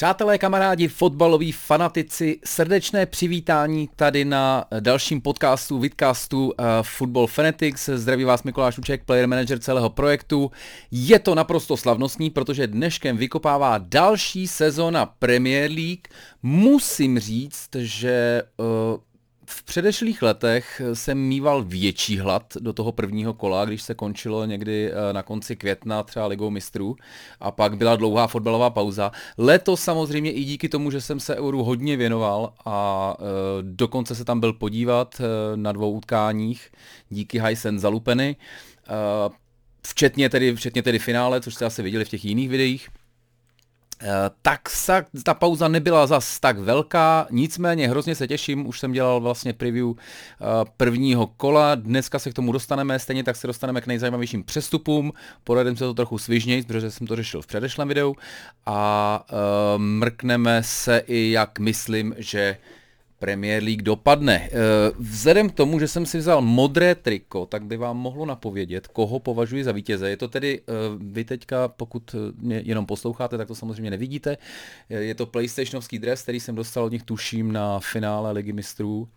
Přátelé, 0.00 0.38
kamarádi, 0.38 0.88
fotbaloví 0.88 1.52
fanatici, 1.52 2.40
srdečné 2.44 3.06
přivítání 3.06 3.88
tady 3.96 4.24
na 4.24 4.64
dalším 4.80 5.20
podcastu, 5.20 5.78
vidcastu 5.78 6.46
uh, 6.46 6.52
Football 6.82 7.26
Fanatics. 7.26 7.88
Zdraví 7.94 8.24
vás 8.24 8.42
Mikuláš 8.42 8.78
Uček, 8.78 9.04
player 9.04 9.28
manager 9.28 9.58
celého 9.58 9.90
projektu. 9.90 10.50
Je 10.90 11.18
to 11.18 11.34
naprosto 11.34 11.76
slavnostní, 11.76 12.30
protože 12.30 12.66
dneškem 12.66 13.16
vykopává 13.16 13.78
další 13.78 14.46
sezona 14.46 15.06
Premier 15.06 15.70
League. 15.70 16.08
Musím 16.42 17.18
říct, 17.18 17.68
že 17.76 18.42
uh, 18.56 18.66
v 19.50 19.62
předešlých 19.62 20.22
letech 20.22 20.82
jsem 20.94 21.18
mýval 21.18 21.62
větší 21.64 22.18
hlad 22.18 22.54
do 22.60 22.72
toho 22.72 22.92
prvního 22.92 23.34
kola, 23.34 23.64
když 23.64 23.82
se 23.82 23.94
končilo 23.94 24.44
někdy 24.44 24.92
eh, 24.92 25.12
na 25.12 25.22
konci 25.22 25.56
května 25.56 26.02
třeba 26.02 26.26
ligou 26.26 26.50
mistrů 26.50 26.96
a 27.40 27.50
pak 27.50 27.76
byla 27.76 27.96
dlouhá 27.96 28.26
fotbalová 28.26 28.70
pauza. 28.70 29.12
Letos 29.38 29.80
samozřejmě 29.80 30.32
i 30.32 30.44
díky 30.44 30.68
tomu, 30.68 30.90
že 30.90 31.00
jsem 31.00 31.20
se 31.20 31.36
Euru 31.36 31.64
hodně 31.64 31.96
věnoval 31.96 32.52
a 32.64 33.16
e, 33.18 33.22
dokonce 33.62 34.14
se 34.14 34.24
tam 34.24 34.40
byl 34.40 34.52
podívat 34.52 35.20
e, 35.20 35.56
na 35.56 35.72
dvou 35.72 35.92
utkáních 35.92 36.70
díky 37.10 37.40
Hysen 37.40 37.78
Zalupeny, 37.78 38.36
včetně 39.86 40.28
tedy, 40.28 40.56
včetně 40.56 40.82
tedy 40.82 40.98
finále, 40.98 41.40
což 41.40 41.54
jste 41.54 41.64
asi 41.64 41.82
viděli 41.82 42.04
v 42.04 42.08
těch 42.08 42.24
jiných 42.24 42.48
videích. 42.48 42.88
Eh, 44.02 44.30
tak 44.42 44.70
sa, 44.72 45.04
ta 45.22 45.34
pauza 45.34 45.68
nebyla 45.68 46.06
zas 46.06 46.40
tak 46.40 46.58
velká, 46.58 47.26
nicméně 47.30 47.88
hrozně 47.88 48.14
se 48.14 48.28
těším, 48.28 48.66
už 48.66 48.80
jsem 48.80 48.92
dělal 48.92 49.20
vlastně 49.20 49.52
preview 49.52 49.86
uh, 49.86 49.96
prvního 50.76 51.26
kola, 51.26 51.74
dneska 51.74 52.18
se 52.18 52.30
k 52.30 52.34
tomu 52.34 52.52
dostaneme, 52.52 52.98
stejně 52.98 53.24
tak 53.24 53.36
se 53.36 53.46
dostaneme 53.46 53.80
k 53.80 53.86
nejzajímavějším 53.86 54.44
přestupům, 54.44 55.12
poradím 55.44 55.76
se 55.76 55.84
to 55.84 55.94
trochu 55.94 56.18
svižněji, 56.18 56.62
protože 56.62 56.90
jsem 56.90 57.06
to 57.06 57.16
řešil 57.16 57.42
v 57.42 57.46
předešlém 57.46 57.88
videu 57.88 58.14
a 58.66 59.24
uh, 59.32 59.82
mrkneme 59.82 60.62
se 60.62 61.02
i 61.06 61.30
jak 61.30 61.58
myslím, 61.58 62.14
že 62.18 62.56
Premier 63.20 63.62
League 63.62 63.82
dopadne. 63.82 64.48
Eh, 64.48 64.50
vzhledem 64.98 65.50
k 65.50 65.54
tomu, 65.54 65.78
že 65.80 65.88
jsem 65.88 66.06
si 66.06 66.18
vzal 66.18 66.40
modré 66.42 66.94
triko, 66.94 67.46
tak 67.46 67.64
by 67.64 67.76
vám 67.76 67.96
mohlo 67.96 68.26
napovědět, 68.26 68.86
koho 68.86 69.18
považuji 69.18 69.64
za 69.64 69.72
vítěze. 69.72 70.10
Je 70.10 70.16
to 70.16 70.28
tedy, 70.28 70.60
eh, 70.60 70.72
vy 70.96 71.24
teďka, 71.24 71.68
pokud 71.68 72.14
mě 72.40 72.62
jenom 72.64 72.86
posloucháte, 72.86 73.38
tak 73.38 73.48
to 73.48 73.54
samozřejmě 73.54 73.90
nevidíte. 73.90 74.36
Eh, 74.90 74.94
je 74.94 75.14
to 75.14 75.26
PlayStationovský 75.26 75.98
dres, 75.98 76.22
který 76.22 76.40
jsem 76.40 76.54
dostal 76.54 76.84
od 76.84 76.92
nich, 76.92 77.02
tuším, 77.02 77.52
na 77.52 77.80
finále 77.80 78.32
Ligy 78.32 78.52
mistrů. 78.52 79.08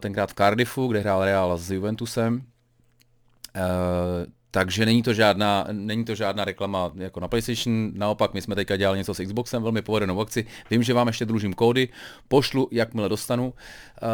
Tenkrát 0.00 0.30
v 0.30 0.34
Cardiffu, 0.34 0.86
kde 0.86 1.00
hrál 1.00 1.24
Real 1.24 1.58
s 1.58 1.70
Juventusem. 1.70 2.42
Takže 4.52 4.86
není 4.86 5.02
to, 5.02 5.14
žádná, 5.14 5.66
není 5.72 6.04
to 6.04 6.14
žádná 6.14 6.44
reklama 6.44 6.92
jako 6.94 7.20
na 7.20 7.28
PlayStation, 7.28 7.92
naopak 7.94 8.34
my 8.34 8.42
jsme 8.42 8.54
teďka 8.54 8.76
dělali 8.76 8.98
něco 8.98 9.14
s 9.14 9.24
Xboxem, 9.24 9.62
velmi 9.62 9.82
povedenou 9.82 10.20
akci. 10.20 10.46
Vím, 10.70 10.82
že 10.82 10.94
vám 10.94 11.06
ještě 11.06 11.24
dlužím 11.24 11.52
kódy, 11.52 11.88
pošlu, 12.28 12.68
jakmile 12.72 13.08
dostanu. 13.08 13.46
Uh, 13.46 14.08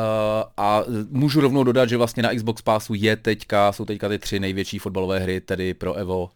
a 0.56 0.82
můžu 1.10 1.40
rovnou 1.40 1.64
dodat, 1.64 1.88
že 1.88 1.96
vlastně 1.96 2.22
na 2.22 2.34
Xbox 2.34 2.62
Passu 2.62 2.94
je 2.94 3.16
teďka, 3.16 3.72
jsou 3.72 3.84
teďka 3.84 4.08
ty 4.08 4.18
tři 4.18 4.40
největší 4.40 4.78
fotbalové 4.78 5.18
hry, 5.18 5.40
tedy 5.40 5.74
pro 5.74 5.94
Evo, 5.94 6.24
uh, 6.24 6.30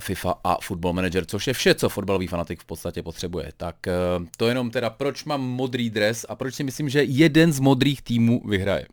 FIFA 0.00 0.34
a 0.44 0.56
Football 0.62 0.92
Manager, 0.92 1.24
což 1.26 1.46
je 1.46 1.52
vše, 1.52 1.74
co 1.74 1.88
fotbalový 1.88 2.26
fanatik 2.26 2.60
v 2.60 2.64
podstatě 2.64 3.02
potřebuje. 3.02 3.52
Tak 3.56 3.76
uh, 4.18 4.26
to 4.36 4.48
jenom 4.48 4.70
teda, 4.70 4.90
proč 4.90 5.24
mám 5.24 5.40
modrý 5.42 5.90
dres 5.90 6.26
a 6.28 6.34
proč 6.34 6.54
si 6.54 6.64
myslím, 6.64 6.88
že 6.88 7.02
jeden 7.04 7.52
z 7.52 7.60
modrých 7.60 8.02
týmů 8.02 8.42
vyhraje. 8.48 8.86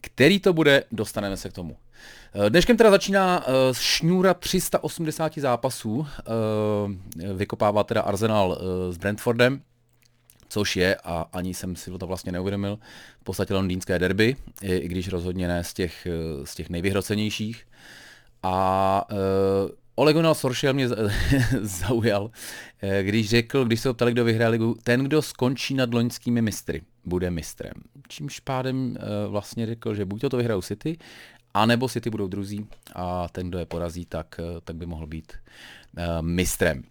Který 0.00 0.40
to 0.40 0.52
bude, 0.52 0.84
dostaneme 0.92 1.36
se 1.36 1.50
k 1.50 1.52
tomu. 1.52 1.76
Eh, 2.34 2.50
dneškem 2.50 2.76
teda 2.76 2.90
začíná 2.90 3.46
uh, 3.46 3.54
šňůra 3.72 4.34
380 4.34 5.38
zápasů, 5.38 5.90
uh, 5.90 6.06
vykopává 7.34 7.84
teda 7.84 8.00
Arsenal 8.00 8.48
uh, 8.50 8.94
s 8.94 8.96
Brentfordem, 8.96 9.60
což 10.48 10.76
je, 10.76 10.96
a 11.04 11.26
ani 11.32 11.54
jsem 11.54 11.76
si 11.76 11.90
to 11.98 12.06
vlastně 12.06 12.32
neuvědomil, 12.32 12.78
v 13.20 13.24
podstatě 13.24 13.54
londýnské 13.54 13.98
derby, 13.98 14.36
i, 14.62 14.88
když 14.88 15.08
rozhodně 15.08 15.48
ne 15.48 15.64
z 15.64 15.74
těch, 15.74 16.06
z 16.44 16.54
těch 16.54 16.70
nejvyhrocenějších. 16.70 17.66
A 18.42 19.06
uh, 19.12 19.18
Ole 19.94 20.12
Gunnar 20.12 20.36
mě 20.72 20.88
zaujal, 21.60 22.30
když 23.02 23.28
řekl, 23.28 23.64
když 23.64 23.80
se 23.80 23.88
ho 23.88 23.94
ptali, 23.94 24.12
kdo 24.12 24.24
vyhraje 24.24 24.48
ligu, 24.48 24.76
ten, 24.82 25.04
kdo 25.04 25.22
skončí 25.22 25.74
nad 25.74 25.94
loňskými 25.94 26.42
mistry, 26.42 26.82
bude 27.04 27.30
mistrem. 27.30 27.72
Čímž 28.08 28.40
pádem 28.40 28.96
vlastně 29.28 29.66
řekl, 29.66 29.94
že 29.94 30.04
buď 30.04 30.20
to, 30.20 30.28
to 30.28 30.36
vyhrajou 30.36 30.62
City, 30.62 30.98
a 31.54 31.66
nebo 31.66 31.88
City 31.88 32.10
budou 32.10 32.28
druzí 32.28 32.66
a 32.94 33.28
ten, 33.28 33.48
kdo 33.48 33.58
je 33.58 33.66
porazí, 33.66 34.06
tak, 34.06 34.40
eh, 34.40 34.60
tak 34.64 34.76
by 34.76 34.86
mohl 34.86 35.06
být 35.06 35.32
uh, 35.98 36.04
mistrem. 36.20 36.82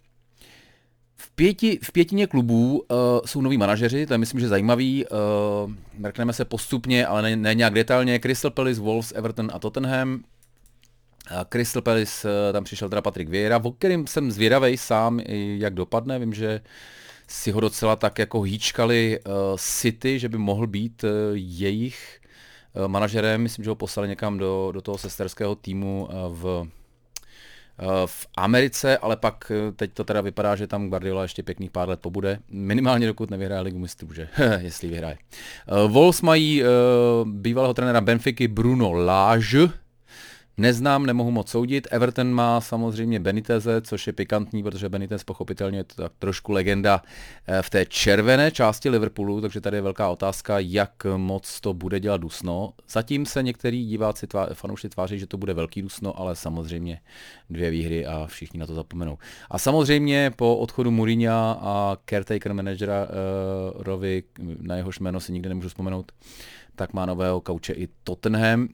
V, 1.16 1.30
pěti, 1.30 1.78
v 1.82 1.92
pětině 1.92 2.26
klubů 2.26 2.78
uh, 2.78 2.96
jsou 3.26 3.40
noví 3.40 3.58
manažeři, 3.58 4.06
to 4.06 4.14
je 4.14 4.18
myslím, 4.18 4.40
že 4.40 4.48
zajímavý. 4.48 5.04
Uh, 5.06 5.72
mrkneme 5.98 6.32
se 6.32 6.44
postupně, 6.44 7.06
ale 7.06 7.22
ne, 7.22 7.36
ne 7.36 7.54
nějak 7.54 7.74
detailně. 7.74 8.18
Crystal 8.18 8.50
Palace, 8.50 8.80
Wolves, 8.80 9.12
Everton 9.16 9.50
a 9.54 9.58
Tottenham. 9.58 10.24
Crystal 11.48 11.82
Palace, 11.82 12.28
tam 12.52 12.64
přišel 12.64 12.88
teda 12.88 13.02
Patrick 13.02 13.30
Vieira, 13.30 13.60
o 13.64 13.72
kterým 13.72 14.06
jsem 14.06 14.30
zvědavý 14.30 14.76
sám, 14.76 15.20
jak 15.58 15.74
dopadne. 15.74 16.18
Vím, 16.18 16.34
že 16.34 16.60
si 17.28 17.50
ho 17.50 17.60
docela 17.60 17.96
tak 17.96 18.18
jako 18.18 18.42
hýčkali 18.42 19.20
uh, 19.26 19.32
City, 19.56 20.18
že 20.18 20.28
by 20.28 20.38
mohl 20.38 20.66
být 20.66 21.04
uh, 21.04 21.10
jejich 21.34 22.20
manažerem, 22.86 23.42
myslím, 23.42 23.64
že 23.64 23.70
ho 23.70 23.74
poslali 23.74 24.08
někam 24.08 24.38
do, 24.38 24.70
do 24.74 24.80
toho 24.80 24.98
sesterského 24.98 25.54
týmu 25.54 26.08
eh, 26.10 26.14
v, 26.28 26.68
eh, 27.78 28.06
v 28.06 28.26
Americe, 28.36 28.98
ale 28.98 29.16
pak 29.16 29.52
teď 29.76 29.92
to 29.92 30.04
teda 30.04 30.20
vypadá, 30.20 30.56
že 30.56 30.66
tam 30.66 30.88
Guardiola 30.88 31.22
ještě 31.22 31.42
pěkných 31.42 31.70
pár 31.70 31.88
let 31.88 32.00
pobude. 32.00 32.38
Minimálně 32.50 33.06
dokud 33.06 33.30
nevyhraje 33.30 33.60
ligu 33.60 33.78
mistrů, 33.78 34.12
že? 34.12 34.28
Jestli 34.58 34.88
vyhraje. 34.88 35.16
Wolves 35.86 36.22
mají 36.22 36.62
bývalého 37.24 37.74
trenéra 37.74 38.00
Benfiky 38.00 38.48
Bruno 38.48 38.92
Lage, 38.92 39.68
Neznám, 40.60 41.06
nemohu 41.06 41.30
moc 41.30 41.48
soudit. 41.48 41.88
Everton 41.90 42.32
má 42.32 42.60
samozřejmě 42.60 43.20
Beniteze, 43.20 43.80
což 43.80 44.06
je 44.06 44.12
pikantní, 44.12 44.62
protože 44.62 44.88
Benitez 44.88 45.24
pochopitelně 45.24 45.78
je 45.78 45.84
tak 45.84 46.12
trošku 46.18 46.52
legenda 46.52 47.02
eh, 47.46 47.62
v 47.62 47.70
té 47.70 47.86
červené 47.86 48.50
části 48.50 48.90
Liverpoolu, 48.90 49.40
takže 49.40 49.60
tady 49.60 49.76
je 49.76 49.82
velká 49.82 50.08
otázka, 50.08 50.58
jak 50.58 51.06
moc 51.16 51.60
to 51.60 51.74
bude 51.74 52.00
dělat 52.00 52.20
dusno. 52.20 52.72
Zatím 52.88 53.26
se 53.26 53.42
některý 53.42 53.86
diváci, 53.86 54.26
tvá, 54.26 54.46
fanoušci 54.54 54.88
tváří, 54.88 55.18
že 55.18 55.26
to 55.26 55.36
bude 55.36 55.54
velký 55.54 55.82
dusno, 55.82 56.20
ale 56.20 56.36
samozřejmě 56.36 57.00
dvě 57.50 57.70
výhry 57.70 58.06
a 58.06 58.26
všichni 58.26 58.60
na 58.60 58.66
to 58.66 58.74
zapomenou. 58.74 59.18
A 59.50 59.58
samozřejmě 59.58 60.32
po 60.36 60.56
odchodu 60.56 60.90
Mourinha 60.90 61.52
a 61.60 61.96
caretaker 62.10 62.54
managera 62.54 63.04
uh, 63.04 63.82
Rovi, 63.82 64.22
na 64.60 64.76
jehož 64.76 65.00
jméno 65.00 65.20
si 65.20 65.32
nikdy 65.32 65.48
nemůžu 65.48 65.68
vzpomenout, 65.68 66.12
tak 66.76 66.92
má 66.92 67.06
nového 67.06 67.40
kauče 67.40 67.72
i 67.72 67.88
Tottenham 68.04 68.68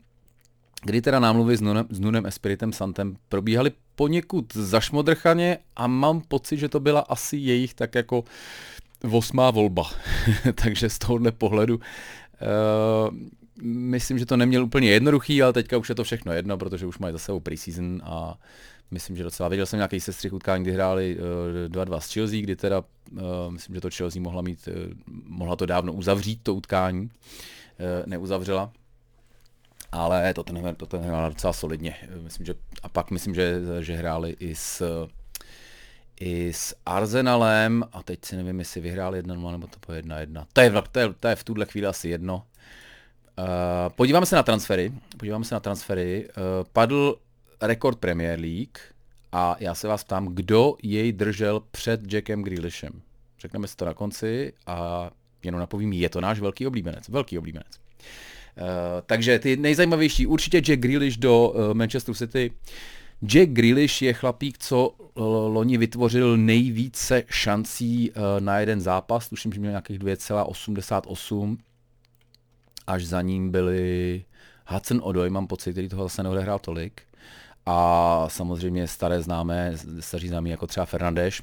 kdy 0.86 1.02
teda 1.02 1.20
námluvy 1.20 1.56
s 1.56 1.60
Nunem, 1.60 1.86
s 1.90 2.00
Nunem 2.00 2.26
Espiritem 2.26 2.72
Santem 2.72 3.16
probíhaly 3.28 3.72
poněkud 3.96 4.54
zašmodrchaně 4.54 5.58
a 5.76 5.86
mám 5.86 6.20
pocit, 6.20 6.56
že 6.56 6.68
to 6.68 6.80
byla 6.80 7.00
asi 7.00 7.36
jejich 7.36 7.74
tak 7.74 7.94
jako 7.94 8.24
osmá 9.10 9.50
volba. 9.50 9.90
Takže 10.54 10.90
z 10.90 10.98
tohohle 10.98 11.32
pohledu 11.32 11.76
uh, 11.76 13.16
myslím, 13.62 14.18
že 14.18 14.26
to 14.26 14.36
neměl 14.36 14.64
úplně 14.64 14.90
jednoduchý, 14.90 15.42
ale 15.42 15.52
teďka 15.52 15.78
už 15.78 15.88
je 15.88 15.94
to 15.94 16.04
všechno 16.04 16.32
jedno, 16.32 16.58
protože 16.58 16.86
už 16.86 16.98
mají 16.98 17.12
za 17.12 17.18
sebou 17.18 17.40
preseason 17.40 18.02
a 18.04 18.38
myslím, 18.90 19.16
že 19.16 19.22
docela. 19.22 19.48
Viděl 19.48 19.66
jsem 19.66 19.76
nějaký 19.76 20.00
sestřih 20.00 20.32
utkání, 20.32 20.64
kdy 20.64 20.72
hráli 20.72 21.18
uh, 21.18 21.84
2-2 21.84 21.98
s 21.98 22.12
Chelsea, 22.12 22.40
kdy 22.40 22.56
teda, 22.56 22.78
uh, 23.12 23.18
myslím, 23.50 23.74
že 23.74 23.80
to 23.80 23.90
Chelsea 23.90 24.22
mohla 24.22 24.42
mít, 24.42 24.68
uh, 24.68 24.74
mohla 25.24 25.56
to 25.56 25.66
dávno 25.66 25.92
uzavřít, 25.92 26.40
to 26.42 26.54
utkání, 26.54 27.00
uh, 27.00 27.08
neuzavřela 28.06 28.72
ale 29.92 30.34
to 30.34 30.44
ten, 30.44 30.74
to 30.76 30.86
ten 30.86 31.00
hrál 31.00 31.28
docela 31.28 31.52
solidně. 31.52 31.96
Myslím, 32.22 32.46
že, 32.46 32.54
a 32.82 32.88
pak 32.88 33.10
myslím, 33.10 33.34
že, 33.34 33.60
že 33.80 33.96
hráli 33.96 34.36
i 34.40 34.54
s, 34.54 34.82
i 36.20 36.52
s 36.52 36.74
Arsenalem 36.86 37.84
a 37.92 38.02
teď 38.02 38.24
si 38.24 38.36
nevím, 38.36 38.58
jestli 38.58 38.80
vyhráli 38.80 39.22
1-0 39.22 39.52
nebo 39.52 39.66
to 39.66 39.78
po 39.80 39.92
1-1. 39.92 40.46
To 40.52 40.60
je, 40.60 40.72
to, 40.92 40.98
je, 41.00 41.12
to 41.20 41.28
je 41.28 41.36
v 41.36 41.44
tuhle 41.44 41.66
chvíli 41.66 41.86
asi 41.86 42.08
jedno. 42.08 42.42
Uh, 43.38 43.44
podíváme 43.96 44.26
se 44.26 44.36
na 44.36 44.42
transfery. 44.42 44.92
Podíváme 45.16 45.44
se 45.44 45.54
na 45.54 45.60
transfery. 45.60 46.28
Uh, 46.28 46.42
padl 46.72 47.16
rekord 47.60 47.98
Premier 47.98 48.40
League 48.40 48.78
a 49.32 49.56
já 49.60 49.74
se 49.74 49.88
vás 49.88 50.04
ptám, 50.04 50.26
kdo 50.26 50.76
jej 50.82 51.12
držel 51.12 51.60
před 51.70 52.12
Jackem 52.12 52.42
Grealishem. 52.42 53.02
Řekneme 53.40 53.68
si 53.68 53.76
to 53.76 53.84
na 53.84 53.94
konci 53.94 54.52
a 54.66 55.10
jenom 55.42 55.60
napovím, 55.60 55.92
je 55.92 56.08
to 56.08 56.20
náš 56.20 56.40
velký 56.40 56.66
oblíbenec. 56.66 57.08
Velký 57.08 57.38
oblíbenec. 57.38 57.80
Eh, 58.58 58.62
takže 59.06 59.38
ty 59.38 59.56
nejzajímavější, 59.56 60.26
určitě 60.26 60.58
Jack 60.58 60.80
Grealish 60.80 61.16
do 61.16 61.48
uh, 61.48 61.74
Manchester 61.74 62.14
City. 62.14 62.50
Jack 63.26 63.50
Grealish 63.50 64.02
je 64.02 64.12
chlapík, 64.12 64.58
co 64.58 64.94
loni 65.46 65.78
vytvořil 65.78 66.36
nejvíce 66.36 67.22
šancí 67.30 68.12
na 68.40 68.58
jeden 68.58 68.80
zápas, 68.80 69.28
tuším, 69.28 69.52
že 69.52 69.60
měl 69.60 69.70
nějakých 69.70 69.98
2,88, 69.98 71.56
až 72.86 73.04
za 73.04 73.22
ním 73.22 73.50
byli 73.50 74.24
Hudson 74.66 75.00
Odoi, 75.02 75.30
mám 75.30 75.46
pocit, 75.46 75.72
který 75.72 75.88
toho 75.88 76.02
zase 76.02 76.22
neodehrál 76.22 76.58
tolik. 76.58 77.02
A 77.66 78.26
samozřejmě 78.28 78.86
staré 78.86 79.22
známé, 79.22 79.72
staří 80.00 80.28
známí 80.28 80.50
jako 80.50 80.66
třeba 80.66 80.86
Fernandeš, 80.86 81.42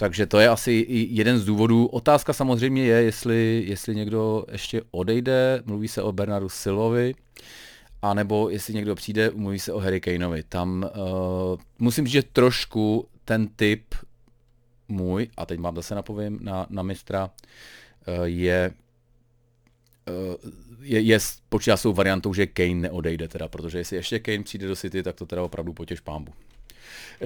Takže 0.00 0.26
to 0.26 0.40
je 0.40 0.48
asi 0.48 0.86
jeden 0.88 1.38
z 1.38 1.44
důvodů. 1.44 1.86
Otázka 1.86 2.32
samozřejmě 2.32 2.84
je, 2.84 3.02
jestli, 3.02 3.64
jestli 3.66 3.94
někdo 3.94 4.44
ještě 4.52 4.82
odejde, 4.90 5.62
mluví 5.66 5.88
se 5.88 6.02
o 6.02 6.12
Bernardu 6.12 6.48
Silovi, 6.48 7.14
a 8.02 8.14
nebo 8.14 8.48
jestli 8.48 8.74
někdo 8.74 8.94
přijde, 8.94 9.30
mluví 9.34 9.58
se 9.58 9.72
o 9.72 9.78
Harry 9.78 10.00
Kaneovi. 10.00 10.42
Tam 10.42 10.90
uh, 10.96 11.60
musím 11.78 12.06
říct, 12.06 12.12
že 12.12 12.22
trošku 12.22 13.08
ten 13.24 13.48
typ 13.48 13.94
můj, 14.88 15.28
a 15.36 15.46
teď 15.46 15.60
mám 15.60 15.76
zase 15.76 15.94
napovím 15.94 16.38
na, 16.42 16.66
na 16.70 16.82
mistra, 16.82 17.30
uh, 17.30 18.24
je, 18.24 18.72
uh, 20.08 20.50
je, 20.80 21.00
je 21.00 21.18
počítá 21.48 21.76
s 21.76 21.82
tou 21.82 21.92
variantou, 21.92 22.34
že 22.34 22.46
Kane 22.46 22.74
neodejde 22.74 23.28
teda, 23.28 23.48
protože 23.48 23.78
jestli 23.78 23.96
ještě 23.96 24.18
Kane 24.18 24.42
přijde 24.42 24.66
do 24.66 24.76
City, 24.76 25.02
tak 25.02 25.16
to 25.16 25.26
teda 25.26 25.42
opravdu 25.42 25.72
potěž 25.72 26.00
pámbu. 26.00 26.32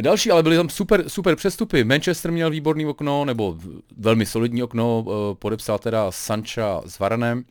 Další, 0.00 0.30
ale 0.30 0.42
byly 0.42 0.56
tam 0.56 0.68
super, 0.68 1.08
super 1.08 1.36
přestupy. 1.36 1.84
Manchester 1.84 2.32
měl 2.32 2.50
výborný 2.50 2.86
okno, 2.86 3.24
nebo 3.24 3.58
velmi 3.96 4.26
solidní 4.26 4.62
okno, 4.62 5.04
podepsal 5.38 5.78
teda 5.78 6.10
Sancha 6.10 6.82
s 6.86 6.98
Varanem, 6.98 7.44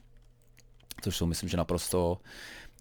což 1.02 1.18
jsou 1.18 1.26
myslím, 1.26 1.50
že 1.50 1.58
naprosto 1.58 2.18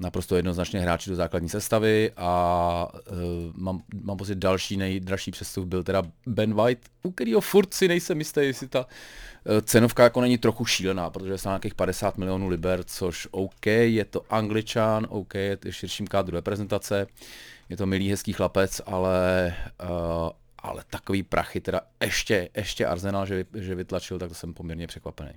naprosto 0.00 0.36
jednoznačně 0.36 0.80
hráči 0.80 1.10
do 1.10 1.16
základní 1.16 1.48
sestavy 1.48 2.10
a 2.16 2.88
uh, 3.10 3.16
mám, 3.54 3.82
mám 4.02 4.16
pocit 4.16 4.38
další 4.38 4.76
nejdražší 4.76 5.30
přestup 5.30 5.69
byl 5.69 5.82
teda 5.82 6.02
Ben 6.26 6.54
White, 6.54 6.88
u 7.02 7.10
kterého 7.10 7.40
furt 7.40 7.74
si 7.74 7.88
nejsem 7.88 8.19
jistý, 8.19 8.40
jestli 8.40 8.69
ta 8.69 8.80
uh, 8.80 9.60
cenovka 9.62 10.02
jako 10.02 10.20
není 10.20 10.38
trochu 10.38 10.64
šílená, 10.64 11.10
protože 11.10 11.32
je 11.32 11.38
nějakých 11.44 11.74
50 11.74 12.19
milionů 12.19 12.48
liber, 12.48 12.84
což 12.84 13.28
OK, 13.30 13.66
je 13.66 14.04
to 14.04 14.22
angličan, 14.30 15.06
OK, 15.08 15.34
je 15.34 15.56
to 15.56 15.72
širším 15.72 16.06
kádru 16.06 16.36
reprezentace, 16.36 17.06
je 17.72 17.76
to 17.76 17.86
milý, 17.86 18.10
hezký 18.10 18.32
chlapec, 18.32 18.80
ale 18.86 19.54
uh, 19.82 20.30
ale 20.62 20.84
takový 20.90 21.22
prachy 21.22 21.60
teda 21.60 21.80
ještě, 22.04 22.48
ještě 22.56 22.86
Arsenal, 22.86 23.26
že, 23.26 23.44
že 23.54 23.74
vytlačil, 23.74 24.19
tak 24.19 24.28
to 24.28 24.34
jsem 24.34 24.54
poměrně 24.54 24.86
překvapený. 24.86 25.30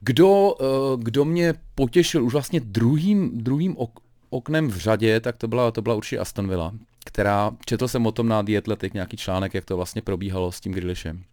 Kdo, 0.00 0.54
eh, 0.60 0.64
kdo 0.98 1.24
mě 1.24 1.54
potěšil 1.74 2.24
už 2.24 2.32
vlastně 2.32 2.60
druhým, 2.60 3.38
druhým 3.38 3.76
ok, 3.76 4.00
oknem 4.30 4.68
v 4.68 4.76
řadě, 4.76 5.20
tak 5.20 5.36
to 5.36 5.48
byla, 5.48 5.70
to 5.70 5.82
byla 5.82 5.94
určitě 5.94 6.18
Aston 6.18 6.48
Villa, 6.48 6.72
která, 7.04 7.50
četl 7.66 7.88
jsem 7.88 8.06
o 8.06 8.12
tom 8.12 8.28
na 8.28 8.42
The 8.42 8.58
Athletic 8.58 8.92
nějaký 8.92 9.16
článek, 9.16 9.54
jak 9.54 9.64
to 9.64 9.76
vlastně 9.76 10.02
probíhalo 10.02 10.52
s 10.52 10.60
tím 10.60 10.72
Grealishem. 10.72 11.24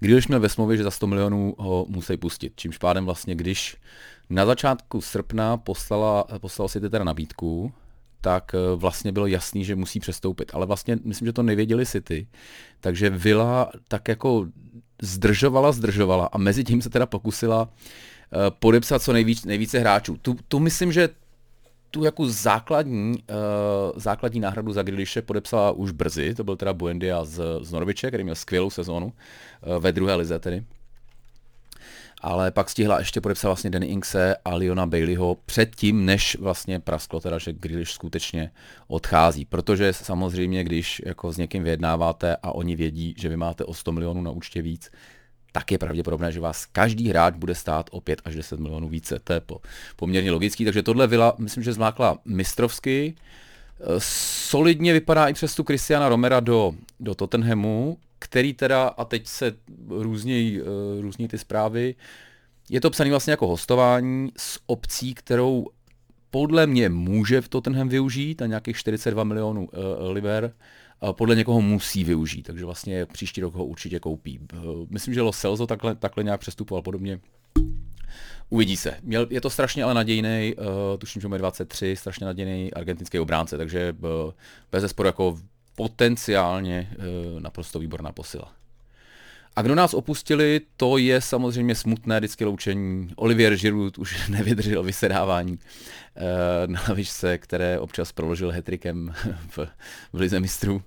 Grealish 0.00 0.28
měl 0.28 0.40
ve 0.40 0.48
smlouvě, 0.48 0.76
že 0.76 0.82
za 0.82 0.90
100 0.90 1.06
milionů 1.06 1.54
ho 1.58 1.86
musí 1.88 2.16
pustit, 2.16 2.52
čímž 2.56 2.78
pádem 2.78 3.04
vlastně, 3.04 3.34
když 3.34 3.76
na 4.30 4.46
začátku 4.46 5.00
srpna 5.00 5.56
poslala, 5.56 6.24
poslal 6.40 6.68
si 6.68 6.80
teda 6.80 7.04
nabídku, 7.04 7.72
tak 8.20 8.54
eh, 8.54 8.76
vlastně 8.76 9.12
bylo 9.12 9.26
jasný, 9.26 9.64
že 9.64 9.76
musí 9.76 10.00
přestoupit. 10.00 10.50
Ale 10.54 10.66
vlastně 10.66 10.98
myslím, 11.04 11.26
že 11.26 11.32
to 11.32 11.42
nevěděli 11.42 11.86
City. 11.86 12.26
Takže 12.80 13.10
Villa 13.10 13.70
tak 13.88 14.08
jako 14.08 14.46
zdržovala, 15.02 15.72
zdržovala 15.72 16.26
a 16.26 16.38
mezi 16.38 16.64
tím 16.64 16.82
se 16.82 16.90
teda 16.90 17.06
pokusila 17.06 17.62
uh, 17.62 18.40
podepsat 18.58 19.02
co 19.02 19.12
nejvíc, 19.12 19.44
nejvíce 19.44 19.78
hráčů. 19.78 20.16
Tu, 20.22 20.36
tu 20.48 20.58
myslím, 20.58 20.92
že 20.92 21.08
tu 21.90 22.04
jako 22.04 22.26
základní, 22.26 23.14
uh, 23.14 24.00
základní 24.00 24.40
náhradu 24.40 24.72
za 24.72 24.82
Grealishe 24.82 25.22
podepsala 25.22 25.70
už 25.70 25.90
brzy, 25.90 26.34
to 26.34 26.44
byl 26.44 26.56
teda 26.56 26.72
Buendia 26.72 27.24
z, 27.24 27.42
z 27.62 27.72
Norviče, 27.72 28.08
který 28.08 28.24
měl 28.24 28.34
skvělou 28.34 28.70
sezónu, 28.70 29.06
uh, 29.06 29.82
ve 29.82 29.92
druhé 29.92 30.14
lize 30.14 30.38
tedy 30.38 30.64
ale 32.20 32.50
pak 32.50 32.70
stihla 32.70 32.98
ještě 32.98 33.20
podepsat 33.20 33.48
vlastně 33.48 33.70
Danny 33.70 33.86
Inkse 33.86 34.36
a 34.44 34.54
Leona 34.54 34.86
Baileyho 34.86 35.36
předtím, 35.46 36.04
než 36.04 36.36
vlastně 36.40 36.80
prasklo 36.80 37.20
teda, 37.20 37.38
že 37.38 37.52
Grealish 37.52 37.90
skutečně 37.90 38.50
odchází. 38.88 39.44
Protože 39.44 39.92
samozřejmě, 39.92 40.64
když 40.64 41.02
jako 41.06 41.32
s 41.32 41.36
někým 41.36 41.62
vyjednáváte 41.62 42.36
a 42.42 42.52
oni 42.52 42.76
vědí, 42.76 43.14
že 43.18 43.28
vy 43.28 43.36
máte 43.36 43.64
o 43.64 43.74
100 43.74 43.92
milionů 43.92 44.22
na 44.22 44.30
účtě 44.30 44.62
víc, 44.62 44.90
tak 45.52 45.72
je 45.72 45.78
pravděpodobné, 45.78 46.32
že 46.32 46.40
vás 46.40 46.66
každý 46.66 47.08
hráč 47.08 47.34
bude 47.34 47.54
stát 47.54 47.90
o 47.92 48.00
5 48.00 48.20
až 48.24 48.34
10 48.34 48.60
milionů 48.60 48.88
více. 48.88 49.18
To 49.24 49.32
je 49.32 49.40
po, 49.40 49.60
poměrně 49.96 50.30
logický, 50.30 50.64
takže 50.64 50.82
tohle 50.82 51.06
Vila, 51.06 51.34
myslím, 51.38 51.62
že 51.62 51.72
zmákla 51.72 52.18
mistrovsky. 52.24 53.14
Solidně 53.98 54.92
vypadá 54.92 55.28
i 55.28 55.32
přes 55.32 55.54
tu 55.54 55.64
Christiana 55.64 56.08
Romera 56.08 56.40
do, 56.40 56.72
do 57.00 57.14
Tottenhamu, 57.14 57.98
který 58.20 58.54
teda, 58.54 58.88
a 58.88 59.04
teď 59.04 59.26
se 59.26 59.56
různějí, 59.88 60.62
uh, 60.62 60.68
různí 61.00 61.28
ty 61.28 61.38
zprávy, 61.38 61.94
je 62.70 62.80
to 62.80 62.90
psaný 62.90 63.10
vlastně 63.10 63.30
jako 63.30 63.46
hostování 63.46 64.32
s 64.36 64.60
opcí, 64.66 65.14
kterou 65.14 65.66
podle 66.30 66.66
mě 66.66 66.88
může 66.88 67.40
v 67.40 67.48
Tottenham 67.48 67.88
využít 67.88 68.40
na 68.40 68.46
nějakých 68.46 68.76
42 68.76 69.24
milionů 69.24 69.68
uh, 69.68 70.12
liber, 70.12 70.52
a 71.00 71.12
podle 71.12 71.36
někoho 71.36 71.60
musí 71.60 72.04
využít, 72.04 72.42
takže 72.42 72.64
vlastně 72.64 73.06
příští 73.06 73.40
rok 73.40 73.54
ho 73.54 73.64
určitě 73.64 74.00
koupí. 74.00 74.38
Uh, 74.38 74.86
myslím, 74.90 75.14
že 75.14 75.22
Lo 75.22 75.32
Celso 75.32 75.66
takhle, 75.66 75.94
takhle 75.94 76.24
nějak 76.24 76.40
přestupoval 76.40 76.82
podobně. 76.82 77.20
Uvidí 78.48 78.76
se. 78.76 78.96
Měl, 79.02 79.26
je 79.30 79.40
to 79.40 79.50
strašně 79.50 79.84
ale 79.84 79.94
nadějný, 79.94 80.54
uh, 80.58 80.64
tuším, 80.98 81.22
že 81.22 81.28
má 81.28 81.36
23, 81.36 81.96
strašně 81.96 82.26
nadějný 82.26 82.74
argentinský 82.74 83.18
obránce, 83.18 83.56
takže 83.56 83.92
uh, 83.98 84.08
bez 84.72 84.80
zesporu 84.80 85.06
jako 85.06 85.38
potenciálně 85.80 86.90
e, 86.92 87.40
naprosto 87.40 87.78
výborná 87.78 88.12
posila. 88.12 88.52
A 89.56 89.62
kdo 89.62 89.74
nás 89.74 89.94
opustili, 89.94 90.60
to 90.76 90.98
je 90.98 91.20
samozřejmě 91.20 91.74
smutné 91.74 92.18
vždycky 92.18 92.44
loučení. 92.44 93.08
Olivier 93.16 93.56
Giroud 93.56 93.98
už 93.98 94.28
nevydržel 94.28 94.82
vysedávání 94.82 95.58
e, 95.58 96.66
na 96.66 96.82
lavičce, 96.88 97.38
které 97.38 97.78
občas 97.78 98.12
proložil 98.12 98.50
hetrikem 98.50 99.14
v, 99.48 99.58
v 100.12 100.20
lize 100.20 100.40
mistrů. 100.40 100.82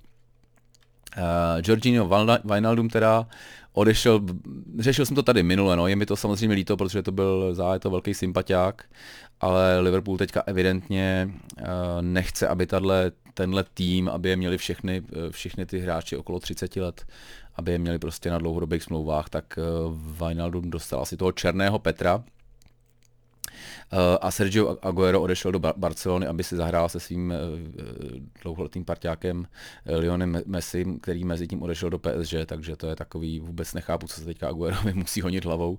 Uh, 1.18 1.62
Jorginho 1.64 2.10
Wijnaldum 2.44 2.88
teda 2.88 3.26
odešel, 3.74 4.20
řešil 4.78 5.06
jsem 5.06 5.14
to 5.14 5.22
tady 5.22 5.42
minule, 5.42 5.76
no, 5.76 5.86
je 5.86 5.96
mi 5.96 6.06
to 6.06 6.16
samozřejmě 6.16 6.54
líto, 6.54 6.76
protože 6.76 7.02
to 7.02 7.12
byl 7.12 7.54
za 7.54 7.78
to 7.78 7.90
velký 7.90 8.14
sympatiák, 8.14 8.84
ale 9.40 9.80
Liverpool 9.80 10.16
teďka 10.16 10.42
evidentně 10.46 11.30
uh, 11.30 11.66
nechce, 12.00 12.48
aby 12.48 12.66
tahle, 12.66 13.12
tenhle 13.34 13.64
tým, 13.74 14.08
aby 14.08 14.28
je 14.28 14.36
měli 14.36 14.58
všechny, 14.58 15.02
všechny 15.30 15.66
ty 15.66 15.78
hráči 15.78 16.16
okolo 16.16 16.40
30 16.40 16.76
let, 16.76 17.06
aby 17.54 17.72
je 17.72 17.78
měli 17.78 17.98
prostě 17.98 18.30
na 18.30 18.38
dlouhodobých 18.38 18.82
smlouvách, 18.82 19.28
tak 19.28 19.58
uh, 19.58 19.98
Wijnaldum 20.26 20.70
dostal 20.70 21.02
asi 21.02 21.16
toho 21.16 21.32
černého 21.32 21.78
Petra, 21.78 22.24
Eh, 22.24 22.33
a 24.20 24.30
Sergio 24.30 24.78
Aguero 24.82 25.22
odešel 25.22 25.52
do 25.52 25.60
Barcelony, 25.76 26.26
aby 26.26 26.44
si 26.44 26.56
zahrál 26.56 26.88
se 26.88 27.00
svým 27.00 27.32
eh, 27.32 27.36
dlouholetým 28.42 28.84
partiákem 28.84 29.46
eh, 29.86 29.96
Lionem 29.96 30.42
Messi, 30.46 30.84
který 31.00 31.24
mezi 31.24 31.46
tím 31.46 31.62
odešel 31.62 31.90
do 31.90 31.98
PSG, 31.98 32.34
takže 32.46 32.76
to 32.76 32.86
je 32.86 32.96
takový, 32.96 33.40
vůbec 33.40 33.74
nechápu, 33.74 34.06
co 34.06 34.20
se 34.20 34.24
teďka 34.24 34.48
Aguerovi 34.48 34.92
musí 34.94 35.20
honit 35.20 35.44
hlavou. 35.44 35.78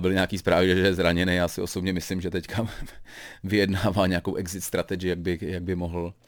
Byly 0.00 0.14
nějaký 0.14 0.38
zprávy, 0.38 0.68
že 0.68 0.80
je 0.80 0.94
zraněný, 0.94 1.34
já 1.34 1.48
si 1.48 1.60
osobně 1.60 1.92
myslím, 1.92 2.20
že 2.20 2.30
teďka 2.30 2.68
vyjednává 3.44 4.06
nějakou 4.06 4.34
exit 4.34 4.64
strategy, 4.64 5.08
jak 5.08 5.18
by, 5.18 5.38
jak 5.42 5.62
by 5.62 5.74
mohl 5.74 6.12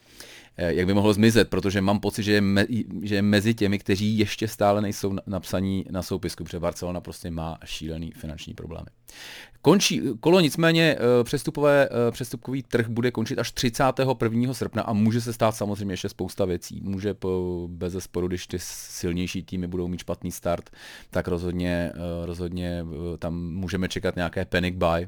jak 0.57 0.85
by 0.85 0.93
mohlo 0.93 1.13
zmizet, 1.13 1.49
protože 1.49 1.81
mám 1.81 1.99
pocit, 1.99 2.23
že 2.23 2.33
je, 2.33 2.41
me, 2.41 2.65
že 3.01 3.15
je 3.15 3.21
mezi 3.21 3.53
těmi, 3.53 3.79
kteří 3.79 4.17
ještě 4.17 4.47
stále 4.47 4.81
nejsou 4.81 5.15
napsaní 5.25 5.85
na 5.91 6.01
soupisku, 6.01 6.43
protože 6.43 6.59
Barcelona 6.59 7.01
prostě 7.01 7.31
má 7.31 7.57
šílený 7.65 8.11
finanční 8.11 8.53
problémy. 8.53 8.87
Končí 9.61 10.01
kolo 10.19 10.39
nicméně 10.39 10.95
eh, 10.99 11.23
přestupové, 11.23 11.89
eh, 11.91 12.11
přestupkový 12.11 12.63
trh 12.63 12.87
bude 12.87 13.11
končit 13.11 13.39
až 13.39 13.51
31. 13.51 14.53
srpna 14.53 14.83
a 14.83 14.93
může 14.93 15.21
se 15.21 15.33
stát 15.33 15.55
samozřejmě 15.55 15.93
ještě 15.93 16.09
spousta 16.09 16.45
věcí. 16.45 16.81
Může 16.83 17.13
po, 17.13 17.67
bez 17.71 17.93
zesporu, 17.93 18.27
když 18.27 18.47
ty 18.47 18.59
silnější 18.59 19.43
týmy 19.43 19.67
budou 19.67 19.87
mít 19.87 19.99
špatný 19.99 20.31
start, 20.31 20.69
tak 21.11 21.27
rozhodně, 21.27 21.91
rozhodně 22.25 22.85
tam 23.19 23.53
můžeme 23.53 23.89
čekat 23.89 24.15
nějaké 24.15 24.45
panic 24.45 24.75
buy. 24.75 25.07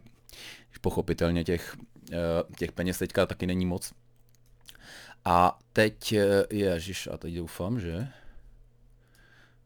Pochopitelně 0.81 1.43
těch, 1.43 1.77
těch 2.57 2.71
peněz 2.71 2.97
teďka 2.97 3.25
taky 3.25 3.47
není 3.47 3.65
moc. 3.65 3.91
A 5.25 5.59
teď, 5.73 6.13
eh, 6.13 6.43
ježiš, 6.49 7.09
a 7.13 7.17
teď 7.17 7.33
doufám, 7.33 7.79
že... 7.79 8.07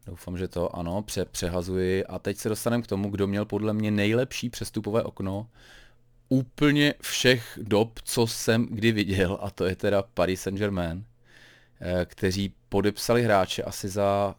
Doufám, 0.06 0.38
že 0.38 0.48
to 0.48 0.76
ano, 0.76 1.02
pře- 1.02 1.24
přehazuji. 1.24 2.06
A 2.06 2.18
teď 2.18 2.36
se 2.36 2.48
dostaneme 2.48 2.82
k 2.82 2.86
tomu, 2.86 3.10
kdo 3.10 3.26
měl 3.26 3.44
podle 3.44 3.72
mě 3.72 3.90
nejlepší 3.90 4.50
přestupové 4.50 5.02
okno 5.02 5.48
úplně 6.28 6.94
všech 7.00 7.58
dob, 7.62 7.98
co 8.04 8.26
jsem 8.26 8.66
kdy 8.66 8.92
viděl, 8.92 9.38
a 9.40 9.50
to 9.50 9.64
je 9.64 9.76
teda 9.76 10.02
Paris 10.02 10.42
Saint-Germain, 10.42 11.04
eh, 11.80 12.04
kteří 12.04 12.54
podepsali 12.68 13.22
hráče 13.22 13.62
asi 13.62 13.88
za 13.88 14.34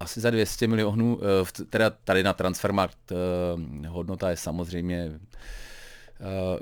asi 0.00 0.20
za 0.20 0.30
200 0.30 0.66
milionů, 0.66 1.20
eh, 1.22 1.64
teda 1.64 1.90
tady 1.90 2.22
na 2.22 2.32
Transfermarkt 2.32 3.12
hodnota 3.88 4.30
je 4.30 4.36
samozřejmě 4.36 5.10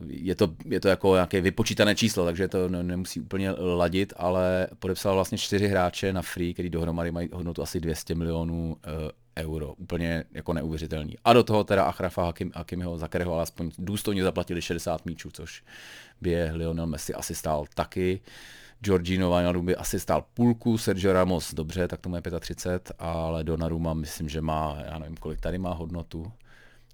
je 0.07 0.35
to, 0.35 0.55
je 0.65 0.81
to 0.81 0.89
jako 0.89 1.15
nějaké 1.15 1.41
vypočítané 1.41 1.95
číslo, 1.95 2.25
takže 2.25 2.49
to 2.49 2.69
nemusí 2.69 3.21
úplně 3.21 3.51
ladit, 3.51 4.13
ale 4.17 4.67
podepsal 4.79 5.15
vlastně 5.15 5.39
čtyři 5.39 5.69
hráče 5.69 6.13
na 6.13 6.23
free, 6.23 6.55
který 6.55 6.71
dohromady 6.71 7.11
mají 7.11 7.29
hodnotu 7.33 7.63
asi 7.63 7.81
200 7.81 8.15
milionů 8.15 8.77
eh, 8.85 9.43
euro. 9.43 9.75
Úplně 9.75 10.25
jako 10.33 10.53
neuvěřitelný. 10.53 11.17
A 11.25 11.33
do 11.33 11.43
toho 11.43 11.65
teda 11.65 11.85
Achrafa 11.85 12.25
Hakim, 12.25 12.53
Hakimiho, 12.55 12.99
za 12.99 13.09
kterého 13.09 13.35
alespoň 13.35 13.71
důstojně 13.79 14.23
zaplatili 14.23 14.63
60 14.63 15.07
míčů, 15.07 15.31
což 15.33 15.63
by 16.21 16.31
je 16.31 16.53
Lionel 16.55 16.87
Messi 16.87 17.15
asi 17.15 17.35
stál 17.35 17.65
taky. 17.75 18.21
Georgino 18.81 19.31
Wijnaldum 19.37 19.67
by 19.67 19.77
asi 19.77 20.01
stál 20.01 20.25
půlku, 20.35 20.79
Sergio 20.79 21.13
Ramos 21.13 21.55
dobře, 21.55 21.89
tak 21.89 22.01
tomu 22.01 22.17
je 22.17 22.23
35, 22.41 22.93
ale 22.99 23.45
Donnarumma 23.45 23.95
myslím, 23.95 24.29
že 24.29 24.41
má, 24.41 24.79
já 24.87 24.99
nevím 24.99 25.17
kolik 25.17 25.41
tady 25.41 25.59
má 25.59 25.73
hodnotu, 25.73 26.33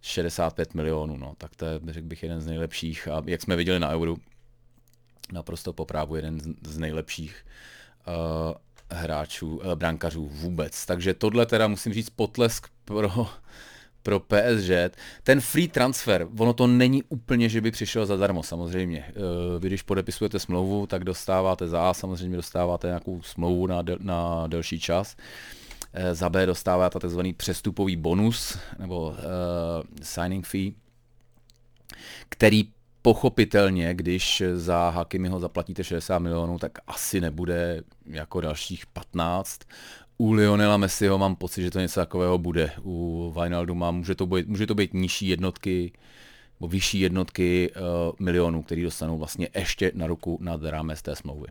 65 0.02 0.74
milionů, 0.74 1.16
no, 1.16 1.34
tak 1.38 1.56
to 1.56 1.64
je, 1.64 1.80
řekl 1.88 2.06
bych, 2.06 2.22
jeden 2.22 2.40
z 2.40 2.46
nejlepších 2.46 3.08
a 3.08 3.22
jak 3.26 3.42
jsme 3.42 3.56
viděli 3.56 3.80
na 3.80 3.90
Euro, 3.90 4.16
naprosto 5.32 5.72
poprávu 5.72 6.16
jeden 6.16 6.40
z, 6.66 6.78
nejlepších 6.78 7.46
uh, 8.08 8.54
hráčů, 8.90 9.56
uh, 9.56 9.74
brankařů 9.74 10.28
vůbec. 10.32 10.86
Takže 10.86 11.14
tohle 11.14 11.46
teda 11.46 11.68
musím 11.68 11.92
říct 11.92 12.10
potlesk 12.10 12.68
pro, 12.84 13.26
pro 14.02 14.20
PSG. 14.20 14.96
Ten 15.22 15.40
free 15.40 15.68
transfer, 15.68 16.28
ono 16.38 16.52
to 16.52 16.66
není 16.66 17.02
úplně, 17.02 17.48
že 17.48 17.60
by 17.60 17.70
přišel 17.70 18.06
zadarmo 18.06 18.42
samozřejmě. 18.42 19.12
Uh, 19.16 19.60
vy 19.60 19.68
když 19.68 19.82
podepisujete 19.82 20.38
smlouvu, 20.38 20.86
tak 20.86 21.04
dostáváte 21.04 21.68
za 21.68 21.94
samozřejmě 21.94 22.36
dostáváte 22.36 22.86
nějakou 22.86 23.22
smlouvu 23.22 23.66
na, 23.66 23.82
del, 23.82 23.98
na 24.00 24.46
delší 24.46 24.80
čas. 24.80 25.16
Za 26.12 26.30
B 26.30 26.46
dostáváte 26.46 26.98
tzv. 26.98 27.20
přestupový 27.36 27.96
bonus 27.96 28.58
nebo 28.78 29.08
uh, 29.08 29.16
signing 30.02 30.46
fee, 30.46 30.72
který 32.28 32.68
pochopitelně, 33.02 33.94
když 33.94 34.42
za 34.54 34.90
Hakimiho 34.90 35.40
zaplatíte 35.40 35.84
60 35.84 36.18
milionů, 36.18 36.58
tak 36.58 36.78
asi 36.86 37.20
nebude 37.20 37.82
jako 38.06 38.40
dalších 38.40 38.86
15. 38.86 39.60
U 40.18 40.32
Lionela 40.32 40.76
Messiho 40.76 41.18
mám 41.18 41.36
pocit, 41.36 41.62
že 41.62 41.70
to 41.70 41.80
něco 41.80 42.00
takového 42.00 42.38
bude. 42.38 42.72
U 42.82 43.34
má, 43.72 43.90
může 43.90 44.14
to 44.14 44.26
být, 44.26 44.46
může 44.46 44.66
to 44.66 44.74
být 44.74 44.94
nižší 44.94 45.28
jednotky, 45.28 45.92
nebo 46.60 46.68
vyšší 46.68 47.00
jednotky 47.00 47.70
uh, 47.70 47.82
milionů, 48.18 48.62
který 48.62 48.82
dostanou 48.82 49.18
vlastně 49.18 49.48
ještě 49.54 49.92
na 49.94 50.06
ruku 50.06 50.38
nad 50.40 50.62
rámec 50.62 51.02
té 51.02 51.16
smlouvy. 51.16 51.48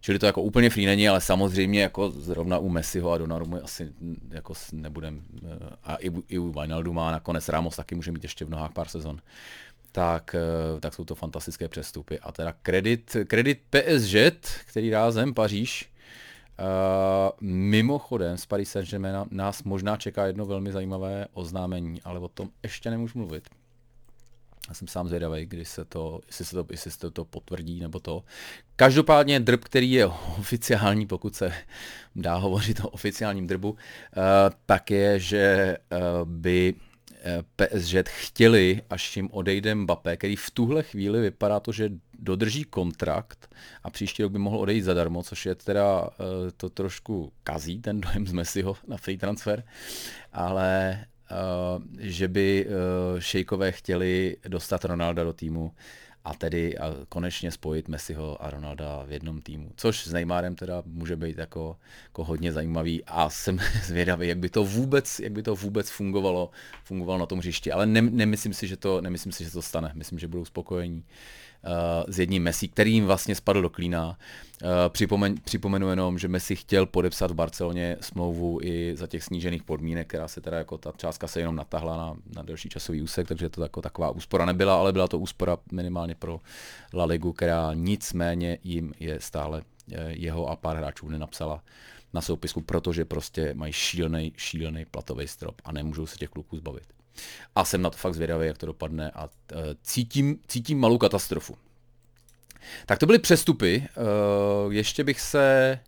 Čili 0.00 0.18
to 0.18 0.26
jako 0.26 0.42
úplně 0.42 0.70
free 0.70 0.86
není, 0.86 1.08
ale 1.08 1.20
samozřejmě 1.20 1.82
jako 1.82 2.10
zrovna 2.10 2.58
u 2.58 2.68
Messiho 2.68 3.10
a 3.10 3.18
Donnarumma 3.18 3.58
asi 3.62 3.92
jako 4.30 4.54
nebudem, 4.72 5.22
uh, 5.42 5.50
a 5.84 5.96
i, 5.96 6.10
i 6.28 6.38
u 6.38 6.52
má 6.92 7.10
nakonec 7.10 7.48
Ramos 7.48 7.76
taky 7.76 7.94
může 7.94 8.12
mít 8.12 8.22
ještě 8.22 8.44
v 8.44 8.50
nohách 8.50 8.72
pár 8.72 8.88
sezon 8.88 9.20
tak, 9.92 10.34
eh, 10.34 10.80
tak 10.80 10.94
jsou 10.94 11.04
to 11.04 11.14
fantastické 11.14 11.68
přestupy. 11.68 12.18
A 12.18 12.32
teda 12.32 12.54
kredit, 12.62 13.16
kredit 13.26 13.60
PSG, 13.70 14.46
který 14.66 14.90
rázem 14.90 15.34
Paříž, 15.34 15.90
Uh, 16.60 16.66
mimochodem 17.48 18.36
z 18.36 18.46
Paris 18.46 18.70
Saint-Germain 18.70 19.26
nás 19.30 19.62
možná 19.62 19.96
čeká 19.96 20.26
jedno 20.26 20.46
velmi 20.46 20.72
zajímavé 20.72 21.26
oznámení, 21.32 22.02
ale 22.02 22.20
o 22.20 22.28
tom 22.28 22.48
ještě 22.62 22.90
nemůžu 22.90 23.18
mluvit. 23.18 23.48
Já 24.68 24.74
jsem 24.74 24.88
sám 24.88 25.08
zvědavý, 25.08 25.46
když 25.46 25.68
se 25.68 25.84
to, 25.84 26.20
jestli 26.26 26.44
se 26.44 26.54
to, 26.54 26.66
jestli 26.70 26.90
se 26.90 27.10
to 27.10 27.24
potvrdí 27.24 27.80
nebo 27.80 28.00
to. 28.00 28.24
Každopádně 28.76 29.40
drb, 29.40 29.64
který 29.64 29.92
je 29.92 30.06
oficiální, 30.06 31.06
pokud 31.06 31.36
se 31.36 31.52
dá 32.16 32.34
hovořit 32.34 32.80
o 32.80 32.88
oficiálním 32.88 33.46
drbu, 33.46 33.70
uh, 33.70 33.76
tak 34.66 34.90
je, 34.90 35.20
že 35.20 35.76
uh, 35.92 36.28
by 36.28 36.74
PSG 37.56 38.08
chtěli, 38.08 38.82
až 38.90 39.16
jim 39.16 39.28
odejde 39.32 39.74
Mbappé, 39.74 40.16
který 40.16 40.36
v 40.36 40.50
tuhle 40.50 40.82
chvíli 40.82 41.20
vypadá 41.20 41.60
to, 41.60 41.72
že 41.72 41.90
dodrží 42.18 42.64
kontrakt 42.64 43.54
a 43.82 43.90
příští 43.90 44.22
rok 44.22 44.32
by 44.32 44.38
mohl 44.38 44.58
odejít 44.58 44.82
zadarmo, 44.82 45.22
což 45.22 45.46
je 45.46 45.54
teda 45.54 46.10
eh, 46.10 46.50
to 46.56 46.70
trošku 46.70 47.32
kazí, 47.42 47.80
ten 47.80 48.00
dojem 48.00 48.26
z 48.26 48.32
Messiho 48.32 48.76
na 48.88 48.96
free 48.96 49.18
transfer, 49.18 49.64
ale 50.32 50.98
že 51.98 52.28
by 52.28 52.66
uh, 52.66 53.20
šejkové 53.20 53.72
chtěli 53.72 54.36
dostat 54.48 54.84
Ronalda 54.84 55.24
do 55.24 55.32
týmu 55.32 55.72
a 56.24 56.34
tedy 56.34 56.78
a 56.78 56.94
konečně 57.08 57.50
spojit 57.50 57.88
Messiho 57.88 58.42
a 58.42 58.50
Ronalda 58.50 59.04
v 59.06 59.12
jednom 59.12 59.40
týmu. 59.40 59.72
Což 59.76 60.06
s 60.06 60.12
Neymarem 60.12 60.54
teda 60.54 60.82
může 60.86 61.16
být 61.16 61.38
jako, 61.38 61.76
jako 62.04 62.24
hodně 62.24 62.52
zajímavý 62.52 63.04
a 63.06 63.30
jsem 63.30 63.58
zvědavý, 63.84 64.28
jak 64.28 64.38
by 64.38 64.50
to 64.50 64.64
vůbec, 64.64 65.20
jak 65.20 65.32
by 65.32 65.42
to 65.42 65.54
vůbec 65.54 65.90
fungovalo, 65.90 66.50
fungovalo 66.84 67.18
na 67.18 67.26
tom 67.26 67.38
hřišti. 67.38 67.72
Ale 67.72 67.86
ne, 67.86 68.02
nemyslím, 68.02 68.54
si, 68.54 68.66
že 68.68 68.76
to, 68.76 69.00
nemyslím 69.00 69.32
si, 69.32 69.44
že 69.44 69.50
to 69.50 69.62
stane. 69.62 69.92
Myslím, 69.94 70.18
že 70.18 70.28
budou 70.28 70.44
spokojení. 70.44 71.04
S 72.08 72.18
jedním 72.18 72.42
Messi, 72.42 72.68
který 72.68 72.92
jim 72.92 73.06
vlastně 73.06 73.34
spadl 73.34 73.62
do 73.62 73.70
klína. 73.70 74.18
Uh, 74.62 74.68
připomen, 74.88 75.34
připomenu 75.44 75.90
jenom, 75.90 76.18
že 76.18 76.28
Messi 76.28 76.56
chtěl 76.56 76.86
podepsat 76.86 77.30
v 77.30 77.34
Barceloně 77.34 77.96
smlouvu 78.00 78.58
i 78.62 78.96
za 78.96 79.06
těch 79.06 79.24
snížených 79.24 79.62
podmínek, 79.62 80.08
která 80.08 80.28
se 80.28 80.40
teda 80.40 80.58
jako 80.58 80.78
ta 80.78 80.92
částka 80.96 81.28
se 81.28 81.40
jenom 81.40 81.56
natahla 81.56 81.96
na, 81.96 82.16
na 82.36 82.42
delší 82.42 82.68
časový 82.68 83.02
úsek, 83.02 83.28
takže 83.28 83.48
to 83.48 83.62
jako 83.62 83.82
taková 83.82 84.10
úspora 84.10 84.44
nebyla, 84.44 84.78
ale 84.78 84.92
byla 84.92 85.08
to 85.08 85.18
úspora 85.18 85.58
minimálně 85.72 86.14
pro 86.14 86.40
La 86.94 87.04
Ligu, 87.04 87.32
která 87.32 87.70
nicméně 87.74 88.58
jim 88.64 88.92
je 89.00 89.20
stále 89.20 89.62
eh, 89.92 90.12
jeho 90.12 90.46
a 90.46 90.56
pár 90.56 90.76
hráčů 90.76 91.08
nenapsala 91.08 91.62
na 92.12 92.20
soupisku, 92.20 92.60
protože 92.60 93.04
prostě 93.04 93.54
mají 93.54 93.72
šílený, 93.72 94.32
šílený 94.36 94.84
platový 94.84 95.28
strop 95.28 95.60
a 95.64 95.72
nemůžou 95.72 96.06
se 96.06 96.16
těch 96.16 96.28
kluků 96.28 96.56
zbavit. 96.56 96.99
A 97.54 97.64
jsem 97.64 97.82
na 97.82 97.90
to 97.90 97.96
fakt 97.96 98.14
zvědavý, 98.14 98.46
jak 98.46 98.58
to 98.58 98.66
dopadne 98.66 99.10
a 99.10 99.24
uh, 99.24 99.60
cítím, 99.82 100.38
cítím 100.48 100.80
malou 100.80 100.98
katastrofu. 100.98 101.56
Tak 102.86 102.98
to 102.98 103.06
byly 103.06 103.18
přestupy. 103.18 103.88
Uh, 104.66 104.72
ještě 104.72 105.04
bych 105.04 105.20
se 105.20 105.78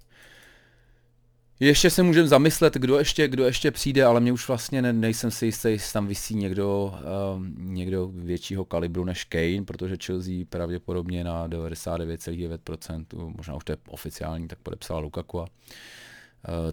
ještě 1.61 1.91
se 1.91 2.03
můžeme 2.03 2.29
zamyslet, 2.29 2.75
kdo 2.75 2.99
ještě, 2.99 3.29
kdo 3.29 3.45
ještě 3.45 3.71
přijde, 3.71 4.05
ale 4.05 4.21
mě 4.21 4.33
už 4.33 4.49
vlastně 4.49 4.83
ne, 4.83 4.93
nejsem 4.93 5.31
si 5.31 5.47
jistý, 5.47 5.69
jestli 5.69 5.93
tam 5.93 6.07
vysí 6.07 6.35
někdo, 6.35 6.95
um, 7.35 7.55
někdo 7.75 8.11
většího 8.15 8.65
kalibru 8.65 9.05
než 9.05 9.25
Kane, 9.25 9.65
protože 9.65 9.97
Chelsea 10.07 10.45
pravděpodobně 10.49 11.25
na 11.25 11.49
99,9%, 11.49 13.33
možná 13.37 13.55
už 13.55 13.65
to 13.65 13.73
je 13.73 13.77
oficiální, 13.89 14.49
tak 14.49 14.59
podepsala 14.59 15.01
Lukaku. 15.01 15.41
A, 15.41 15.47
Eh, 15.47 16.01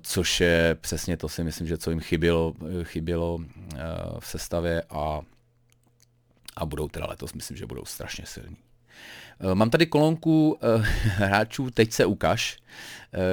což 0.02 0.42
je 0.42 0.78
přesně 0.82 1.18
to 1.18 1.30
si 1.30 1.44
myslím, 1.44 1.68
že 1.68 1.78
co 1.78 1.90
jim 1.90 2.00
chybělo, 2.00 2.54
chybělo 2.84 3.40
eh, 3.42 3.78
v 4.20 4.28
sestavě 4.28 4.84
a, 4.90 5.22
a 6.56 6.66
budou 6.66 6.88
teda 6.88 7.06
letos, 7.06 7.34
myslím, 7.34 7.58
že 7.58 7.66
budou 7.66 7.86
strašně 7.86 8.26
silní. 8.28 8.58
Eh, 9.40 9.56
mám 9.56 9.70
tady 9.70 9.86
kolonku 9.86 10.58
hráčů 11.04 11.72
Teď 11.72 11.92
se 11.92 12.06
ukaž, 12.06 12.58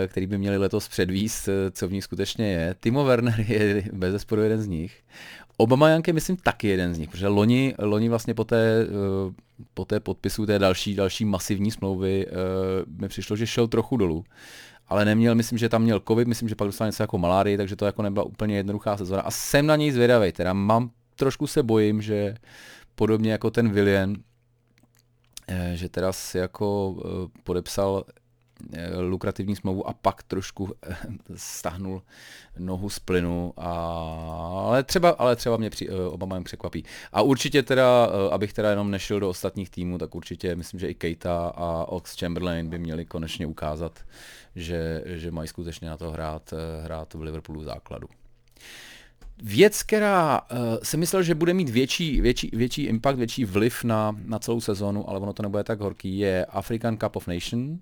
který 0.06 0.26
by 0.26 0.38
měli 0.38 0.56
letos 0.56 0.88
předvíst, 0.88 1.48
co 1.72 1.88
v 1.88 1.92
ní 1.92 2.02
skutečně 2.02 2.52
je. 2.52 2.74
Timo 2.80 3.04
Werner 3.04 3.40
je 3.40 3.84
bez 3.92 4.12
zesporu 4.12 4.42
jeden 4.42 4.62
z 4.62 4.66
nich. 4.66 5.02
Obama 5.56 5.88
Janke 5.88 6.12
myslím 6.12 6.36
taky 6.36 6.68
jeden 6.68 6.94
z 6.94 6.98
nich, 6.98 7.10
protože 7.10 7.28
loni, 7.28 7.74
loni 7.78 8.08
vlastně 8.08 8.34
po 8.34 8.44
té, 8.44 8.86
po 9.74 9.84
té 9.84 10.00
podpisu 10.00 10.46
té 10.46 10.58
další, 10.58 10.94
další 10.94 11.24
masivní 11.24 11.70
smlouvy 11.70 12.26
mi 13.00 13.08
přišlo, 13.08 13.36
že 13.36 13.46
šel 13.46 13.68
trochu 13.68 13.96
dolů 13.96 14.24
ale 14.88 15.04
neměl, 15.04 15.34
myslím, 15.34 15.58
že 15.58 15.68
tam 15.68 15.82
měl 15.82 16.00
covid, 16.08 16.28
myslím, 16.28 16.48
že 16.48 16.54
pak 16.54 16.68
dostal 16.68 16.88
něco 16.88 17.02
jako 17.02 17.18
malárii, 17.18 17.56
takže 17.56 17.76
to 17.76 17.86
jako 17.86 18.02
nebyla 18.02 18.24
úplně 18.24 18.56
jednoduchá 18.56 18.96
sezóna. 18.96 19.22
A 19.22 19.30
jsem 19.30 19.66
na 19.66 19.76
něj 19.76 19.90
zvědavý, 19.90 20.32
teda 20.32 20.52
mám, 20.52 20.90
trošku 21.16 21.46
se 21.46 21.62
bojím, 21.62 22.02
že 22.02 22.34
podobně 22.94 23.32
jako 23.32 23.50
ten 23.50 23.70
William, 23.70 24.16
eh, 25.48 25.72
že 25.74 25.88
teda 25.88 26.12
si 26.12 26.38
jako 26.38 26.96
eh, 26.98 27.40
podepsal 27.44 28.04
lukrativní 28.98 29.56
smlouvu 29.56 29.88
a 29.88 29.92
pak 29.92 30.22
trošku 30.22 30.75
stahnul 31.34 32.02
nohu 32.58 32.90
z 32.90 32.98
plynu, 32.98 33.52
a, 33.56 33.70
ale, 34.68 34.82
třeba, 34.82 35.10
ale 35.10 35.36
třeba 35.36 35.56
mě 35.56 35.70
při, 35.70 35.90
Obama 35.90 36.36
jen 36.36 36.44
překvapí. 36.44 36.84
A 37.12 37.22
určitě 37.22 37.62
teda, 37.62 38.08
abych 38.30 38.52
teda 38.52 38.70
jenom 38.70 38.90
nešel 38.90 39.20
do 39.20 39.28
ostatních 39.28 39.70
týmů, 39.70 39.98
tak 39.98 40.14
určitě 40.14 40.56
myslím, 40.56 40.80
že 40.80 40.88
i 40.88 40.94
Keita 40.94 41.52
a 41.56 41.84
Ox 41.88 42.18
Chamberlain 42.20 42.70
by 42.70 42.78
měli 42.78 43.04
konečně 43.04 43.46
ukázat, 43.46 44.00
že, 44.56 45.02
že 45.06 45.30
mají 45.30 45.48
skutečně 45.48 45.88
na 45.88 45.96
to 45.96 46.10
hrát, 46.10 46.52
eh, 46.52 46.84
hrát 46.84 47.14
v 47.14 47.22
Liverpoolu 47.22 47.64
základu. 47.64 48.08
Věc, 49.42 49.82
která 49.82 50.40
uh, 50.40 50.58
jsem 50.82 51.00
myslel, 51.00 51.22
že 51.22 51.34
bude 51.34 51.54
mít 51.54 51.68
větší, 51.68 52.20
větší, 52.20 52.50
větší 52.52 52.82
impact, 52.82 53.18
větší 53.18 53.44
vliv 53.44 53.84
na, 53.84 54.16
na 54.25 54.38
celou 54.38 54.60
sezonu, 54.60 55.10
ale 55.10 55.20
ono 55.20 55.32
to 55.32 55.42
nebude 55.42 55.64
tak 55.64 55.80
horký, 55.80 56.18
je 56.18 56.44
African 56.44 56.96
Cup 56.96 57.16
of 57.16 57.26
Nations, 57.26 57.80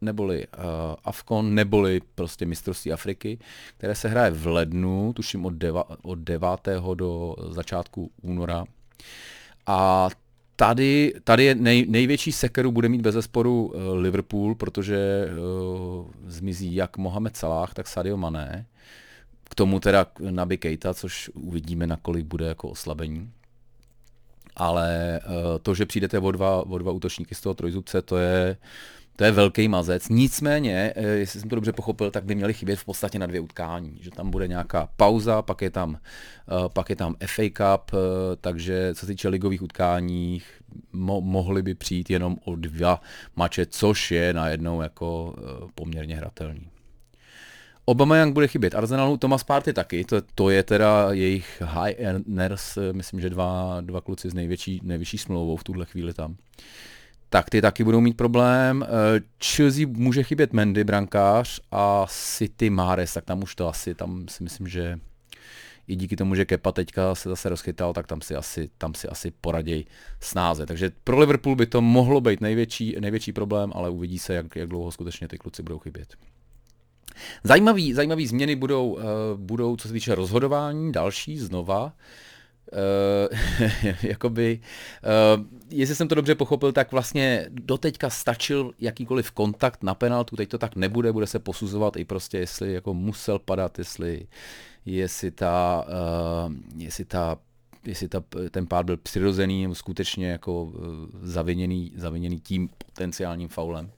neboli 0.00 0.46
uh, 0.46 0.64
Afcon, 1.04 1.54
neboli 1.54 2.00
prostě 2.14 2.46
mistrovství 2.46 2.92
Afriky, 2.92 3.38
které 3.76 3.94
se 3.94 4.08
hraje 4.08 4.30
v 4.30 4.46
lednu, 4.46 5.12
tuším 5.12 5.46
od, 5.46 5.54
deva, 5.54 5.84
od 6.02 6.18
9. 6.18 6.48
do 6.94 7.36
začátku 7.50 8.10
února. 8.22 8.64
A 9.66 10.08
tady, 10.56 11.14
tady 11.24 11.44
je 11.44 11.54
nej, 11.54 11.86
největší 11.88 12.32
sekeru 12.32 12.72
bude 12.72 12.88
mít 12.88 13.00
bez 13.00 13.14
zesporu 13.14 13.66
uh, 13.66 13.94
Liverpool, 13.94 14.54
protože 14.54 15.28
uh, 15.30 16.10
zmizí 16.26 16.74
jak 16.74 16.96
Mohamed 16.96 17.36
Salah, 17.36 17.74
tak 17.74 17.88
Sadio 17.88 18.16
Mané. 18.16 18.66
K 19.44 19.54
tomu 19.54 19.80
teda 19.80 20.06
Naby 20.30 20.58
Keita, 20.58 20.94
což 20.94 21.30
uvidíme, 21.34 21.86
nakolik 21.86 22.26
bude 22.26 22.46
jako 22.46 22.68
oslabení. 22.68 23.30
Ale 24.56 25.20
uh, 25.26 25.32
to, 25.62 25.74
že 25.74 25.86
přijdete 25.86 26.18
o 26.18 26.30
dva, 26.30 26.66
o 26.66 26.78
dva 26.78 26.92
útočníky 26.92 27.34
z 27.34 27.40
toho 27.40 27.54
trojzubce, 27.54 28.02
to 28.02 28.16
je, 28.16 28.56
To 29.16 29.24
je 29.24 29.30
velký 29.30 29.68
mazec. 29.68 30.08
Nicméně, 30.08 30.92
eh, 30.96 31.06
jestli 31.06 31.40
jsem 31.40 31.48
to 31.48 31.54
dobře 31.56 31.72
pochopil, 31.72 32.10
tak 32.10 32.24
by 32.24 32.34
měly 32.34 32.54
chybět 32.54 32.76
v 32.76 32.84
podstatě 32.84 33.18
na 33.18 33.26
dvě 33.26 33.40
utkání. 33.40 33.98
Že 34.00 34.10
tam 34.10 34.30
bude 34.30 34.48
nějaká 34.48 34.88
pauza, 34.96 35.42
pak 35.42 35.62
je 35.62 35.70
tam, 35.70 35.96
eh, 35.96 36.68
pak 36.72 36.90
je 36.90 36.96
tam 36.96 37.16
FA 37.20 37.42
Cup, 37.50 37.90
takže 38.40 38.94
co 38.94 39.00
se 39.00 39.06
týče 39.06 39.28
ligových 39.28 39.62
utkání, 39.62 40.42
mo- 40.94 41.20
mohly 41.20 41.62
by 41.62 41.74
přijít 41.74 42.10
jenom 42.10 42.36
o 42.44 42.56
dva 42.56 43.00
mače, 43.36 43.66
což 43.66 44.10
je 44.10 44.32
najednou 44.32 44.82
jako 44.82 45.34
poměrně 45.74 46.16
hratelný. 46.16 46.68
Obama 47.84 48.16
Young 48.16 48.34
bude 48.34 48.48
chybět. 48.48 48.74
Arsenalu 48.74 49.16
Thomas 49.16 49.44
Party 49.44 49.72
taky, 49.72 50.04
to, 50.04 50.22
to 50.34 50.50
je 50.50 50.62
teda 50.62 51.08
jejich 51.10 51.62
high 51.64 51.94
earners, 51.98 52.78
myslím, 52.92 53.20
že 53.20 53.30
dva, 53.30 53.78
dva 53.80 54.00
kluci 54.00 54.30
s 54.30 54.34
největší, 54.34 54.80
nejvyšší 54.82 55.18
smlouvou 55.18 55.56
v 55.56 55.64
tuhle 55.64 55.86
chvíli 55.86 56.14
tam. 56.14 56.36
Tak 57.30 57.50
ty 57.50 57.62
taky 57.62 57.84
budou 57.84 58.00
mít 58.00 58.16
problém. 58.16 58.86
Eh, 58.86 59.20
Chelsea 59.44 59.86
může 59.86 60.22
chybět 60.22 60.52
Mendy, 60.52 60.84
brankář, 60.84 61.60
a 61.72 62.06
City 62.08 62.70
Mares, 62.70 63.14
tak 63.14 63.24
tam 63.24 63.42
už 63.42 63.54
to 63.54 63.68
asi, 63.68 63.94
tam 63.94 64.28
si 64.28 64.42
myslím, 64.42 64.68
že 64.68 64.98
i 65.88 65.96
díky 65.96 66.16
tomu, 66.16 66.34
že 66.34 66.44
Kepa 66.44 66.72
teďka 66.72 67.14
se 67.14 67.28
zase 67.28 67.48
rozchytal, 67.48 67.92
tak 67.92 68.06
tam 68.06 68.20
si 68.20 68.36
asi, 68.36 68.70
tam 68.78 68.94
si 68.94 69.08
asi 69.08 69.32
poraděj 69.40 69.84
snáze. 70.20 70.66
Takže 70.66 70.90
pro 71.04 71.18
Liverpool 71.18 71.56
by 71.56 71.66
to 71.66 71.80
mohlo 71.80 72.20
být 72.20 72.40
největší, 72.40 72.96
největší 73.00 73.32
problém, 73.32 73.72
ale 73.74 73.90
uvidí 73.90 74.18
se, 74.18 74.34
jak, 74.34 74.56
jak 74.56 74.68
dlouho 74.68 74.90
skutečně 74.90 75.28
ty 75.28 75.38
kluci 75.38 75.62
budou 75.62 75.78
chybět. 75.78 76.14
Zajímavý, 77.44 77.92
zajímavý 77.92 78.26
změny 78.26 78.56
budou, 78.56 78.92
uh, 78.92 79.02
budou, 79.36 79.76
co 79.76 79.88
se 79.88 79.94
týče 79.94 80.14
rozhodování, 80.14 80.92
další 80.92 81.38
znova. 81.38 81.92
jakoby, 84.02 84.60
uh, 85.36 85.44
jestli 85.70 85.94
jsem 85.94 86.08
to 86.08 86.14
dobře 86.14 86.34
pochopil, 86.34 86.72
tak 86.72 86.92
vlastně 86.92 87.46
doteďka 87.48 88.10
stačil 88.10 88.72
jakýkoliv 88.78 89.30
kontakt 89.30 89.82
na 89.82 89.94
penaltu, 89.94 90.36
teď 90.36 90.48
to 90.48 90.58
tak 90.58 90.76
nebude, 90.76 91.12
bude 91.12 91.26
se 91.26 91.38
posuzovat 91.38 91.96
i 91.96 92.04
prostě, 92.04 92.38
jestli 92.38 92.72
jako 92.72 92.94
musel 92.94 93.38
padat, 93.38 93.78
jestli, 93.78 94.26
jestli 94.86 95.30
ta, 95.30 95.84
uh, 96.46 96.52
jestli 96.76 97.04
ta 97.04 97.38
jestli 97.84 98.08
ta, 98.08 98.22
ten 98.50 98.66
pád 98.66 98.86
byl 98.86 98.96
přirozený 98.96 99.62
nebo 99.62 99.74
skutečně 99.74 100.30
jako 100.30 100.72
zaviněný, 101.22 101.92
zaviněný 101.96 102.40
tím 102.40 102.68
potenciálním 102.86 103.48
faulem. 103.48 103.90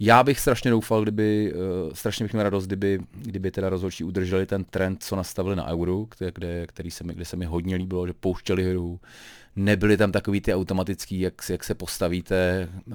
Já 0.00 0.22
bych 0.22 0.40
strašně 0.40 0.70
doufal, 0.70 1.02
kdyby, 1.02 1.54
uh, 1.54 1.92
strašně 1.92 2.24
bych 2.24 2.32
měl 2.32 2.42
radost, 2.42 2.66
kdyby, 2.66 3.00
kdyby 3.14 3.50
teda 3.50 3.68
rozhodčí 3.68 4.04
udrželi 4.04 4.46
ten 4.46 4.64
trend, 4.64 5.02
co 5.02 5.16
nastavili 5.16 5.56
na 5.56 5.68
Euro, 5.68 6.06
kde, 6.18 6.32
kde, 6.32 6.66
který 6.66 6.90
se 6.90 7.04
mi, 7.04 7.14
kde 7.14 7.24
se 7.24 7.36
mi 7.36 7.44
hodně 7.44 7.76
líbilo, 7.76 8.06
že 8.06 8.12
pouštěli 8.12 8.70
hru, 8.70 9.00
nebyly 9.56 9.96
tam 9.96 10.12
takový 10.12 10.40
ty 10.40 10.54
automatický, 10.54 11.20
jak, 11.20 11.34
jak 11.50 11.64
se 11.64 11.74
postavíte, 11.74 12.68
uh, 12.86 12.94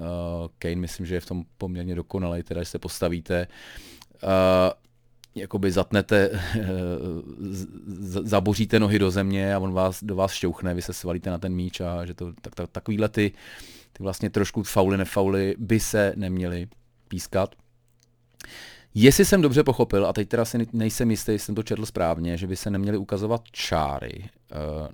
Kane 0.60 0.76
myslím, 0.76 1.06
že 1.06 1.16
je 1.16 1.22
v 1.22 1.26
tom 1.26 1.44
poměrně 1.58 1.96
dokonalý, 1.96 2.44
teda, 2.44 2.64
že 2.64 2.70
se 2.70 2.80
postavíte, 2.80 3.48
uh, 4.24 4.30
jakoby 5.36 5.72
zatnete, 5.72 6.30
zaboříte 8.24 8.80
nohy 8.80 9.00
do 9.00 9.12
země 9.12 9.56
a 9.56 9.60
on 9.60 9.74
vás, 9.74 10.04
do 10.04 10.16
vás 10.16 10.32
šťouchne, 10.32 10.74
vy 10.74 10.82
se 10.82 10.94
svalíte 10.94 11.30
na 11.30 11.38
ten 11.38 11.54
míč 11.54 11.82
a 11.82 12.06
že 12.06 12.14
to, 12.14 12.34
tak, 12.42 12.56
tak, 12.56 12.70
takovýhle 12.72 13.10
ty, 13.10 13.32
ty 13.94 14.04
vlastně 14.04 14.30
trošku 14.30 14.64
fauly, 14.64 14.98
nefauly 14.98 15.56
by 15.58 15.80
se 15.80 16.14
neměly 16.16 16.68
pískat. 17.08 17.56
Jestli 18.94 19.26
jsem 19.26 19.42
dobře 19.42 19.64
pochopil, 19.64 20.06
a 20.06 20.14
teď 20.14 20.30
teda 20.30 20.46
si 20.46 20.68
nejsem 20.74 21.12
jistý, 21.12 21.32
jestli 21.32 21.46
jsem 21.46 21.56
to 21.56 21.64
četl 21.64 21.86
správně, 21.86 22.38
že 22.38 22.48
by 22.48 22.56
se 22.56 22.70
neměly 22.70 22.98
ukazovat 22.98 23.42
čáry 23.52 24.30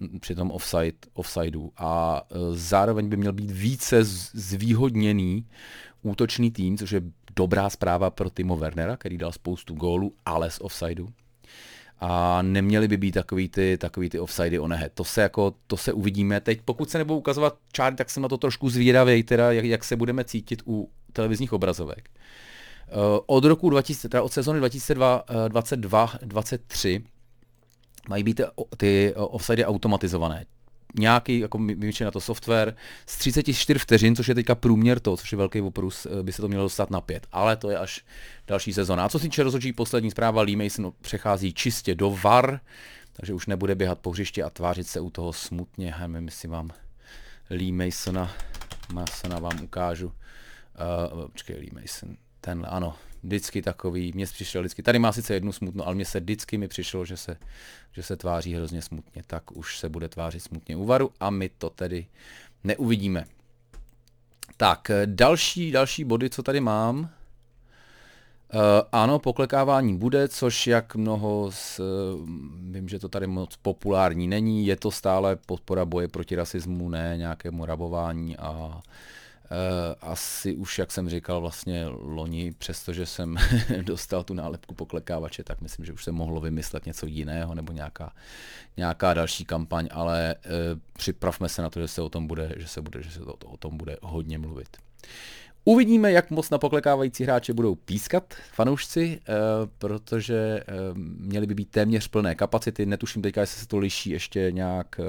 uh, 0.09 0.19
při 0.19 0.35
tom 0.35 0.51
offside, 0.51 0.97
offsideu 1.13 1.71
a 1.77 2.21
uh, 2.21 2.55
zároveň 2.55 3.09
by 3.09 3.17
měl 3.17 3.33
být 3.33 3.51
více 3.51 4.03
zvýhodněný 4.33 5.45
útočný 6.01 6.51
tým, 6.51 6.77
což 6.77 6.91
je 6.91 7.01
dobrá 7.35 7.69
zpráva 7.69 8.09
pro 8.09 8.29
Timo 8.29 8.57
Wernera, 8.57 8.97
který 8.97 9.17
dal 9.17 9.31
spoustu 9.31 9.73
gólů, 9.73 10.13
ale 10.25 10.51
z 10.51 10.59
offsideu. 10.61 11.09
A 12.05 12.41
neměly 12.41 12.87
by 12.87 12.97
být 12.97 13.11
takový 13.11 13.49
ty, 13.49 13.77
takový 13.77 14.09
ty 14.09 14.19
offsidy 14.19 14.59
onehe. 14.59 14.89
To 14.93 15.03
se, 15.03 15.21
jako, 15.21 15.53
to 15.67 15.77
se 15.77 15.93
uvidíme. 15.93 16.39
Teď 16.39 16.61
pokud 16.65 16.89
se 16.89 16.97
nebudou 16.97 17.17
ukazovat 17.17 17.57
čáry, 17.71 17.95
tak 17.95 18.09
jsem 18.09 18.23
na 18.23 18.29
to 18.29 18.37
trošku 18.37 18.69
zvědavý, 18.69 19.23
teda 19.23 19.51
jak, 19.51 19.65
jak 19.65 19.83
se 19.83 19.95
budeme 19.95 20.23
cítit 20.23 20.61
u 20.67 20.89
televizních 21.13 21.53
obrazovek. 21.53 22.09
Eh, 22.13 22.17
od 23.25 23.45
roku 23.45 23.69
2000, 23.69 24.09
teda 24.09 24.23
od 24.23 24.33
sezóny 24.33 24.61
2022-2023 24.61 27.03
mají 28.09 28.23
být 28.23 28.41
ty 28.77 29.13
offsidy 29.15 29.65
automatizované. 29.65 30.45
Nějaký, 30.99 31.39
jako 31.39 31.57
většině 31.57 32.05
na 32.05 32.11
to 32.11 32.21
software, 32.21 32.75
z 33.05 33.17
34 33.17 33.79
vteřin, 33.79 34.15
což 34.15 34.27
je 34.27 34.35
teďka 34.35 34.55
průměr 34.55 34.99
to, 34.99 35.17
což 35.17 35.31
je 35.31 35.37
velký 35.37 35.61
oprus, 35.61 36.05
eh, 36.05 36.23
by 36.23 36.31
se 36.31 36.41
to 36.41 36.47
mělo 36.47 36.63
dostat 36.63 36.89
na 36.89 37.01
5. 37.01 37.27
Ale 37.31 37.55
to 37.55 37.69
je 37.69 37.77
až 37.77 38.01
další 38.47 38.73
sezóna. 38.73 39.05
A 39.05 39.09
co 39.09 39.19
se 39.19 39.23
týče 39.23 39.43
rozhodčí 39.43 39.73
poslední 39.73 40.11
zpráva, 40.11 40.41
Lee 40.41 40.55
Mason 40.55 40.91
přechází 41.01 41.53
čistě 41.53 41.95
do 41.95 42.17
VAR, 42.23 42.59
takže 43.13 43.33
už 43.33 43.47
nebude 43.47 43.75
běhat 43.75 43.99
po 43.99 44.11
hřišti 44.11 44.43
a 44.43 44.49
tvářit 44.49 44.87
se 44.87 44.99
u 44.99 45.09
toho 45.09 45.33
smutně. 45.33 45.95
Nevím, 46.07 46.25
jestli 46.25 46.49
vám 46.49 46.69
Lee 47.49 47.71
Masona, 47.71 48.31
Masona 48.93 49.39
vám 49.39 49.63
ukážu. 49.63 50.07
Uh, 50.07 51.27
počkej, 51.27 51.55
Lee 51.55 51.81
Mason. 51.81 52.15
Tenhle, 52.41 52.67
ano, 52.67 52.95
vždycky 53.23 53.61
takový, 53.61 54.11
mně 54.15 54.25
přišel 54.25 54.61
vždycky, 54.61 54.83
tady 54.83 54.99
má 54.99 55.11
sice 55.11 55.33
jednu 55.33 55.51
smutnou, 55.51 55.85
ale 55.85 55.95
mně 55.95 56.05
se 56.05 56.19
vždycky 56.19 56.57
mi 56.57 56.67
přišlo, 56.67 57.05
že 57.05 57.17
se, 57.17 57.37
že 57.91 58.03
se 58.03 58.17
tváří 58.17 58.53
hrozně 58.53 58.81
smutně, 58.81 59.21
tak 59.27 59.57
už 59.57 59.79
se 59.79 59.89
bude 59.89 60.09
tvářit 60.09 60.39
smutně 60.39 60.75
u 60.75 60.85
varu 60.85 61.11
a 61.19 61.29
my 61.29 61.49
to 61.49 61.69
tedy 61.69 62.05
neuvidíme. 62.63 63.25
Tak, 64.57 64.91
další, 65.05 65.71
další 65.71 66.03
body, 66.03 66.29
co 66.29 66.43
tady 66.43 66.59
mám. 66.59 66.99
Uh, 66.99 68.59
ano, 68.91 69.19
poklekávání 69.19 69.97
bude, 69.97 70.27
což 70.27 70.67
jak 70.67 70.95
mnoho, 70.95 71.51
z, 71.51 71.79
uh, 71.79 71.85
vím, 72.71 72.89
že 72.89 72.99
to 72.99 73.09
tady 73.09 73.27
moc 73.27 73.55
populární 73.55 74.27
není, 74.27 74.65
je 74.65 74.75
to 74.75 74.91
stále 74.91 75.35
podpora 75.35 75.85
boje 75.85 76.07
proti 76.07 76.35
rasismu, 76.35 76.89
ne 76.89 77.13
nějakému 77.17 77.65
rabování 77.65 78.37
a 78.37 78.81
Eh, 78.81 79.22
asi 80.01 80.55
už, 80.55 80.79
jak 80.79 80.91
jsem 80.91 81.09
říkal, 81.09 81.41
vlastně 81.41 81.85
loni, 81.87 82.51
přestože 82.57 83.05
jsem 83.05 83.35
dostal 83.81 84.23
tu 84.23 84.33
nálepku 84.33 84.75
poklekávače, 84.75 85.43
tak 85.43 85.61
myslím, 85.61 85.85
že 85.85 85.93
už 85.93 86.03
se 86.03 86.11
mohlo 86.11 86.41
vymyslet 86.41 86.85
něco 86.85 87.05
jiného 87.05 87.55
nebo 87.55 87.73
nějaká, 87.73 88.13
nějaká 88.77 89.13
další 89.13 89.45
kampaň, 89.45 89.89
ale 89.91 90.35
uh, 90.45 90.51
připravme 90.93 91.49
se 91.49 91.61
na 91.61 91.69
to, 91.69 91.79
že 91.79 91.87
se 91.87 92.01
o 92.01 92.09
tom 92.09 92.27
bude, 92.27 92.53
že 92.57 92.67
se, 92.67 92.81
bude, 92.81 93.03
že 93.03 93.11
se 93.11 93.19
to, 93.19 93.33
o 93.45 93.57
tom 93.57 93.77
bude 93.77 93.97
hodně 94.01 94.37
mluvit. 94.37 94.77
Uvidíme, 95.65 96.11
jak 96.11 96.31
moc 96.31 96.49
na 96.49 96.57
poklekávající 96.57 97.23
hráče 97.23 97.53
budou 97.53 97.75
pískat 97.75 98.33
fanoušci, 98.51 99.19
uh, 99.19 99.35
protože 99.77 100.63
měly 101.17 101.47
by 101.47 101.55
být 101.55 101.69
téměř 101.69 102.07
plné 102.07 102.35
kapacity. 102.35 102.85
Netuším 102.85 103.21
teďka, 103.21 103.41
jestli 103.41 103.59
se 103.59 103.67
to 103.67 103.77
liší 103.77 104.09
ještě 104.09 104.51
nějak 104.51 104.99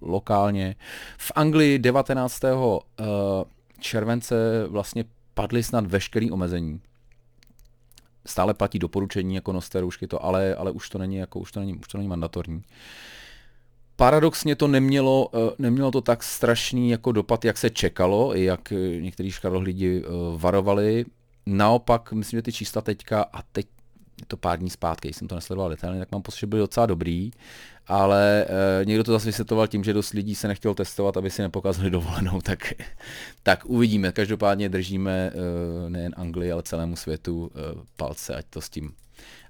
lokálně. 0.00 0.76
V 1.18 1.32
Anglii 1.34 1.78
19 1.78 2.40
července 3.80 4.66
vlastně 4.68 5.04
padly 5.34 5.62
snad 5.62 5.86
veškerý 5.86 6.30
omezení. 6.30 6.80
Stále 8.26 8.54
platí 8.54 8.78
doporučení 8.78 9.34
jako 9.34 9.52
noste 9.52 9.80
roušky 9.80 10.06
to, 10.06 10.24
ale, 10.24 10.54
ale 10.54 10.70
už 10.70 10.88
to 10.88 10.98
není 10.98 11.16
jako 11.16 11.38
už 11.38 11.52
to 11.52 11.60
není, 11.60 11.74
už 11.74 11.88
to 11.88 11.98
není 11.98 12.08
mandatorní. 12.08 12.62
Paradoxně 13.96 14.56
to 14.56 14.68
nemělo, 14.68 15.30
eh, 15.34 15.54
nemělo 15.58 15.90
to 15.90 16.00
tak 16.00 16.22
strašný 16.22 16.90
jako 16.90 17.12
dopad, 17.12 17.44
jak 17.44 17.58
se 17.58 17.70
čekalo, 17.70 18.36
i 18.36 18.44
jak 18.44 18.72
někteří 19.00 19.30
škarohlidi 19.30 20.02
eh, 20.04 20.08
varovali. 20.36 21.04
Naopak, 21.46 22.12
myslím, 22.12 22.38
že 22.38 22.42
ty 22.42 22.52
čísla 22.52 22.82
teďka, 22.82 23.22
a 23.22 23.42
teď 23.42 23.66
je 24.20 24.26
to 24.26 24.36
pár 24.36 24.58
dní 24.58 24.70
zpátky, 24.70 25.12
jsem 25.12 25.28
to 25.28 25.34
nesledoval 25.34 25.70
detailně, 25.70 26.00
tak 26.00 26.12
mám 26.12 26.22
pocit, 26.22 26.40
že 26.40 26.46
byly 26.46 26.60
docela 26.60 26.86
dobrý, 26.86 27.30
ale 27.90 28.44
e, 28.44 28.84
někdo 28.84 29.04
to 29.04 29.12
zase 29.12 29.26
vysvětloval 29.26 29.66
tím, 29.66 29.84
že 29.84 29.92
dost 29.92 30.12
lidí 30.12 30.34
se 30.34 30.48
nechtělo 30.48 30.74
testovat, 30.74 31.16
aby 31.16 31.30
si 31.30 31.42
nepokazili 31.42 31.90
dovolenou, 32.00 32.40
tak, 32.40 32.72
tak 33.42 33.66
uvidíme. 33.66 34.12
Každopádně 34.12 34.68
držíme 34.68 35.32
e, 35.86 35.90
nejen 35.90 36.14
Anglii, 36.16 36.52
ale 36.52 36.62
celému 36.62 36.96
světu 36.96 37.50
e, 37.54 37.58
palce, 37.96 38.34
ať 38.34 38.46
to 38.50 38.60
s 38.60 38.68
tím 38.68 38.92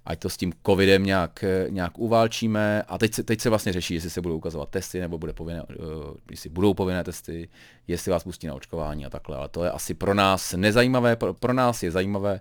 ať 0.05 0.19
to 0.19 0.29
s 0.31 0.37
tím 0.37 0.53
covidem 0.67 1.05
nějak, 1.05 1.45
nějak 1.69 1.99
uválčíme. 1.99 2.83
A 2.83 2.99
teď 2.99 3.15
se, 3.15 3.23
teď 3.23 3.41
se 3.41 3.49
vlastně 3.49 3.73
řeší, 3.73 3.95
jestli 3.95 4.11
se 4.11 4.21
budou 4.21 4.37
ukazovat 4.37 4.69
testy, 4.69 5.01
nebo 5.01 5.19
bude 5.19 5.33
povinné, 5.33 5.63
uh, 5.63 5.87
jestli 6.31 6.51
budou 6.51 6.75
povinné 6.75 7.05
testy, 7.05 7.49
jestli 7.89 8.11
vás 8.11 8.25
pustí 8.25 8.47
na 8.47 8.55
očkování 8.55 9.07
a 9.07 9.11
takhle. 9.11 9.37
Ale 9.37 9.49
to 9.49 9.65
je 9.65 9.71
asi 9.71 9.95
pro 9.95 10.15
nás 10.15 10.53
nezajímavé. 10.53 11.17
Pro, 11.17 11.35
pro 11.35 11.53
nás 11.53 11.83
je 11.83 11.91
zajímavé, 11.91 12.41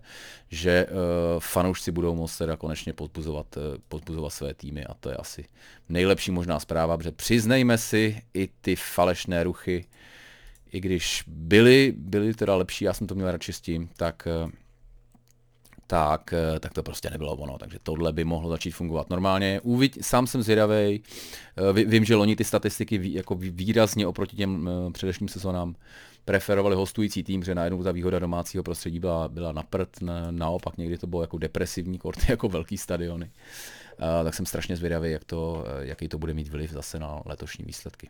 že 0.49 0.85
uh, 0.85 0.95
fanoušci 1.39 1.91
budou 1.91 2.15
moct 2.15 2.37
teda 2.37 2.57
konečně 2.57 2.93
podpuzovat, 2.93 3.57
uh, 3.57 3.63
podpuzovat 3.87 4.29
své 4.29 4.53
týmy 4.53 4.85
a 4.85 4.93
to 4.93 5.09
je 5.09 5.15
asi 5.15 5.45
nejlepší 5.89 6.31
možná 6.31 6.59
zpráva, 6.59 6.97
protože 6.97 7.11
přiznejme 7.11 7.77
si 7.77 8.21
i 8.33 8.49
ty 8.61 8.75
falešné 8.75 9.43
ruchy, 9.43 9.85
i 10.71 10.79
když 10.79 11.23
byly, 11.27 11.93
byly 11.97 12.33
teda 12.33 12.55
lepší, 12.55 12.85
já 12.85 12.93
jsem 12.93 13.07
to 13.07 13.15
měl 13.15 13.31
radši 13.31 13.53
s 13.53 13.61
tím, 13.61 13.89
tak 13.97 14.27
uh, 14.45 14.51
tak, 15.89 16.33
eh, 16.33 16.59
tak 16.59 16.73
to 16.73 16.83
prostě 16.83 17.09
nebylo 17.09 17.35
ono. 17.35 17.57
Takže 17.57 17.77
tohle 17.83 18.13
by 18.13 18.23
mohlo 18.23 18.49
začít 18.49 18.71
fungovat 18.71 19.09
normálně. 19.09 19.61
Uvid, 19.63 19.97
sám 20.01 20.27
jsem 20.27 20.43
zvědavý. 20.43 21.03
Eh, 21.57 21.73
vím, 21.85 22.05
že 22.05 22.15
loni 22.15 22.35
ty 22.35 22.43
statistiky 22.43 22.99
jako 23.03 23.35
výrazně 23.35 24.07
oproti 24.07 24.35
těm 24.35 24.69
eh, 24.69 24.91
předešlým 24.91 25.27
sezónám 25.27 25.75
preferovali 26.25 26.75
hostující 26.75 27.23
tým, 27.23 27.43
že 27.43 27.55
najednou 27.55 27.83
ta 27.83 27.91
výhoda 27.91 28.19
domácího 28.19 28.63
prostředí 28.63 28.99
byla, 28.99 29.27
byla 29.27 29.51
na 29.51 29.63
prd, 29.63 30.01
na, 30.01 30.31
naopak 30.31 30.77
někdy 30.77 30.97
to 30.97 31.07
bylo 31.07 31.21
jako 31.21 31.37
depresivní 31.37 31.97
korty, 31.97 32.25
jako 32.29 32.49
velký 32.49 32.77
stadiony. 32.77 33.31
Tak 34.23 34.33
jsem 34.33 34.45
strašně 34.45 34.75
zvědavý, 34.75 35.11
jak 35.11 35.23
to, 35.23 35.65
jaký 35.79 36.07
to 36.07 36.17
bude 36.17 36.33
mít 36.33 36.47
vliv 36.47 36.71
zase 36.71 36.99
na 36.99 37.21
letošní 37.25 37.65
výsledky. 37.65 38.09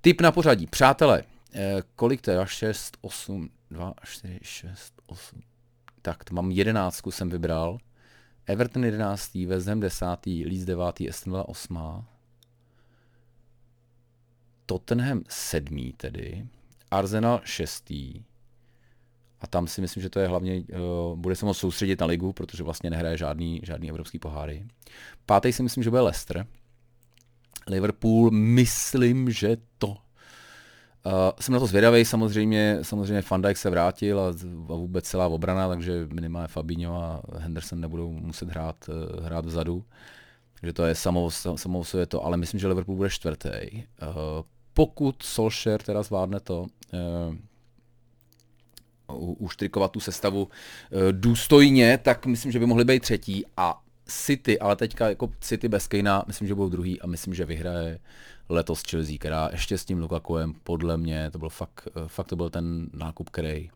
Tip 0.00 0.20
na 0.20 0.32
pořadí. 0.32 0.66
Přátelé, 0.66 1.22
kolik 1.96 2.20
to 2.20 2.30
je? 2.30 2.38
6, 2.44 2.96
8, 3.00 3.50
2, 3.70 3.94
4, 4.04 4.38
6, 4.42 4.92
8. 5.06 5.40
Tak, 6.08 6.30
mám 6.30 6.50
jedenáctku 6.50 7.10
jsem 7.10 7.28
vybral. 7.28 7.78
Everton 8.46 8.84
11. 8.84 9.34
West 9.34 9.66
Ham 9.66 9.80
10. 9.80 10.06
Leeds 10.26 10.64
9. 10.64 11.00
Aston 11.08 11.32
Villa 11.32 11.48
8. 11.48 11.78
Tottenham 14.66 15.22
7. 15.28 15.92
tedy. 15.96 16.46
Arsenal 16.90 17.40
6. 17.44 17.90
A 19.40 19.46
tam 19.50 19.66
si 19.66 19.80
myslím, 19.80 20.02
že 20.02 20.10
to 20.10 20.20
je 20.20 20.28
hlavně, 20.28 20.60
uh, 20.60 21.18
bude 21.18 21.36
se 21.36 21.46
moct 21.46 21.58
soustředit 21.58 22.00
na 22.00 22.06
ligu, 22.06 22.32
protože 22.32 22.62
vlastně 22.62 22.90
nehraje 22.90 23.16
žádný, 23.16 23.60
žádný 23.64 23.88
evropský 23.88 24.18
poháry. 24.18 24.66
Pátý 25.26 25.52
si 25.52 25.62
myslím, 25.62 25.82
že 25.82 25.90
bude 25.90 26.02
Leicester. 26.02 26.46
Liverpool, 27.66 28.30
myslím, 28.30 29.30
že 29.30 29.56
to 29.78 29.96
Uh, 31.06 31.12
jsem 31.40 31.52
na 31.52 31.60
to 31.60 31.66
zvědavý, 31.66 32.04
samozřejmě, 32.04 32.78
samozřejmě 32.82 33.22
Van 33.30 33.42
Dijk 33.42 33.56
se 33.56 33.70
vrátil 33.70 34.20
a, 34.20 34.26
a 34.72 34.74
vůbec 34.74 35.04
celá 35.04 35.26
obrana, 35.26 35.68
takže 35.68 36.08
minimálně 36.12 36.48
Fabinho 36.48 37.02
a 37.02 37.22
Henderson 37.38 37.80
nebudou 37.80 38.12
muset 38.12 38.48
hrát, 38.48 38.76
uh, 38.88 39.24
hrát 39.24 39.46
vzadu. 39.46 39.84
Takže 40.60 40.72
to 40.72 40.84
je 40.84 40.94
samou, 40.94 41.30
samou 41.30 41.84
je 41.98 42.06
to, 42.06 42.24
ale 42.24 42.36
myslím, 42.36 42.60
že 42.60 42.68
Liverpool 42.68 42.96
bude 42.96 43.10
čtvrtý. 43.10 43.48
Uh, 43.50 43.82
pokud 44.74 45.22
Solskjaer 45.22 45.82
teda 45.82 46.02
zvládne 46.02 46.40
to, 46.40 46.66
uh, 46.92 47.34
uštrikovat 49.38 49.92
tu 49.92 50.00
sestavu 50.00 50.48
důstojně, 51.10 51.98
tak 51.98 52.26
myslím, 52.26 52.52
že 52.52 52.58
by 52.58 52.66
mohli 52.66 52.84
být 52.84 53.02
třetí 53.02 53.44
a 53.56 53.80
City, 54.10 54.58
ale 54.58 54.76
teďka 54.76 55.08
jako 55.08 55.30
City 55.40 55.68
bez 55.68 55.86
Kejna, 55.86 56.24
myslím, 56.26 56.48
že 56.48 56.54
budou 56.54 56.68
druhý 56.68 57.00
a 57.00 57.06
myslím, 57.06 57.34
že 57.34 57.44
vyhraje 57.44 57.98
letos 58.48 58.82
Chelsea, 58.90 59.18
která 59.18 59.48
ještě 59.52 59.78
s 59.78 59.84
tím 59.84 59.98
Lukakuem, 59.98 60.54
podle 60.64 60.96
mě, 60.96 61.30
to 61.30 61.38
byl 61.38 61.48
fakt, 61.48 61.88
eh, 61.88 62.08
fakt 62.08 62.26
to 62.26 62.36
byl 62.36 62.50
ten 62.50 62.86
nákup, 62.92 63.30
který, 63.30 63.70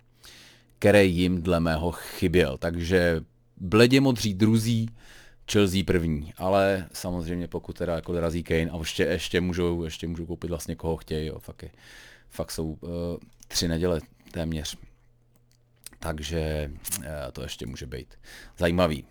který 0.78 1.16
jim 1.16 1.42
dle 1.42 1.60
mého 1.60 1.92
chyběl. 1.92 2.58
Takže 2.58 3.20
bledě 3.56 4.00
modří 4.00 4.34
druzí, 4.34 4.88
Chelsea 5.52 5.82
první, 5.86 6.32
ale 6.36 6.86
samozřejmě 6.92 7.48
pokud 7.48 7.78
teda 7.78 7.94
jako 7.94 8.12
dorazí 8.12 8.42
Kane 8.42 8.70
a 8.70 8.78
ještě, 8.78 9.04
ještě, 9.04 9.40
můžou, 9.40 9.84
ještě 9.84 10.08
můžou 10.08 10.26
koupit 10.26 10.48
vlastně 10.48 10.76
koho 10.76 10.96
chtějí, 10.96 11.26
jo, 11.26 11.38
fakt, 11.38 11.62
je, 11.62 11.70
fakt 12.30 12.50
jsou 12.50 12.66
uh, 12.80 12.90
tři 13.48 13.68
neděle 13.68 14.00
téměř. 14.30 14.76
Takže 15.98 16.70
uh, 16.98 17.04
to 17.32 17.42
ještě 17.42 17.66
může 17.66 17.86
být 17.86 18.14
zajímavý. 18.58 19.04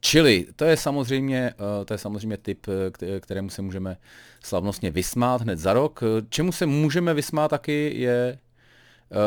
Čili 0.00 0.46
to 0.56 0.64
je 0.64 0.76
samozřejmě, 0.76 1.54
uh, 1.60 1.84
to 1.84 1.94
je 1.94 1.98
samozřejmě 1.98 2.36
typ, 2.36 2.66
kterému 3.20 3.50
se 3.50 3.62
můžeme 3.62 3.96
slavnostně 4.44 4.90
vysmát 4.90 5.40
hned 5.40 5.58
za 5.58 5.72
rok. 5.72 6.00
Čemu 6.28 6.52
se 6.52 6.66
můžeme 6.66 7.14
vysmát 7.14 7.48
taky 7.48 7.92
je 7.96 8.38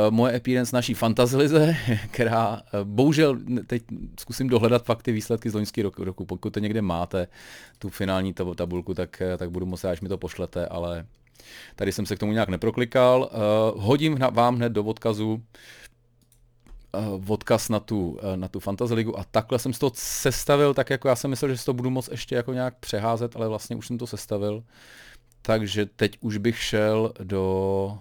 moje 0.10 0.36
appearance 0.36 0.76
naší 0.76 0.94
fantazilize, 0.94 1.76
která 2.12 2.62
bohužel 2.84 3.38
teď 3.68 3.84
zkusím 4.20 4.50
dohledat 4.50 4.86
fakt 4.86 5.04
ty 5.04 5.12
výsledky 5.12 5.50
z 5.50 5.54
loňských 5.54 5.84
roku, 5.84 6.04
roku. 6.04 6.26
Pokud 6.26 6.54
to 6.54 6.60
někde 6.60 6.82
máte, 6.82 7.28
tu 7.80 7.90
finální 7.90 8.34
tabulku, 8.34 8.94
tak, 8.94 9.22
eh, 9.22 9.38
tak 9.38 9.52
budu 9.52 9.66
moc 9.66 9.84
až 9.84 10.02
mi 10.02 10.10
to 10.10 10.18
pošlete, 10.18 10.68
ale 10.68 11.06
tady 11.76 11.92
jsem 11.92 12.06
se 12.06 12.16
k 12.16 12.20
tomu 12.20 12.32
nějak 12.32 12.50
neproklikal. 12.50 13.30
Hodím 13.76 14.18
vám 14.32 14.56
hned 14.56 14.70
do 14.70 14.84
odkazu 14.84 15.44
odkaz 17.27 17.69
na 17.69 17.79
tu, 17.79 18.12
uh, 18.12 18.36
na 18.36 18.47
tu 18.47 18.60
Fantasy 18.60 18.93
Ligu 18.93 19.19
a 19.19 19.23
takhle 19.23 19.60
jsem 19.60 19.73
to 19.73 19.91
sestavil, 19.95 20.73
tak 20.73 20.89
jako 20.89 21.08
já 21.08 21.15
jsem 21.15 21.29
myslel, 21.29 21.51
že 21.51 21.58
si 21.58 21.65
to 21.65 21.73
budu 21.73 21.89
moc 21.89 22.08
ještě 22.08 22.36
jako 22.36 22.53
nějak 22.53 22.75
přeházet, 22.79 23.36
ale 23.36 23.47
vlastně 23.47 23.75
už 23.75 23.88
jsem 23.88 23.97
to 23.97 24.08
sestavil. 24.08 24.63
Takže 25.41 25.86
teď 25.86 26.17
už 26.21 26.38
bych 26.38 26.60
šel 26.60 27.13
do, 27.23 27.97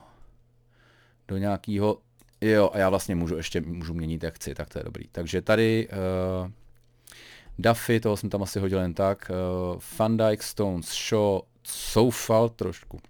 do 1.29 1.37
nějakého, 1.37 1.99
jo, 2.41 2.71
a 2.73 2.79
já 2.79 2.89
vlastně 2.89 3.15
můžu 3.15 3.37
ještě 3.37 3.61
můžu 3.61 3.95
měnit 3.95 4.23
jak 4.23 4.35
chci, 4.35 4.55
tak 4.55 4.69
to 4.69 4.79
je 4.79 4.85
dobrý. 4.85 5.05
Takže 5.13 5.43
tady 5.43 5.89
uh, 5.89 6.51
Duffy, 7.59 8.01
toho 8.01 8.17
jsem 8.17 8.31
tam 8.31 8.43
asi 8.43 8.61
hodil 8.61 8.81
jen 8.81 8.95
tak, 8.95 9.31
uh, 9.75 9.81
Van 9.99 10.17
Dyke, 10.17 10.43
Stones, 10.43 10.87
Shaw, 10.87 11.41
Soufal 11.65 12.49
trošku, 12.49 13.01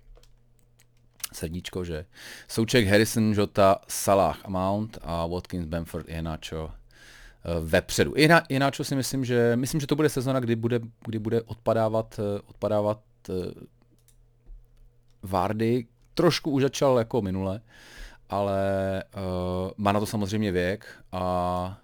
srdíčko, 1.37 1.85
že 1.85 2.05
Souček, 2.49 2.87
Harrison, 2.87 3.33
Jota, 3.33 3.77
Salah 3.89 4.49
Mount 4.49 4.99
a 5.03 5.27
Watkins, 5.27 5.67
Bamford, 5.67 6.09
Iheanacho 6.09 6.65
uh, 6.65 7.69
vepředu. 7.69 8.13
Iheanacho 8.49 8.85
si 8.85 8.95
myslím, 8.95 9.25
že 9.25 9.57
myslím, 9.57 9.81
že 9.81 9.87
to 9.87 9.97
bude 9.97 10.09
sezona, 10.09 10.41
kdy 10.41 10.57
bude, 10.57 10.81
kdy 11.07 11.19
bude 11.19 11.43
odpadávat, 11.43 12.19
uh, 12.19 12.41
odpadávat 12.47 13.01
uh, 13.29 13.35
Vardy 15.23 15.87
trošku 16.15 16.51
už 16.51 16.63
začal 16.63 16.99
jako 16.99 17.23
minule, 17.23 17.61
ale 18.31 18.61
uh, 19.17 19.71
má 19.77 19.93
na 19.93 20.01
to 20.01 20.07
samozřejmě 20.07 20.53
věk 20.53 20.87
a 21.13 21.79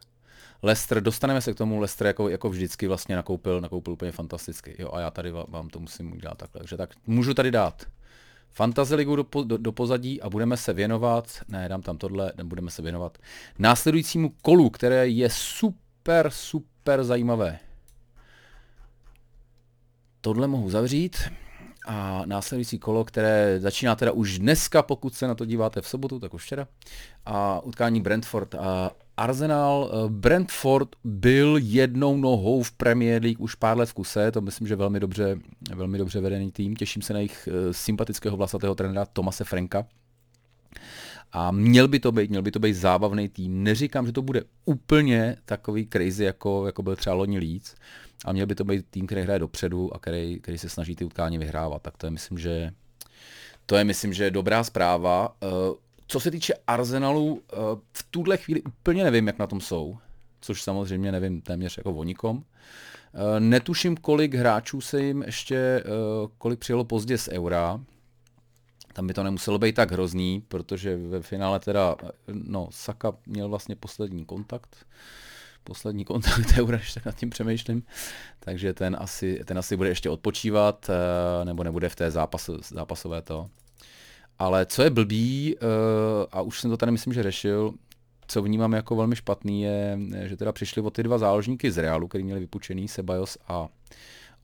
Lester, 0.63 1.01
dostaneme 1.03 1.41
se 1.41 1.55
k 1.55 1.57
tomu, 1.57 1.81
Lester 1.81 2.07
jako, 2.07 2.29
jako 2.29 2.49
vždycky 2.49 2.87
vlastně 2.87 3.17
nakoupil, 3.17 3.61
nakoupil 3.61 3.93
úplně 3.93 4.13
fantasticky. 4.13 4.77
Jo, 4.79 4.91
a 4.93 5.01
já 5.01 5.11
tady 5.11 5.31
vám 5.31 5.69
to 5.69 5.81
musím 5.81 6.13
udělat 6.13 6.39
takhle. 6.39 6.59
Takže 6.59 6.77
tak 6.77 6.95
můžu 7.07 7.35
tady 7.35 7.51
dát 7.51 7.87
Fantasy 8.51 8.95
ligu 8.95 9.17
do, 9.17 9.27
do, 9.45 9.57
do 9.57 9.73
pozadí 9.73 10.23
a 10.23 10.31
budeme 10.31 10.57
se 10.57 10.73
věnovat, 10.73 11.39
ne, 11.49 11.69
dám 11.69 11.83
tam 11.83 11.99
tohle, 11.99 12.33
budeme 12.43 12.71
se 12.71 12.83
věnovat 12.83 13.19
následujícímu 13.59 14.33
kolu, 14.43 14.71
které 14.71 15.09
je 15.09 15.31
super, 15.31 16.31
super 16.31 17.05
zajímavé. 17.05 17.59
Tohle 20.21 20.47
mohu 20.47 20.71
zavřít 20.71 21.17
a 21.87 22.23
následující 22.27 22.79
kolo, 22.79 23.05
které 23.05 23.61
začíná 23.61 23.97
teda 23.97 24.13
už 24.13 24.39
dneska, 24.39 24.83
pokud 24.83 25.15
se 25.15 25.27
na 25.27 25.35
to 25.35 25.45
díváte 25.45 25.81
v 25.81 25.89
sobotu, 25.89 26.21
tak 26.21 26.35
už 26.35 26.45
včera, 26.45 26.69
a 27.27 27.61
utkání 27.61 28.01
Brentford 28.01 28.55
a 28.55 28.91
Arsenal. 29.19 29.91
Eh, 29.93 30.09
Brentford 30.09 30.89
byl 31.05 31.59
jednou 31.63 32.17
nohou 32.17 32.63
v 32.63 32.73
Premier 32.73 33.23
League 33.23 33.41
už 33.41 33.55
pár 33.55 33.79
let 33.79 33.89
v 33.89 33.95
kuse, 33.95 34.33
to 34.33 34.41
myslím, 34.41 34.67
že 34.67 34.77
velmi 34.77 35.01
dobře, 35.01 35.39
velmi 35.75 35.99
dobře 35.99 36.21
vedený 36.21 36.53
tým. 36.53 36.77
Těším 36.77 37.03
se 37.03 37.13
na 37.13 37.19
jejich 37.19 37.49
eh, 37.49 37.73
sympatického 37.73 38.37
vlasatého 38.37 38.75
trenéra 38.75 39.07
Tomase 39.07 39.45
Franka. 39.45 39.87
A 41.33 41.51
měl 41.51 41.89
by 41.89 42.01
to 42.01 42.13
být, 42.13 42.31
měl 42.31 42.43
by 42.43 42.51
to 42.51 42.59
být 42.59 42.75
zábavný 42.75 43.29
tým. 43.29 43.63
Neříkám, 43.63 44.07
že 44.07 44.13
to 44.13 44.23
bude 44.23 44.43
úplně 44.65 45.37
takový 45.45 45.89
crazy, 45.93 46.25
jako, 46.25 46.67
jako 46.67 46.83
byl 46.83 46.97
třeba 46.97 47.15
loni 47.15 47.39
Leeds, 47.39 47.75
a 48.25 48.33
měl 48.33 48.47
by 48.47 48.55
to 48.55 48.65
být 48.65 48.87
tým, 48.91 49.07
který 49.07 49.23
hraje 49.23 49.39
dopředu 49.39 49.95
a 49.95 49.99
který, 49.99 50.41
který 50.41 50.59
se 50.59 50.69
snaží 50.69 50.97
ty 50.97 51.05
utkání 51.05 51.39
vyhrávat. 51.39 51.83
Tak 51.83 51.97
to 51.97 52.07
je, 52.07 52.11
myslím, 52.11 52.39
že 52.39 52.71
to 53.67 53.77
je, 53.77 53.85
myslím, 53.85 54.13
že 54.13 54.31
dobrá 54.31 54.65
zpráva. 54.65 55.37
Eh, 56.09 56.13
co 56.13 56.21
se 56.21 56.31
týče 56.31 56.55
Arsenalu, 56.67 57.43
eh, 57.53 57.57
v 57.93 58.07
tuhle 58.11 58.37
chvíli 58.37 58.63
úplně 58.63 59.05
nevím, 59.05 59.27
jak 59.27 59.39
na 59.39 59.47
tom 59.47 59.61
jsou, 59.61 59.99
což 60.41 60.63
samozřejmě 60.63 61.13
nevím 61.13 61.41
téměř 61.41 61.77
jako 61.77 61.93
o 61.93 62.05
nikom. 62.05 62.45
Eh, 63.15 63.41
netuším, 63.41 63.97
kolik 63.97 64.35
hráčů 64.35 64.81
se 64.81 65.03
jim 65.03 65.23
ještě, 65.23 65.85
kolik 66.39 66.59
přijelo 66.59 66.85
pozdě 66.85 67.19
z 67.19 67.29
Eura, 67.29 67.81
tam 68.93 69.07
by 69.07 69.15
to 69.15 69.23
nemuselo 69.23 69.59
být 69.59 69.75
tak 69.75 69.93
hrozný, 69.93 70.43
protože 70.49 70.97
ve 70.97 71.23
finále 71.23 71.61
teda, 71.61 71.97
no, 72.33 72.69
Saka 72.71 73.13
měl 73.27 73.49
vlastně 73.49 73.77
poslední 73.77 74.25
kontakt, 74.25 74.87
poslední 75.65 76.05
kontakt 76.05 76.47
eura, 76.59 76.77
když 76.77 76.95
tak 76.95 77.05
nad 77.05 77.17
tím 77.17 77.31
přemýšlím, 77.31 77.83
takže 78.41 78.75
ten 78.75 78.97
asi, 79.01 79.41
ten 79.45 79.59
asi 79.59 79.77
bude 79.77 79.89
ještě 79.89 80.11
odpočívat, 80.11 80.91
eh, 80.91 81.45
nebo 81.45 81.65
nebude 81.65 81.89
v 81.89 81.97
té 81.97 82.11
zápas, 82.11 82.51
zápasové 82.69 83.23
to. 83.23 83.51
Ale 84.39 84.67
co 84.67 84.83
je 84.83 84.91
blbý, 84.91 85.57
eh, 85.57 85.67
a 86.33 86.41
už 86.41 86.61
jsem 86.61 86.71
to 86.71 86.77
tady 86.77 86.93
myslím, 86.93 87.13
že 87.13 87.23
řešil, 87.23 87.75
co 88.27 88.43
vnímám 88.43 88.73
jako 88.73 88.97
velmi 88.97 89.17
špatný, 89.17 89.63
je, 89.63 89.99
že 90.23 90.37
teda 90.37 90.53
přišli 90.53 90.83
o 90.83 90.91
ty 90.91 91.03
dva 91.03 91.19
záložníky 91.19 91.71
z 91.71 91.79
Realu, 91.79 92.09
který 92.09 92.25
měli 92.25 92.41
vypučený, 92.41 92.89
Sebajos 92.89 93.39
a 93.49 93.69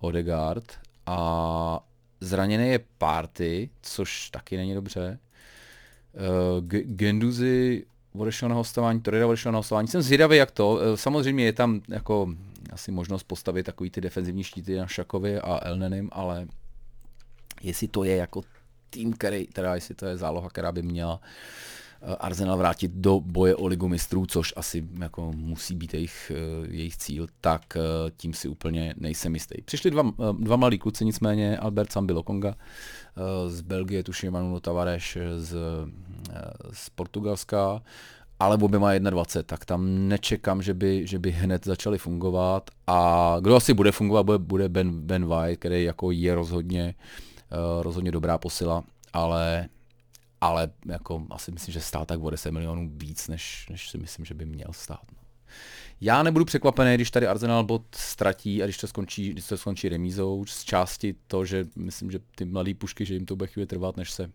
Odegaard. 0.00 0.72
A 1.06 1.84
Zraněný 2.20 2.68
je 2.68 2.80
Party, 2.98 3.70
což 3.82 4.30
taky 4.30 4.56
není 4.56 4.74
dobře. 4.74 5.18
Uh, 6.58 6.64
Genduzi 6.68 7.84
odešel 8.12 8.48
na 8.48 8.54
hostování, 8.54 9.00
Torreira 9.00 9.26
odešel 9.26 9.52
na 9.52 9.58
hostování. 9.58 9.88
Jsem 9.88 10.02
zvědavý, 10.02 10.36
jak 10.36 10.50
to. 10.50 10.70
Uh, 10.70 10.80
samozřejmě 10.94 11.44
je 11.44 11.52
tam 11.52 11.80
jako 11.88 12.34
asi 12.72 12.92
možnost 12.92 13.22
postavit 13.22 13.62
takový 13.62 13.90
ty 13.90 14.00
defenzivní 14.00 14.44
štíty 14.44 14.76
na 14.76 14.86
Šakovi 14.86 15.38
a 15.38 15.60
Elnenim, 15.62 16.08
ale 16.12 16.46
jestli 17.62 17.88
to 17.88 18.04
je 18.04 18.16
jako 18.16 18.42
tým, 18.94 19.12
který, 19.12 19.46
teda 19.46 19.74
jestli 19.74 19.94
to 19.94 20.06
je 20.06 20.16
záloha, 20.16 20.48
která 20.48 20.72
by 20.72 20.82
měla 20.82 21.20
Arsenal 22.20 22.58
vrátit 22.58 22.90
do 22.94 23.20
boje 23.20 23.56
o 23.56 23.66
ligu 23.66 23.88
mistrů, 23.88 24.26
což 24.26 24.52
asi 24.56 24.84
jako 25.00 25.32
musí 25.32 25.74
být 25.74 25.94
jejich, 25.94 26.32
jejich 26.68 26.96
cíl, 26.96 27.26
tak 27.40 27.76
tím 28.16 28.34
si 28.34 28.48
úplně 28.48 28.94
nejsem 28.96 29.34
jistý. 29.34 29.62
Přišli 29.62 29.90
dva, 29.90 30.02
dva 30.38 30.56
malí 30.56 30.78
kluci, 30.78 31.04
nicméně 31.04 31.58
Albert 31.58 31.92
Sambi 31.92 32.12
Lokonga 32.12 32.54
z 33.46 33.60
Belgie, 33.60 34.02
tuším 34.02 34.32
Manu 34.32 34.60
Tavares 34.60 35.16
z, 35.36 35.56
z 36.72 36.90
Portugalska 36.90 37.82
ale 38.40 38.56
obě 38.56 38.78
má 38.78 38.98
21, 38.98 39.42
tak 39.46 39.64
tam 39.64 40.08
nečekám, 40.08 40.62
že 40.62 40.74
by, 40.74 41.06
že 41.06 41.18
by 41.18 41.30
hned 41.30 41.64
začali 41.64 41.98
fungovat 41.98 42.70
a 42.86 43.36
kdo 43.40 43.56
asi 43.56 43.74
bude 43.74 43.92
fungovat, 43.92 44.22
bude, 44.22 44.38
bude 44.38 44.68
Ben, 44.68 45.00
ben 45.00 45.26
White, 45.26 45.58
který 45.58 45.84
jako 45.84 46.10
je 46.10 46.34
rozhodně, 46.34 46.94
uh, 46.98 47.33
rozhodně 47.82 48.12
dobrá 48.12 48.38
posila, 48.38 48.84
ale 49.12 49.68
ale 50.40 50.70
jako 50.86 51.26
asi 51.30 51.52
myslím, 51.52 51.72
že 51.72 51.80
stát 51.80 52.08
tak 52.08 52.20
o 52.20 52.30
10 52.30 52.50
milionů 52.50 52.90
víc, 52.94 53.28
než, 53.28 53.66
než 53.70 53.90
si 53.90 53.98
myslím, 53.98 54.24
že 54.24 54.34
by 54.34 54.44
měl 54.44 54.68
stát. 54.72 55.02
No. 55.12 55.18
Já 56.00 56.22
nebudu 56.22 56.44
překvapený, 56.44 56.94
když 56.94 57.10
tady 57.10 57.26
Arsenal 57.26 57.64
bod 57.64 57.82
ztratí 57.96 58.62
a 58.62 58.66
když 58.66 58.76
to 58.76 58.86
skončí, 58.86 59.30
když 59.30 59.46
to 59.46 59.56
skončí 59.56 59.88
remízou, 59.88 60.44
z 60.46 60.64
části 60.64 61.14
to, 61.26 61.44
že 61.44 61.64
myslím, 61.76 62.10
že 62.10 62.18
ty 62.34 62.44
mladé 62.44 62.74
pušky, 62.74 63.04
že 63.04 63.14
jim 63.14 63.26
to 63.26 63.36
bude 63.36 63.46
chvíli 63.46 63.66
trvat, 63.66 63.96
než 63.96 64.10
se 64.10 64.30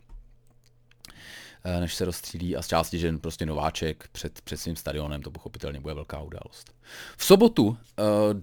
Eh, 1.63 1.79
než 1.79 1.95
se 1.95 2.05
rozstřílí 2.05 2.55
a 2.55 2.61
z 2.61 2.67
části, 2.67 2.99
že 2.99 3.11
prostě 3.17 3.45
nováček 3.45 4.09
před, 4.11 4.41
před 4.41 4.57
svým 4.57 4.75
stadionem, 4.75 5.21
to 5.21 5.31
pochopitelně 5.31 5.79
bude 5.79 5.93
velká 5.93 6.21
událost. 6.21 6.73
V 7.17 7.25
sobotu 7.25 7.67
uh, 7.67 7.75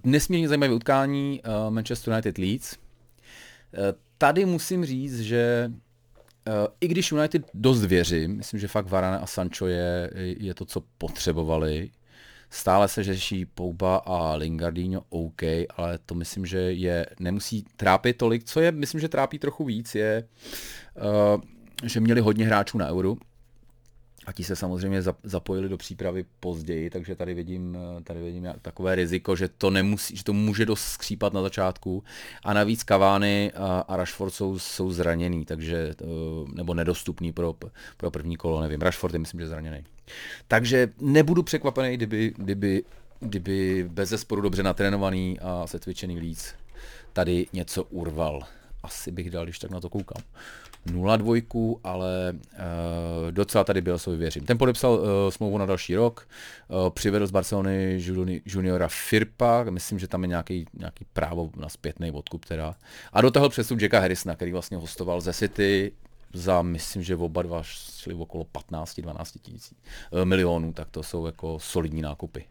nesmírně 0.03 0.47
zajímavé 0.47 0.73
utkání 0.73 1.41
uh, 1.41 1.73
Manchester 1.73 2.13
United 2.13 2.37
Leeds. 2.37 2.73
Uh, 2.73 3.79
tady 4.17 4.45
musím 4.45 4.85
říct, 4.85 5.19
že 5.19 5.71
uh, 5.71 6.53
i 6.81 6.87
když 6.87 7.11
United 7.11 7.45
dost 7.53 7.85
věřím, 7.85 8.37
myslím, 8.37 8.59
že 8.59 8.67
fakt 8.67 8.89
Varane 8.89 9.19
a 9.19 9.25
Sancho 9.25 9.67
je, 9.67 10.11
je 10.15 10.53
to, 10.53 10.65
co 10.65 10.83
potřebovali, 10.97 11.89
Stále 12.49 12.87
se 12.87 13.03
řeší 13.03 13.45
Pouba 13.45 13.95
a 13.95 14.35
Lingardino 14.35 15.01
OK, 15.09 15.41
ale 15.77 15.97
to 16.05 16.15
myslím, 16.15 16.45
že 16.45 16.57
je 16.57 17.05
nemusí 17.19 17.65
trápit 17.75 18.17
tolik. 18.17 18.43
Co 18.43 18.59
je, 18.59 18.71
myslím, 18.71 19.01
že 19.01 19.09
trápí 19.09 19.39
trochu 19.39 19.65
víc, 19.65 19.95
je 19.95 20.27
uh, 21.35 21.41
že 21.83 21.99
měli 21.99 22.21
hodně 22.21 22.45
hráčů 22.45 22.77
na 22.77 22.87
euro 22.87 23.15
a 24.27 24.31
ti 24.31 24.43
se 24.43 24.55
samozřejmě 24.55 25.01
zapojili 25.23 25.69
do 25.69 25.77
přípravy 25.77 26.25
později, 26.39 26.89
takže 26.89 27.15
tady 27.15 27.33
vidím, 27.33 27.77
tady 28.03 28.21
vidím 28.21 28.47
takové 28.61 28.95
riziko, 28.95 29.35
že 29.35 29.47
to 29.47 29.69
nemusí, 29.69 30.15
že 30.15 30.23
to 30.23 30.33
může 30.33 30.65
dost 30.65 30.81
skřípat 30.81 31.33
na 31.33 31.41
začátku 31.41 32.03
a 32.43 32.53
navíc 32.53 32.83
Kavány 32.83 33.51
a, 33.55 33.79
a 33.79 33.97
Rashford 33.97 34.33
jsou, 34.33 34.59
jsou 34.59 34.91
zraněný, 34.91 35.45
takže, 35.45 35.95
eh, 36.01 36.05
nebo 36.53 36.73
nedostupný 36.73 37.33
pro, 37.33 37.55
pro 37.97 38.11
první 38.11 38.37
kolo, 38.37 38.61
nevím, 38.61 38.81
Rashford 38.81 39.13
je 39.13 39.19
myslím, 39.19 39.39
že 39.39 39.47
zraněný. 39.47 39.83
Takže 40.47 40.89
nebudu 41.01 41.43
překvapený, 41.43 41.97
kdyby, 41.97 42.33
kdyby, 42.37 42.83
kdyby 43.19 43.89
bez 43.91 44.09
zesporu 44.09 44.41
dobře 44.41 44.63
natrénovaný 44.63 45.39
a 45.39 45.67
setvičený 45.67 46.19
líc 46.19 46.55
tady 47.13 47.45
něco 47.53 47.83
urval. 47.83 48.41
Asi 48.83 49.11
bych 49.11 49.29
dal, 49.29 49.43
když 49.43 49.59
tak 49.59 49.71
na 49.71 49.79
to 49.79 49.89
koukám. 49.89 50.23
0-2, 50.87 51.79
ale 51.83 52.33
uh, 52.33 53.31
docela 53.31 53.63
tady 53.63 53.81
byl 53.81 53.99
svůj 53.99 54.17
věřím. 54.17 54.45
Ten 54.45 54.57
podepsal 54.57 54.93
uh, 54.93 54.99
smlouvu 55.29 55.57
na 55.57 55.65
další 55.65 55.95
rok, 55.95 56.27
uh, 56.67 56.89
přivedl 56.89 57.27
z 57.27 57.31
Barcelony 57.31 57.99
juniora 58.45 58.87
Firpa, 58.87 59.63
myslím, 59.69 59.99
že 59.99 60.07
tam 60.07 60.23
je 60.23 60.27
nějaký, 60.27 60.65
nějaký 60.79 61.05
právo 61.13 61.49
na 61.55 61.69
zpětný 61.69 62.11
odkup 62.11 62.45
teda. 62.45 62.75
A 63.13 63.21
dotáhl 63.21 63.49
přesun 63.49 63.79
Jacka 63.79 63.99
Harrisona, 63.99 64.35
který 64.35 64.51
vlastně 64.51 64.77
hostoval 64.77 65.21
ze 65.21 65.33
City 65.33 65.91
za, 66.33 66.61
myslím, 66.61 67.03
že 67.03 67.15
oba 67.15 67.41
dva 67.41 67.63
šli 67.63 68.13
okolo 68.13 68.45
15-12 68.71 69.39
tisíc 69.41 69.73
milionů, 70.23 70.73
tak 70.73 70.89
to 70.89 71.03
jsou 71.03 71.25
jako 71.25 71.59
solidní 71.59 72.01
nákupy. 72.01 72.45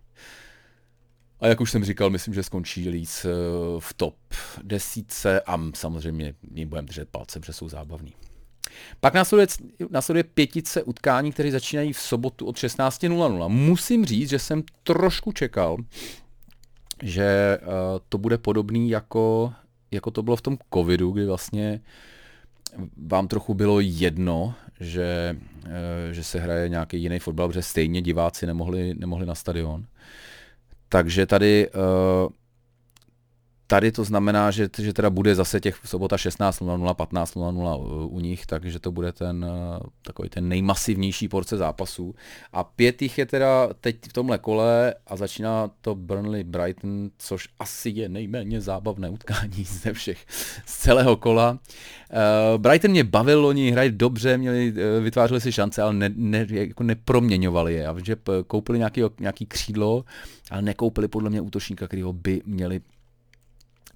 A 1.41 1.47
jak 1.47 1.61
už 1.61 1.71
jsem 1.71 1.85
říkal, 1.85 2.11
myslím, 2.11 2.35
že 2.35 2.43
skončí 2.43 2.89
Leeds 2.89 3.27
v 3.79 3.95
top 3.97 4.17
desítce 4.63 5.41
a 5.41 5.59
samozřejmě 5.75 6.35
jim 6.55 6.69
budeme 6.69 6.87
držet 6.87 7.09
palce, 7.09 7.41
protože 7.41 7.53
jsou 7.53 7.69
zábavní. 7.69 8.13
Pak 9.01 9.15
následuje, 9.15 9.47
následuje 9.91 10.25
pětice 10.25 10.83
utkání, 10.83 11.33
které 11.33 11.51
začínají 11.51 11.93
v 11.93 11.99
sobotu 11.99 12.47
od 12.47 12.57
16.00. 12.57 13.49
Musím 13.49 14.05
říct, 14.05 14.29
že 14.29 14.39
jsem 14.39 14.63
trošku 14.83 15.33
čekal, 15.33 15.77
že 17.03 17.59
uh, 17.63 17.69
to 18.09 18.19
bude 18.19 18.39
podobný 18.39 18.91
jako, 18.91 19.53
jako 19.91 20.11
to 20.11 20.23
bylo 20.23 20.37
v 20.37 20.43
tom 20.43 20.59
covidu, 20.75 21.11
kdy 21.11 21.27
vlastně 21.27 21.81
vám 22.97 23.29
trochu 23.29 23.55
bylo 23.55 23.81
jedno, 23.81 24.55
že, 24.81 25.37
uh, 25.65 25.71
že 26.13 26.25
se 26.25 26.41
hraje 26.41 26.69
nějaký 26.69 27.03
jiný 27.03 27.19
fotbal, 27.19 27.49
protože 27.49 27.63
stejně 27.63 28.03
diváci 28.03 28.47
nemohli, 28.47 28.95
nemohli 28.95 29.27
na 29.27 29.35
stadion. 29.35 29.87
Takže 30.89 31.27
tady 31.27 31.69
uh, 31.69 32.29
Tady 33.69 33.93
to 33.93 34.05
znamená, 34.05 34.51
že, 34.51 34.69
že 34.79 34.93
teda 34.93 35.11
bude 35.11 35.35
zase 35.35 35.61
těch 35.61 35.81
sobota 35.85 36.17
16.00, 36.17 36.95
15.00 36.95 38.09
u 38.11 38.21
nich, 38.21 38.47
takže 38.47 38.79
to 38.79 38.93
bude 38.93 39.13
ten 39.13 39.47
eh, 39.49 39.81
takový 40.03 40.29
ten 40.29 40.49
nejmasivnější 40.49 41.29
porce 41.29 41.57
zápasů. 41.57 42.15
A 42.53 42.65
pět 42.65 43.03
jich 43.03 43.19
je 43.19 43.27
teda 43.27 43.69
teď 43.81 43.97
v 44.09 44.13
tomhle 44.13 44.39
kole 44.39 44.95
a 45.07 45.17
začíná 45.17 45.71
to 45.81 45.95
Burnley 45.95 46.45
Brighton, 46.45 47.11
což 47.19 47.49
asi 47.59 47.91
je 47.91 48.09
nejméně 48.09 48.61
zábavné 48.61 49.11
utkání 49.11 49.65
ze 49.65 49.93
všech, 49.93 50.27
z 50.67 50.79
celého 50.79 51.17
kola. 51.17 51.51
Uh, 51.51 52.63
Brighton 52.63 52.91
mě 52.91 53.05
bavil, 53.05 53.47
oni 53.47 53.71
hrají 53.71 53.91
dobře, 53.91 54.39
měli, 54.39 54.75
vytvářeli 55.01 55.41
si 55.41 55.53
šance, 55.53 55.83
ale 55.83 55.93
ne, 55.93 56.11
ne, 56.17 56.47
jako 56.51 56.83
neproměňovali 56.83 57.75
je. 57.75 57.87
A 57.87 57.97
že 58.05 58.17
koupili 58.47 58.79
nějaký, 58.79 59.03
nějaký 59.21 59.47
křídlo, 59.47 60.05
ale 60.51 60.63
nekoupili 60.63 61.09
podle 61.09 61.31
mě 61.31 61.41
útočníka, 61.41 61.87
kterýho 61.87 62.13
by 62.13 62.43
měli 62.47 62.81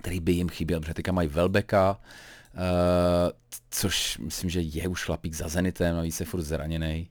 který 0.00 0.20
by 0.20 0.32
jim 0.32 0.48
chyběl, 0.48 0.80
protože 0.80 0.94
teďka 0.94 1.12
mají 1.12 1.28
Velbeka, 1.28 2.00
uh, 2.54 2.60
což 3.70 4.18
myslím, 4.18 4.50
že 4.50 4.60
je 4.60 4.88
už 4.88 5.04
chlapík 5.04 5.34
za 5.34 5.48
Zenitem, 5.48 5.96
navíc 5.96 6.16
se 6.16 6.24
furt 6.24 6.42
zraněný. 6.42 7.08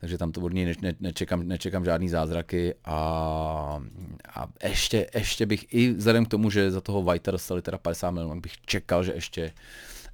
Takže 0.00 0.18
tam 0.18 0.32
to 0.32 0.40
od 0.40 0.52
něj 0.52 0.66
ne, 0.66 0.72
ne, 0.82 0.94
nečekám, 1.00 1.48
nečekám 1.48 1.84
žádný 1.84 2.08
zázraky 2.08 2.74
a, 2.84 2.96
a 4.34 4.46
ještě, 4.62 5.06
ještě 5.14 5.46
bych 5.46 5.74
i 5.74 5.92
vzhledem 5.92 6.24
k 6.24 6.28
tomu, 6.28 6.50
že 6.50 6.70
za 6.70 6.80
toho 6.80 7.02
Whitea 7.02 7.32
dostali 7.32 7.62
teda 7.62 7.78
50 7.78 8.10
milionů, 8.10 8.40
bych 8.40 8.60
čekal, 8.60 9.04
že 9.04 9.12
ještě, 9.12 9.52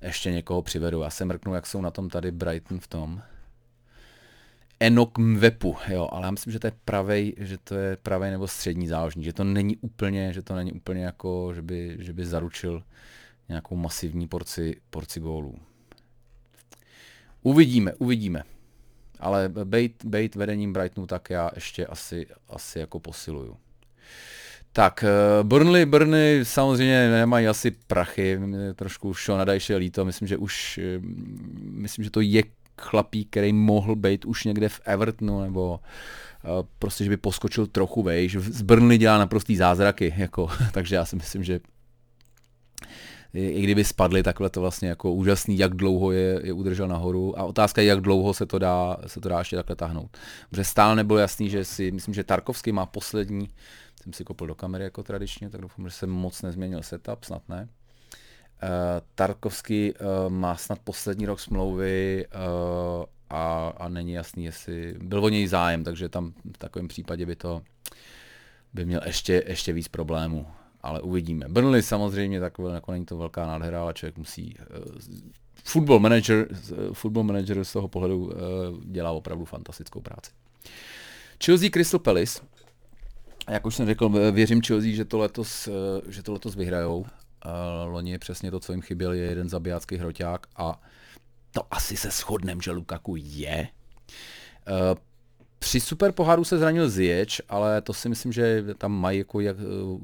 ještě 0.02 0.32
někoho 0.32 0.62
přivedu. 0.62 1.02
Já 1.02 1.10
se 1.10 1.24
mrknu, 1.24 1.54
jak 1.54 1.66
jsou 1.66 1.80
na 1.80 1.90
tom 1.90 2.08
tady 2.08 2.30
Brighton 2.30 2.80
v 2.80 2.86
tom. 2.86 3.22
Enok 4.80 5.18
Mvepu, 5.18 5.76
jo, 5.88 6.08
ale 6.12 6.26
já 6.26 6.30
myslím, 6.30 6.52
že 6.52 6.58
to 6.58 6.66
je 6.66 6.72
pravej, 6.84 7.34
že 7.38 7.58
to 7.58 7.74
je 7.74 7.96
pravej 7.96 8.30
nebo 8.30 8.48
střední 8.48 8.88
záložník, 8.88 9.24
že 9.24 9.32
to 9.32 9.44
není 9.44 9.76
úplně, 9.76 10.32
že 10.32 10.42
to 10.42 10.54
není 10.54 10.72
úplně 10.72 11.04
jako, 11.04 11.52
že 11.54 11.62
by, 11.62 11.96
že 11.98 12.12
by 12.12 12.26
zaručil 12.26 12.82
nějakou 13.48 13.76
masivní 13.76 14.28
porci, 14.28 14.76
porci 14.90 15.20
gólů. 15.20 15.58
Uvidíme, 17.42 17.94
uvidíme. 17.94 18.42
Ale 19.20 19.48
bejt, 19.48 20.04
bejt 20.04 20.34
vedením 20.34 20.72
Brightonu, 20.72 21.06
tak 21.06 21.30
já 21.30 21.50
ještě 21.54 21.86
asi, 21.86 22.26
asi 22.48 22.78
jako 22.78 23.00
posiluju. 23.00 23.56
Tak, 24.72 25.04
eh, 25.04 25.08
Burnley, 25.42 25.86
Burnley 25.86 26.44
samozřejmě 26.44 27.10
nemají 27.10 27.48
asi 27.48 27.70
prachy, 27.70 28.40
trošku 28.74 29.14
Sean 29.14 29.46
Dajše 29.46 29.76
líto, 29.76 30.04
myslím, 30.04 30.28
že 30.28 30.36
už, 30.36 30.78
eh, 30.78 30.98
myslím, 31.70 32.04
že 32.04 32.10
to 32.10 32.20
je 32.20 32.42
chlapík, 32.80 33.30
který 33.30 33.52
mohl 33.52 33.96
být 33.96 34.24
už 34.24 34.44
někde 34.44 34.68
v 34.68 34.80
Evertonu, 34.84 35.40
nebo 35.40 35.80
uh, 36.44 36.66
prostě, 36.78 37.04
že 37.04 37.10
by 37.10 37.16
poskočil 37.16 37.66
trochu 37.66 38.02
vejš. 38.02 38.36
Z 38.36 38.62
Burnley 38.62 38.98
dělá 38.98 39.18
naprostý 39.18 39.56
zázraky, 39.56 40.14
jako, 40.16 40.48
takže 40.72 40.94
já 40.94 41.04
si 41.04 41.16
myslím, 41.16 41.44
že 41.44 41.60
i 43.34 43.62
kdyby 43.62 43.84
spadli, 43.84 44.22
takhle 44.22 44.50
to 44.50 44.60
vlastně 44.60 44.88
jako 44.88 45.12
úžasný, 45.12 45.58
jak 45.58 45.74
dlouho 45.74 46.12
je, 46.12 46.40
je 46.44 46.52
udržel 46.52 46.88
nahoru 46.88 47.38
a 47.38 47.44
otázka 47.44 47.80
je, 47.80 47.86
jak 47.86 48.00
dlouho 48.00 48.34
se 48.34 48.46
to 48.46 48.58
dá, 48.58 48.96
se 49.06 49.20
to 49.20 49.28
dá 49.28 49.38
ještě 49.38 49.56
takhle 49.56 49.76
tahnout. 49.76 50.16
Protože 50.50 50.64
stále 50.64 50.96
nebylo 50.96 51.18
jasný, 51.18 51.50
že 51.50 51.64
si, 51.64 51.90
myslím, 51.90 52.14
že 52.14 52.24
Tarkovský 52.24 52.72
má 52.72 52.86
poslední, 52.86 53.48
jsem 54.02 54.12
si 54.12 54.24
kopl 54.24 54.46
do 54.46 54.54
kamery 54.54 54.84
jako 54.84 55.02
tradičně, 55.02 55.50
tak 55.50 55.60
doufám, 55.60 55.88
že 55.88 55.94
jsem 55.94 56.10
moc 56.10 56.42
nezměnil 56.42 56.82
setup, 56.82 57.24
snad 57.24 57.48
ne. 57.48 57.68
Uh, 58.62 58.68
Tarkovský 59.14 59.92
uh, 59.92 60.32
má 60.32 60.56
snad 60.56 60.78
poslední 60.78 61.26
rok 61.26 61.40
smlouvy 61.40 62.26
uh, 62.26 63.04
a, 63.30 63.68
a 63.76 63.88
není 63.88 64.12
jasný, 64.12 64.44
jestli 64.44 64.94
byl 65.02 65.24
o 65.24 65.28
něj 65.28 65.46
zájem, 65.46 65.84
takže 65.84 66.08
tam 66.08 66.32
v 66.54 66.58
takovém 66.58 66.88
případě 66.88 67.26
by 67.26 67.36
to 67.36 67.62
by 68.74 68.84
měl 68.84 69.00
ještě, 69.06 69.44
ještě 69.46 69.72
víc 69.72 69.88
problémů. 69.88 70.46
Ale 70.80 71.00
uvidíme. 71.00 71.48
Burnley 71.48 71.82
samozřejmě 71.82 72.40
takové, 72.40 72.74
jako 72.74 72.92
není 72.92 73.04
to 73.04 73.16
velká 73.16 73.46
nádhera, 73.46 73.82
ale 73.82 73.94
člověk 73.94 74.18
musí 74.18 74.56
football 75.64 75.98
manager, 75.98 76.48
football 76.92 77.22
manager 77.22 77.64
z 77.64 77.72
toho 77.72 77.88
pohledu 77.88 78.32
dělá 78.84 79.10
opravdu 79.10 79.44
fantastickou 79.44 80.00
práci. 80.00 80.30
Chelsea 81.44 81.70
Crystal 81.70 82.00
Palace. 82.00 82.40
Jak 83.50 83.66
už 83.66 83.74
jsem 83.74 83.86
řekl, 83.86 84.32
věřím 84.32 84.62
Chelsea, 84.62 84.90
že 84.90 85.04
to 85.04 85.18
letos, 85.18 85.68
že 86.08 86.22
to 86.22 86.32
letos 86.32 86.54
vyhrajou. 86.54 87.06
Loni 87.84 88.10
je 88.10 88.18
přesně 88.18 88.50
to, 88.50 88.60
co 88.60 88.72
jim 88.72 88.82
chyběl, 88.82 89.12
je 89.12 89.24
jeden 89.24 89.48
zabijácký 89.48 89.96
hroťák 89.96 90.46
a 90.56 90.80
to 91.50 91.62
asi 91.70 91.96
se 91.96 92.10
shodnem, 92.10 92.60
že 92.60 92.70
Lukaku 92.70 93.14
je. 93.18 93.68
při 95.58 95.80
super 95.80 96.12
poháru 96.12 96.44
se 96.44 96.58
zranil 96.58 96.88
Zječ, 96.88 97.40
ale 97.48 97.82
to 97.82 97.92
si 97.92 98.08
myslím, 98.08 98.32
že 98.32 98.64
tam 98.78 98.92
mají 98.92 99.18
jako 99.18 99.40
jak, 99.40 99.56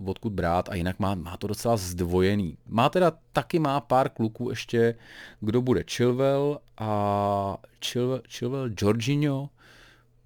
odkud 0.04 0.32
brát 0.32 0.68
a 0.68 0.74
jinak 0.74 0.98
má, 0.98 1.14
má 1.14 1.36
to 1.36 1.46
docela 1.46 1.76
zdvojený. 1.76 2.58
Má 2.66 2.88
teda 2.88 3.12
taky 3.32 3.58
má 3.58 3.80
pár 3.80 4.08
kluků 4.08 4.50
ještě, 4.50 4.94
kdo 5.40 5.62
bude 5.62 5.84
Chilwell 5.90 6.58
a 6.78 7.56
Chilwell, 7.84 8.22
Chilwell 8.28 8.70
Jorginho 8.78 9.50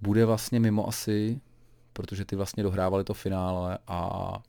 bude 0.01 0.25
vlastně 0.25 0.59
mimo 0.59 0.87
asi, 0.87 1.41
protože 1.93 2.25
ty 2.25 2.35
vlastně 2.35 2.63
dohrávali 2.63 3.03
to 3.03 3.13
finále 3.13 3.77
a, 3.87 4.39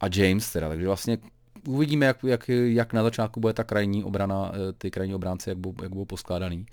a 0.00 0.06
James 0.14 0.52
teda, 0.52 0.68
takže 0.68 0.86
vlastně 0.86 1.18
uvidíme, 1.66 2.06
jak, 2.06 2.24
jak, 2.24 2.48
jak 2.48 2.92
na 2.92 3.02
začátku 3.02 3.40
bude 3.40 3.52
ta 3.52 3.64
krajní 3.64 4.04
obrana, 4.04 4.52
eh, 4.54 4.72
ty 4.72 4.90
krajní 4.90 5.14
obránci, 5.14 5.48
jak 5.48 5.58
budou, 5.58 5.82
jak 5.82 5.92
budou 5.92 6.04
poskládaný. 6.04 6.66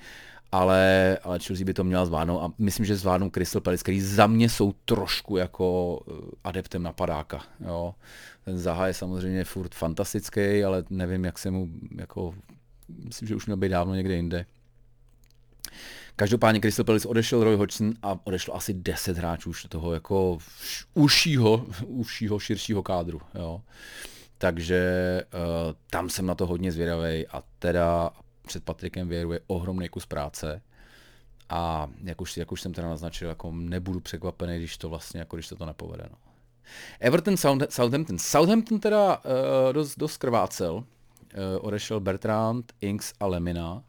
Ale, 0.51 1.17
ale 1.23 1.39
Chelsea 1.39 1.65
by 1.65 1.73
to 1.73 1.83
měla 1.83 2.05
zvládnout 2.05 2.41
a 2.41 2.53
myslím, 2.57 2.85
že 2.85 2.95
zvládnou 2.95 3.29
Crystal 3.29 3.61
Palace, 3.61 3.83
který 3.83 4.01
za 4.01 4.27
mě 4.27 4.49
jsou 4.49 4.73
trošku 4.85 5.37
jako 5.37 5.99
eh, 6.07 6.11
adeptem 6.43 6.83
napadáka. 6.83 7.43
Jo. 7.65 7.95
Ten 8.45 8.57
Zaha 8.57 8.87
je 8.87 8.93
samozřejmě 8.93 9.43
furt 9.43 9.75
fantastický, 9.75 10.63
ale 10.63 10.83
nevím, 10.89 11.25
jak 11.25 11.39
se 11.39 11.51
mu, 11.51 11.69
jako, 11.97 12.35
myslím, 13.05 13.27
že 13.27 13.35
už 13.35 13.45
měl 13.45 13.57
být 13.57 13.69
dávno 13.69 13.95
někde 13.95 14.15
jinde. 14.15 14.45
Každopádně 16.15 16.59
Crystal 16.59 16.85
Palace 16.85 17.07
odešel 17.07 17.43
Roy 17.43 17.55
Hodgson 17.55 17.93
a 18.03 18.19
odešlo 18.23 18.55
asi 18.55 18.73
10 18.73 19.17
hráčů 19.17 19.49
už 19.49 19.63
toho 19.63 19.93
jako 19.93 20.37
užšího, 20.93 21.65
užšího, 21.85 22.39
širšího 22.39 22.83
kádru. 22.83 23.21
Jo. 23.35 23.61
Takže 24.41 25.23
uh, 25.33 25.73
tam 25.89 26.09
jsem 26.09 26.25
na 26.25 26.35
to 26.35 26.45
hodně 26.45 26.71
zvědavý 26.71 27.27
a 27.27 27.43
teda 27.59 28.11
před 28.47 28.63
Patrikem 28.63 29.07
Věru 29.07 29.33
je 29.33 29.39
ohromný 29.47 29.89
kus 29.89 30.05
práce. 30.05 30.61
A 31.49 31.89
jak 32.03 32.21
už, 32.21 32.37
jak 32.37 32.51
už 32.51 32.61
jsem 32.61 32.73
teda 32.73 32.89
naznačil, 32.89 33.29
jako 33.29 33.51
nebudu 33.51 33.99
překvapený, 33.99 34.57
když 34.57 34.77
to 34.77 34.89
vlastně, 34.89 35.19
jako 35.19 35.35
když 35.35 35.47
se 35.47 35.55
to 35.55 35.65
nepovede. 35.65 36.03
No. 36.11 36.17
Everton, 36.99 37.37
Southampton. 37.69 38.19
Southampton 38.19 38.79
teda 38.79 39.17
uh, 39.17 39.73
dost, 39.73 39.95
dost 39.97 40.17
krvácel. 40.17 40.75
Uh, 40.75 40.83
odešel 41.61 41.99
Bertrand, 41.99 42.73
Inks 42.81 43.13
a 43.19 43.25
Lemina. 43.25 43.83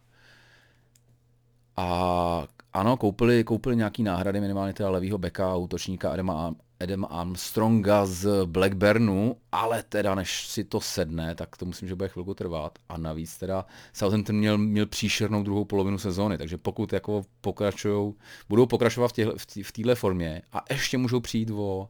A 1.76 2.46
ano, 2.72 2.96
koupili, 2.96 3.44
koupili 3.44 3.76
nějaký 3.76 4.02
náhrady, 4.02 4.40
minimálně 4.40 4.72
teda 4.72 4.90
levýho 4.90 5.18
beka 5.18 5.56
útočníka 5.56 6.12
Adama, 6.12 6.54
Adam 6.80 7.06
Armstronga 7.10 8.06
z 8.06 8.46
Blackburnu, 8.46 9.36
ale 9.52 9.82
teda 9.82 10.14
než 10.14 10.46
si 10.46 10.64
to 10.64 10.80
sedne, 10.80 11.34
tak 11.34 11.56
to 11.56 11.66
myslím, 11.66 11.88
že 11.88 11.94
bude 11.94 12.08
chvilku 12.08 12.34
trvat. 12.34 12.78
A 12.88 12.98
navíc 12.98 13.38
teda 13.38 13.66
Southampton 13.92 14.36
měl, 14.36 14.58
měl 14.58 14.86
příšernou 14.86 15.42
druhou 15.42 15.64
polovinu 15.64 15.98
sezóny, 15.98 16.38
takže 16.38 16.56
pokud 16.56 16.92
jako 16.92 17.22
pokračují, 17.40 18.14
budou 18.48 18.66
pokračovat 18.66 19.08
v, 19.08 19.12
těhle, 19.12 19.34
v 19.62 19.72
téhle 19.72 19.94
formě 19.94 20.42
a 20.52 20.64
ještě 20.70 20.98
můžou 20.98 21.20
přijít 21.20 21.50
o, 21.50 21.88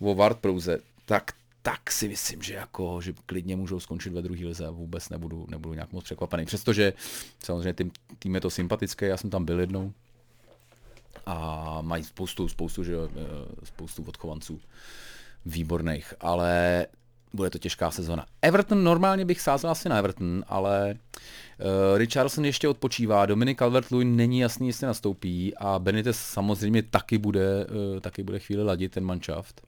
o 0.00 0.14
Ward 0.14 0.38
Prouze, 0.38 0.78
tak 1.04 1.32
tak 1.64 1.90
si 1.90 2.08
myslím, 2.08 2.42
že 2.42 2.54
jako, 2.54 3.00
že 3.00 3.12
klidně 3.26 3.56
můžou 3.56 3.80
skončit 3.80 4.12
ve 4.12 4.22
druhé 4.22 4.46
lize 4.46 4.66
a 4.66 4.70
vůbec 4.70 5.08
nebudu, 5.08 5.46
nebudu 5.48 5.74
nějak 5.74 5.92
moc 5.92 6.04
překvapený. 6.04 6.44
Přestože 6.44 6.92
samozřejmě 7.44 7.72
tým, 7.72 7.90
tým 8.18 8.34
je 8.34 8.40
to 8.40 8.50
sympatické, 8.50 9.06
já 9.06 9.16
jsem 9.16 9.30
tam 9.30 9.44
byl 9.44 9.60
jednou, 9.60 9.92
a 11.26 11.78
mají 11.82 12.04
spoustu, 12.04 12.48
spoustu, 12.48 12.84
že, 12.84 12.94
eh, 12.94 13.20
spoustu 13.64 14.04
odchovanců 14.08 14.60
výborných, 15.46 16.14
ale 16.20 16.86
bude 17.32 17.50
to 17.50 17.58
těžká 17.58 17.90
sezona. 17.90 18.26
Everton 18.42 18.84
normálně 18.84 19.24
bych 19.24 19.40
sázel 19.40 19.70
asi 19.70 19.88
na 19.88 19.98
Everton, 19.98 20.44
ale 20.48 20.94
uh, 20.94 21.98
Richardson 21.98 22.44
ještě 22.44 22.68
odpočívá, 22.68 23.26
Dominic 23.26 23.58
Calvert-Lewin 23.58 24.16
není 24.16 24.38
jasný, 24.38 24.66
jestli 24.66 24.86
nastoupí 24.86 25.54
a 25.56 25.78
Benitez 25.78 26.18
samozřejmě 26.18 26.82
taky 26.82 27.18
bude, 27.18 27.66
uh, 27.66 28.00
taky 28.00 28.22
bude 28.22 28.38
chvíli 28.38 28.64
ladit 28.64 28.92
ten 28.92 29.04
manšaft. 29.04 29.62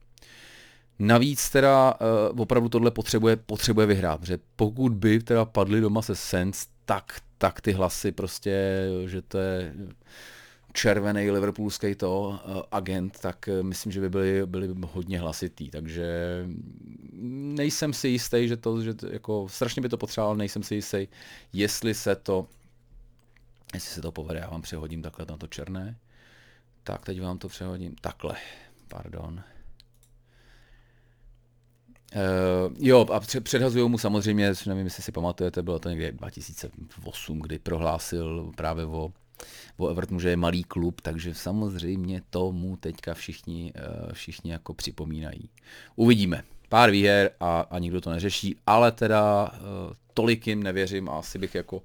Navíc 0.99 1.49
teda 1.49 1.93
uh, 2.33 2.41
opravdu 2.41 2.69
tohle 2.69 2.91
potřebuje, 2.91 3.35
potřebuje 3.35 3.87
vyhrát, 3.87 4.19
protože 4.19 4.39
pokud 4.55 4.93
by 4.93 5.19
teda 5.19 5.45
padli 5.45 5.81
doma 5.81 6.01
se 6.01 6.15
Sens, 6.15 6.67
tak, 6.85 7.21
tak 7.37 7.61
ty 7.61 7.71
hlasy 7.71 8.11
prostě, 8.11 8.85
že 9.05 9.21
to 9.21 9.37
je 9.37 9.73
červený 10.75 11.31
liverpoolský 11.31 11.95
to 11.95 12.27
uh, 12.29 12.61
agent, 12.71 13.19
tak 13.19 13.47
uh, 13.47 13.63
myslím, 13.63 13.91
že 13.91 14.01
by 14.01 14.09
byli, 14.09 14.45
byli 14.45 14.69
hodně 14.91 15.19
hlasitý, 15.19 15.69
takže 15.69 16.07
nejsem 17.55 17.93
si 17.93 18.07
jistý, 18.07 18.47
že 18.47 18.57
to, 18.57 18.81
že 18.81 18.93
to, 18.93 19.07
jako 19.07 19.49
strašně 19.49 19.81
by 19.81 19.89
to 19.89 19.97
potřeboval, 19.97 20.35
nejsem 20.35 20.63
si 20.63 20.75
jistý, 20.75 21.07
jestli 21.53 21.93
se 21.93 22.15
to, 22.15 22.47
jestli 23.73 23.89
se 23.89 24.01
to 24.01 24.11
povede, 24.11 24.39
já 24.39 24.49
vám 24.49 24.61
přehodím 24.61 25.01
takhle 25.01 25.25
na 25.29 25.37
to 25.37 25.47
černé, 25.47 25.97
tak 26.83 27.05
teď 27.05 27.21
vám 27.21 27.37
to 27.37 27.47
přehodím 27.47 27.95
takhle, 28.01 28.35
pardon. 28.87 29.43
Uh, 32.15 32.73
jo, 32.79 33.05
a 33.13 33.19
předhazují 33.19 33.89
mu 33.89 33.97
samozřejmě, 33.97 34.53
nevím, 34.67 34.85
jestli 34.85 35.03
si 35.03 35.11
pamatujete, 35.11 35.63
bylo 35.63 35.79
to 35.79 35.89
někdy 35.89 36.11
2008, 36.11 37.39
kdy 37.39 37.59
prohlásil 37.59 38.51
právě 38.55 38.85
o 38.85 39.13
o 39.77 39.89
Evertonu, 39.89 40.19
že 40.19 40.29
je 40.29 40.37
malý 40.37 40.63
klub, 40.63 41.01
takže 41.01 41.35
samozřejmě 41.35 42.21
tomu 42.29 42.77
teďka 42.77 43.13
všichni, 43.13 43.73
eh, 43.75 44.13
všichni 44.13 44.51
jako 44.51 44.73
připomínají. 44.73 45.49
Uvidíme. 45.95 46.43
Pár 46.69 46.91
výher 46.91 47.31
a, 47.39 47.61
a 47.61 47.79
nikdo 47.79 48.01
to 48.01 48.09
neřeší, 48.09 48.55
ale 48.67 48.91
teda 48.91 49.51
eh, 49.53 49.59
tolik 50.13 50.47
jim 50.47 50.63
nevěřím 50.63 51.09
a 51.09 51.19
asi 51.19 51.37
bych 51.37 51.55
jako, 51.55 51.83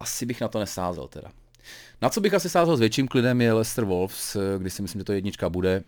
asi 0.00 0.26
bych 0.26 0.40
na 0.40 0.48
to 0.48 0.58
nesázel 0.58 1.08
teda. 1.08 1.30
Na 2.02 2.08
co 2.08 2.20
bych 2.20 2.34
asi 2.34 2.48
sázel 2.50 2.76
s 2.76 2.80
větším 2.80 3.08
klidem 3.08 3.40
je 3.40 3.52
Leicester 3.52 3.84
Wolves, 3.84 4.36
eh, 4.36 4.58
kdy 4.58 4.70
si 4.70 4.82
myslím, 4.82 5.00
že 5.00 5.04
to 5.04 5.12
jednička 5.12 5.48
bude. 5.48 5.82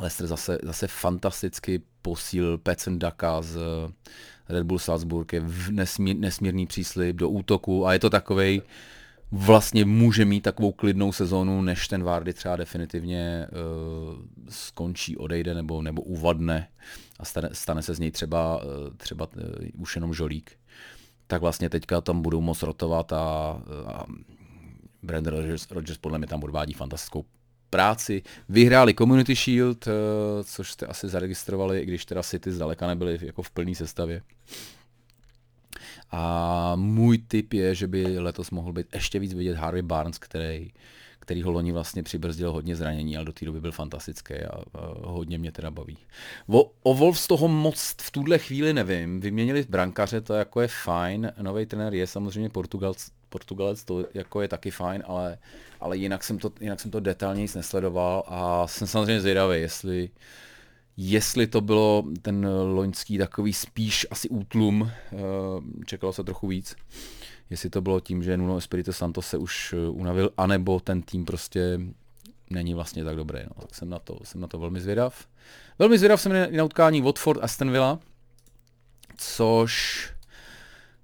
Leicester 0.00 0.26
zase, 0.26 0.58
zase 0.62 0.86
fantasticky 0.86 1.82
posílil 2.02 2.58
Pecen 2.58 2.98
Daka 2.98 3.42
z 3.42 3.58
Red 4.48 4.66
Bull 4.66 4.78
Salzburg, 4.78 5.32
je 5.32 5.42
nesmír, 5.70 6.16
nesmírný 6.16 6.66
příslip 6.66 7.16
do 7.16 7.28
útoku 7.28 7.86
a 7.86 7.92
je 7.92 7.98
to 7.98 8.10
takovej, 8.10 8.62
vlastně 9.32 9.84
může 9.84 10.24
mít 10.24 10.40
takovou 10.40 10.72
klidnou 10.72 11.12
sezónu, 11.12 11.62
než 11.62 11.88
ten 11.88 12.02
Vardy 12.02 12.32
třeba 12.32 12.56
definitivně 12.56 13.46
uh, 13.50 14.18
skončí, 14.48 15.16
odejde 15.16 15.54
nebo, 15.54 15.82
nebo 15.82 16.02
uvadne 16.02 16.68
a 17.20 17.24
stane, 17.24 17.48
stane 17.52 17.82
se 17.82 17.94
z 17.94 17.98
něj 17.98 18.10
třeba, 18.10 18.64
uh, 18.64 18.70
třeba 18.96 19.28
uh, 19.36 19.42
už 19.78 19.96
jenom 19.96 20.14
žolík. 20.14 20.52
Tak 21.26 21.40
vlastně 21.40 21.70
teďka 21.70 22.00
tam 22.00 22.22
budou 22.22 22.40
moc 22.40 22.62
rotovat 22.62 23.12
a, 23.12 23.62
a 23.86 24.04
Brandon 25.02 25.34
Rogers, 25.34 25.70
Rogers 25.70 25.98
podle 25.98 26.18
mě 26.18 26.26
tam 26.26 26.44
odvádí 26.44 26.72
fantastickou 26.72 27.24
práci. 27.70 28.22
Vyhráli 28.48 28.94
Community 28.94 29.34
Shield, 29.34 29.88
což 30.44 30.72
jste 30.72 30.86
asi 30.86 31.08
zaregistrovali, 31.08 31.80
i 31.80 31.86
když 31.86 32.04
teda 32.04 32.22
City 32.22 32.52
zdaleka 32.52 32.86
nebyli 32.86 33.18
jako 33.22 33.42
v 33.42 33.50
plné 33.50 33.74
sestavě. 33.74 34.22
A 36.10 36.72
můj 36.76 37.18
tip 37.18 37.52
je, 37.52 37.74
že 37.74 37.86
by 37.86 38.18
letos 38.18 38.50
mohl 38.50 38.72
být 38.72 38.86
ještě 38.94 39.18
víc 39.18 39.34
vidět 39.34 39.56
Harvey 39.56 39.82
Barnes, 39.82 40.18
který, 40.18 40.70
který 41.20 41.42
ho 41.42 41.50
loni 41.50 41.72
vlastně 41.72 42.02
přibrzdil 42.02 42.52
hodně 42.52 42.76
zranění, 42.76 43.16
ale 43.16 43.26
do 43.26 43.32
té 43.32 43.44
doby 43.44 43.60
byl 43.60 43.72
fantastický 43.72 44.34
a, 44.34 44.62
a 44.74 45.10
hodně 45.10 45.38
mě 45.38 45.52
teda 45.52 45.70
baví. 45.70 45.98
O, 46.46 46.70
o 46.82 46.94
Wolves 46.94 47.26
toho 47.26 47.48
moc 47.48 47.94
v 48.00 48.10
tuhle 48.10 48.38
chvíli 48.38 48.74
nevím. 48.74 49.20
Vyměnili 49.20 49.66
brankaře, 49.68 50.20
to 50.20 50.34
jako 50.34 50.60
je 50.60 50.68
fajn. 50.68 51.32
Nový 51.42 51.66
trenér 51.66 51.94
je 51.94 52.06
samozřejmě 52.06 52.50
Portugalc, 52.50 53.10
Portugalec, 53.28 53.84
to 53.84 54.04
jako 54.14 54.42
je 54.42 54.48
taky 54.48 54.70
fajn, 54.70 55.02
ale, 55.06 55.38
ale 55.80 55.96
jinak, 55.96 56.24
jsem 56.24 56.38
to, 56.38 56.52
jinak 56.60 56.80
jsem 56.80 56.90
to 56.90 57.00
detailněji 57.00 57.48
nesledoval 57.56 58.22
a 58.26 58.66
jsem 58.66 58.86
samozřejmě 58.86 59.20
zvědavý, 59.20 59.60
jestli, 59.60 60.10
Jestli 61.00 61.46
to 61.46 61.60
bylo 61.60 62.04
ten 62.22 62.46
loňský 62.46 63.18
takový 63.18 63.52
spíš 63.52 64.06
asi 64.10 64.28
útlum, 64.28 64.90
eh, 64.90 65.16
čekalo 65.86 66.12
se 66.12 66.24
trochu 66.24 66.46
víc, 66.46 66.76
jestli 67.50 67.70
to 67.70 67.80
bylo 67.80 68.00
tím, 68.00 68.22
že 68.22 68.36
Nuno 68.36 68.56
Espirito 68.56 68.92
Santos 68.92 69.26
se 69.26 69.38
už 69.38 69.72
eh, 69.72 69.88
unavil, 69.88 70.30
anebo 70.36 70.80
ten 70.80 71.02
tým 71.02 71.24
prostě 71.24 71.80
není 72.50 72.74
vlastně 72.74 73.04
tak 73.04 73.16
dobrý. 73.16 73.40
No. 73.42 73.62
Tak 73.62 73.74
jsem 73.74 73.88
na, 73.88 73.98
to, 73.98 74.18
jsem 74.24 74.40
na 74.40 74.46
to 74.46 74.58
velmi 74.58 74.80
zvědav. 74.80 75.26
Velmi 75.78 75.98
zvědav 75.98 76.20
jsem 76.20 76.56
na 76.56 76.64
utkání 76.64 77.00
Watford 77.02 77.44
Aston 77.44 77.70
Villa, 77.70 77.98
což 79.16 80.04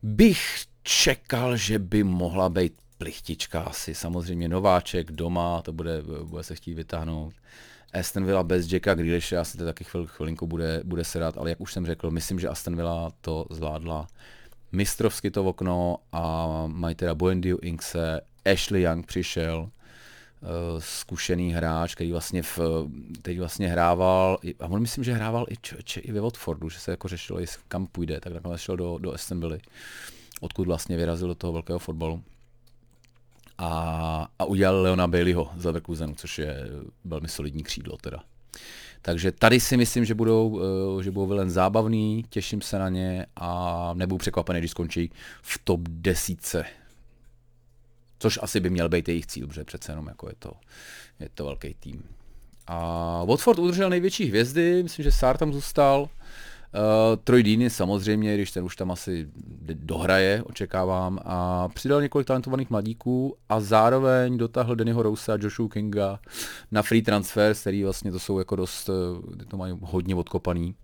bych 0.03 0.65
čekal, 0.83 1.57
že 1.57 1.79
by 1.79 2.05
mohla 2.05 2.49
být 2.49 2.73
plichtička 2.99 3.61
asi. 3.61 3.95
Samozřejmě 3.95 4.49
nováček 4.49 5.13
doma, 5.13 5.63
to 5.63 5.73
bude, 5.73 6.03
bude 6.25 6.43
se 6.43 6.55
chtít 6.55 6.75
vytáhnout. 6.75 7.35
Aston 7.95 8.25
Villa 8.25 8.43
bez 8.43 8.73
Jacka 8.73 8.95
Grealishe 8.95 9.39
asi 9.39 9.59
to 9.59 9.65
taky 9.65 9.85
chvil, 9.85 10.07
chvilinku 10.07 10.47
bude, 10.47 10.81
bude 10.85 11.05
sedat, 11.05 11.39
ale 11.39 11.51
jak 11.51 11.61
už 11.61 11.73
jsem 11.73 11.87
řekl, 11.87 12.11
myslím, 12.11 12.41
že 12.41 12.49
Aston 12.49 12.77
Villa 12.77 13.13
to 13.21 13.47
zvládla 13.51 14.07
mistrovsky 14.73 15.31
to 15.31 15.45
okno 15.45 15.97
a 16.13 16.65
mají 16.67 16.95
teda 16.95 17.15
Buendiu 17.15 17.59
Inkse, 17.63 18.21
Ashley 18.53 18.83
Young 18.83 19.07
přišel, 19.07 19.59
uh, 19.61 20.49
zkušený 20.79 21.53
hráč, 21.53 21.95
který 21.95 22.13
vlastně 22.13 22.43
v, 22.43 22.59
teď 23.23 23.39
vlastně 23.39 23.69
hrával, 23.69 24.39
a 24.61 24.67
on 24.67 24.83
myslím, 24.83 25.05
že 25.05 25.13
hrával 25.13 25.47
i, 25.49 25.57
č, 25.57 25.77
č, 25.85 26.01
i 26.01 26.13
ve 26.13 26.21
Watfordu, 26.21 26.69
že 26.69 26.79
se 26.79 26.91
jako 26.91 27.09
řešilo, 27.09 27.39
jestli 27.39 27.63
kam 27.69 27.87
půjde, 27.87 28.21
tak 28.21 28.33
nakonec 28.33 28.61
šel 28.61 28.77
do, 28.77 28.99
do 28.99 29.15
Aston 29.15 29.41
Villa, 29.41 29.57
odkud 30.41 30.67
vlastně 30.67 30.97
vyrazil 30.97 31.29
do 31.29 31.35
toho 31.35 31.53
velkého 31.53 31.79
fotbalu. 31.79 32.23
A, 33.59 34.29
a 34.39 34.45
udělali 34.45 34.83
Leona 34.83 35.07
Baileyho 35.07 35.51
z 35.57 35.65
Leverkusenu, 35.65 36.15
což 36.15 36.39
je 36.39 36.67
velmi 37.05 37.29
solidní 37.29 37.63
křídlo 37.63 37.97
teda. 37.97 38.19
Takže 39.03 39.33
tady 39.33 39.61
si 39.61 39.77
myslím, 39.77 40.05
že 40.05 40.15
budou, 40.15 40.61
že 41.03 41.11
budou 41.11 41.27
vylen 41.27 41.51
zábavný, 41.51 42.25
těším 42.29 42.61
se 42.61 42.79
na 42.79 42.89
ně 42.89 43.27
a 43.37 43.91
nebudu 43.95 44.19
překvapený, 44.19 44.59
když 44.59 44.71
skončí 44.71 45.11
v 45.43 45.61
top 45.65 45.81
desítce. 45.89 46.65
Což 48.19 48.39
asi 48.43 48.61
by 48.61 48.71
měl 48.71 48.89
být 48.89 49.09
jejich 49.09 49.27
cíl, 49.27 49.47
protože 49.47 49.65
přece 49.65 49.93
jenom 49.93 50.07
jako 50.07 50.29
je 50.29 50.35
to, 50.39 50.53
je 51.21 51.29
to 51.35 51.45
velký 51.45 51.75
tým. 51.75 52.03
A 52.67 53.25
Watford 53.25 53.59
udržel 53.59 53.91
největší 53.91 54.25
hvězdy, 54.25 54.83
myslím, 54.83 55.03
že 55.03 55.13
Sár 55.13 55.39
tam 55.39 55.53
zůstal. 55.53 56.09
Uh, 56.75 57.17
Troy 57.25 57.43
Deeney 57.43 57.71
samozřejmě, 57.71 58.35
když 58.35 58.51
ten 58.51 58.65
už 58.65 58.77
tam 58.77 58.91
asi 58.91 59.29
dohraje, 59.75 60.43
očekávám, 60.43 61.21
a 61.25 61.69
přidal 61.69 62.03
několik 62.03 62.27
talentovaných 62.27 62.71
mladíků 62.71 63.37
a 63.49 63.61
zároveň 63.61 64.39
dotáhl 64.39 64.77
Dannyho 64.77 65.03
Rose 65.03 65.33
a 65.33 65.39
Joshua 65.41 65.69
Kinga 65.69 66.19
na 66.71 66.83
free 66.83 67.03
transfer, 67.03 67.55
který 67.55 67.85
vlastně 67.85 68.13
to 68.13 68.19
jsou 68.19 68.39
jako 68.39 68.57
dost, 68.57 68.91
eh, 68.91 69.45
to 69.45 69.57
mají 69.57 69.79
hodně 69.83 70.15
odkopaný. 70.15 70.75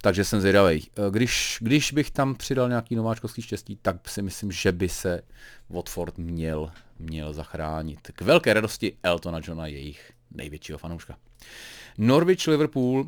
Takže 0.00 0.24
jsem 0.24 0.40
zvědavý. 0.40 0.86
Eh, 0.96 1.10
když, 1.10 1.58
když 1.60 1.92
bych 1.92 2.10
tam 2.10 2.34
přidal 2.34 2.68
nějaký 2.68 2.96
nováčkovský 2.96 3.42
štěstí, 3.42 3.78
tak 3.82 4.08
si 4.08 4.22
myslím, 4.22 4.52
že 4.52 4.72
by 4.72 4.88
se 4.88 5.22
Watford 5.70 6.18
měl, 6.18 6.70
měl 6.98 7.32
zachránit. 7.32 8.00
K 8.14 8.22
velké 8.22 8.54
radosti 8.54 8.96
Eltona 9.02 9.40
Johna, 9.44 9.66
jejich 9.66 10.12
největšího 10.30 10.78
fanouška. 10.78 11.16
Norwich 11.98 12.46
Liverpool, 12.46 13.06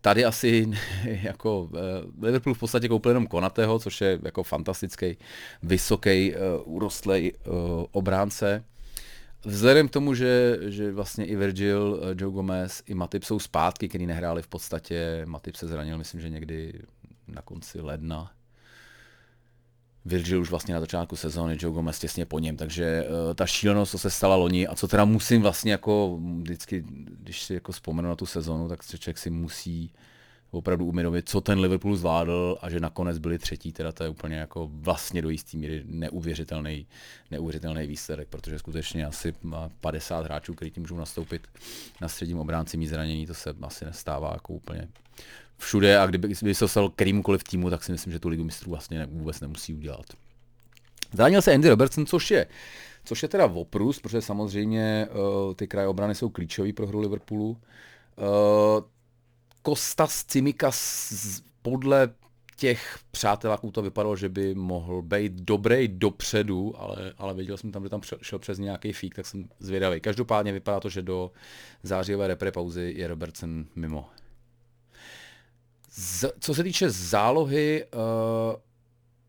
tady 0.00 0.24
asi 0.24 0.70
jako 1.04 1.60
uh, 1.60 1.78
Liverpool 2.22 2.54
v 2.54 2.58
podstatě 2.58 2.88
koupil 2.88 3.10
jenom 3.10 3.26
Konatého, 3.26 3.78
což 3.78 4.00
je 4.00 4.18
jako 4.22 4.42
fantastický, 4.42 5.16
vysoký, 5.62 6.34
uh, 6.34 6.74
urostlej 6.74 7.32
obránce. 7.92 8.64
Vzhledem 9.44 9.88
k 9.88 9.90
tomu, 9.90 10.14
že, 10.14 10.58
že 10.60 10.92
vlastně 10.92 11.26
i 11.26 11.36
Virgil, 11.36 12.00
Joe 12.14 12.32
Gomez, 12.32 12.82
i 12.86 12.94
Matip 12.94 13.24
jsou 13.24 13.38
zpátky, 13.38 13.88
který 13.88 14.06
nehráli 14.06 14.42
v 14.42 14.48
podstatě, 14.48 15.22
Matip 15.24 15.56
se 15.56 15.66
zranil, 15.66 15.98
myslím, 15.98 16.20
že 16.20 16.28
někdy 16.28 16.82
na 17.28 17.42
konci 17.42 17.80
ledna, 17.80 18.30
Virgil 20.08 20.40
už 20.40 20.50
vlastně 20.50 20.74
na 20.74 20.80
začátku 20.80 21.16
sezóny, 21.16 21.56
Joe 21.60 21.74
Gomez 21.74 21.98
těsně 21.98 22.26
po 22.26 22.38
něm, 22.38 22.56
takže 22.56 23.04
uh, 23.04 23.34
ta 23.34 23.46
šílenost, 23.46 23.90
co 23.90 23.98
se 23.98 24.10
stala 24.10 24.36
loni 24.36 24.66
a 24.66 24.74
co 24.74 24.88
teda 24.88 25.04
musím 25.04 25.42
vlastně 25.42 25.72
jako 25.72 26.18
vždycky, 26.40 26.84
když 27.22 27.42
si 27.42 27.54
jako 27.54 27.72
vzpomenu 27.72 28.08
na 28.08 28.16
tu 28.16 28.26
sezónu, 28.26 28.68
tak 28.68 28.84
člověk 28.84 29.18
si 29.18 29.30
musí 29.30 29.90
opravdu 30.50 30.84
uvědomit, 30.86 31.28
co 31.28 31.40
ten 31.40 31.58
Liverpool 31.58 31.96
zvládl 31.96 32.58
a 32.60 32.70
že 32.70 32.80
nakonec 32.80 33.18
byli 33.18 33.38
třetí, 33.38 33.72
teda 33.72 33.92
to 33.92 34.02
je 34.02 34.08
úplně 34.08 34.36
jako 34.36 34.70
vlastně 34.72 35.22
do 35.22 35.30
jistý 35.30 35.56
míry 35.56 35.82
neuvěřitelný, 35.86 36.86
neuvěřitelný 37.30 37.86
výsledek, 37.86 38.28
protože 38.28 38.58
skutečně 38.58 39.06
asi 39.06 39.34
50 39.80 40.24
hráčů, 40.24 40.54
kteří 40.54 40.70
tím 40.70 40.82
můžou 40.82 40.96
nastoupit 40.96 41.42
na 42.00 42.08
středním 42.08 42.38
obránci 42.38 42.76
mít 42.76 42.86
zranění, 42.86 43.26
to 43.26 43.34
se 43.34 43.54
asi 43.62 43.84
nestává 43.84 44.30
jako 44.32 44.52
úplně 44.52 44.88
všude 45.58 45.98
a 45.98 46.06
kdyby, 46.06 46.28
kdyby 46.28 46.54
se 46.54 46.64
dostal 46.64 46.88
kterýmkoliv 46.88 47.44
týmu, 47.44 47.70
tak 47.70 47.84
si 47.84 47.92
myslím, 47.92 48.12
že 48.12 48.20
tu 48.20 48.28
ligu 48.28 48.44
mistrů 48.44 48.70
vlastně 48.70 48.98
ne, 48.98 49.06
vůbec 49.06 49.40
nemusí 49.40 49.74
udělat. 49.74 50.06
Zranil 51.12 51.42
se 51.42 51.54
Andy 51.54 51.68
Robertson, 51.68 52.06
což 52.06 52.30
je, 52.30 52.46
což 53.04 53.22
je 53.22 53.28
teda 53.28 53.46
oprus, 53.46 54.00
protože 54.00 54.22
samozřejmě 54.22 55.08
uh, 55.10 55.54
ty 55.54 55.66
kraje 55.66 55.88
obrany 55.88 56.14
jsou 56.14 56.28
klíčový 56.28 56.72
pro 56.72 56.86
hru 56.86 57.00
Liverpoolu. 57.00 57.50
Uh, 57.50 57.56
Kostas 59.62 60.24
Cimikas 60.24 61.12
podle 61.62 62.08
těch 62.56 62.98
přáteláků 63.10 63.70
to 63.70 63.82
vypadalo, 63.82 64.16
že 64.16 64.28
by 64.28 64.54
mohl 64.54 65.02
být 65.02 65.32
dobrý 65.32 65.88
dopředu, 65.88 66.74
ale, 66.78 67.12
ale 67.18 67.34
viděl 67.34 67.56
jsem 67.56 67.72
tam, 67.72 67.82
že 67.82 67.88
tam 67.88 68.00
šel 68.22 68.38
přes 68.38 68.58
nějaký 68.58 68.92
fík, 68.92 69.14
tak 69.14 69.26
jsem 69.26 69.48
zvědavý. 69.58 70.00
Každopádně 70.00 70.52
vypadá 70.52 70.80
to, 70.80 70.88
že 70.88 71.02
do 71.02 71.30
zářijové 71.82 72.28
repre 72.28 72.52
pauzy 72.52 72.94
je 72.96 73.08
Robertson 73.08 73.66
mimo. 73.76 74.08
Z, 76.00 76.24
co 76.40 76.54
se 76.54 76.62
týče 76.62 76.90
zálohy, 76.90 77.84
uh, 77.94 78.00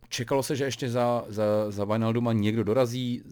čekalo 0.09 0.43
se, 0.43 0.55
že 0.55 0.63
ještě 0.63 0.89
za, 0.89 1.25
za, 1.27 1.43
za 1.69 1.85
Wijnalduma 1.85 2.33
někdo 2.33 2.63
dorazí. 2.63 3.23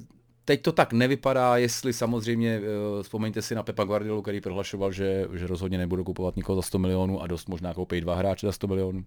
Teď 0.46 0.62
to 0.62 0.72
tak 0.72 0.94
nevypadá, 0.94 1.58
jestli 1.58 1.94
samozřejmě, 1.94 2.60
uh, 2.60 3.04
vzpomeňte 3.04 3.42
si 3.42 3.56
na 3.56 3.64
Pepa 3.64 3.84
Guardiolu, 3.84 4.22
který 4.22 4.42
prohlašoval, 4.42 4.92
že, 4.92 5.28
že 5.34 5.48
rozhodně 5.48 5.78
nebudu 5.78 6.04
kupovat 6.04 6.36
nikoho 6.36 6.56
za 6.56 6.62
100 6.62 6.80
milionů 6.80 7.22
a 7.22 7.28
dost 7.28 7.50
možná 7.50 7.74
koupí 7.74 8.02
dva 8.02 8.16
hráče 8.16 8.48
za 8.48 8.52
100 8.52 8.68
milionů. 8.68 9.06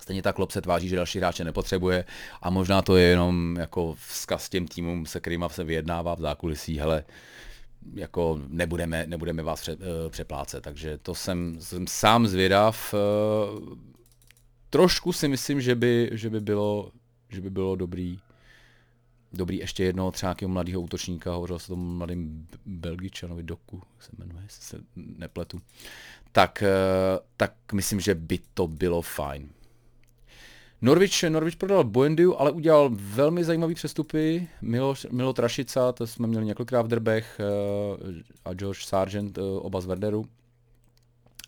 Stejně 0.00 0.22
tak 0.22 0.36
Klopp 0.36 0.52
se 0.52 0.60
tváří, 0.60 0.88
že 0.88 0.96
další 0.96 1.18
hráče 1.18 1.44
nepotřebuje 1.44 2.04
a 2.42 2.50
možná 2.50 2.82
to 2.82 2.96
je 2.96 3.08
jenom 3.08 3.56
jako 3.56 3.94
vzkaz 4.08 4.48
těm 4.48 4.66
týmům, 4.66 5.06
se 5.06 5.20
kterýma 5.20 5.48
se 5.48 5.64
vyjednává 5.64 6.14
v 6.14 6.20
zákulisí, 6.20 6.78
hele, 6.78 7.04
uh, 7.08 7.14
jako 7.94 8.40
nebudeme, 8.48 9.06
nebudeme 9.06 9.42
vás 9.42 9.60
pře, 9.60 9.72
eh, 9.72 10.10
přeplácet. 10.10 10.64
Takže 10.64 10.98
to 10.98 11.14
jsem, 11.14 11.56
jsem 11.60 11.86
sám 11.86 12.26
zvědav. 12.26 12.94
Eh, 12.94 13.76
trošku 14.70 15.12
si 15.12 15.28
myslím, 15.28 15.60
že 15.60 15.74
by, 15.74 16.10
že 16.12 16.30
by, 16.30 16.40
bylo, 16.40 16.90
že 17.28 17.40
by 17.40 17.50
bylo 17.50 17.76
dobrý 17.76 18.18
dobrý 19.32 19.58
ještě 19.58 19.84
jednoho 19.84 20.10
třeba 20.10 20.30
nějakého 20.30 20.48
mladého 20.48 20.80
útočníka, 20.80 21.32
hovořil 21.32 21.58
se 21.58 21.72
o 21.72 21.76
tom 21.76 21.96
mladým 21.96 22.46
Belgičanovi 22.66 23.42
Doku, 23.42 23.82
se 24.00 24.10
jmenuje, 24.18 24.44
se 24.48 24.80
nepletu, 24.96 25.60
tak, 26.32 26.62
eh, 26.62 26.68
tak 27.36 27.54
myslím, 27.72 28.00
že 28.00 28.14
by 28.14 28.38
to 28.54 28.66
bylo 28.66 29.02
fajn. 29.02 29.48
Norwich, 30.82 31.24
Norwich 31.28 31.56
prodal 31.56 31.84
Boendiu, 31.84 32.34
ale 32.34 32.50
udělal 32.50 32.90
velmi 32.92 33.44
zajímavý 33.44 33.74
přestupy. 33.74 34.48
Milo, 34.62 34.94
Milo 35.10 35.32
Trašica, 35.32 35.92
to 35.92 36.06
jsme 36.06 36.26
měli 36.26 36.46
několikrát 36.46 36.82
v 36.82 36.88
drbech, 36.88 37.40
uh, 38.00 38.10
a 38.44 38.54
George 38.54 38.84
Sargent, 38.84 39.38
uh, 39.38 39.44
oba 39.44 39.80
z 39.80 39.86
Werderu. 39.86 40.24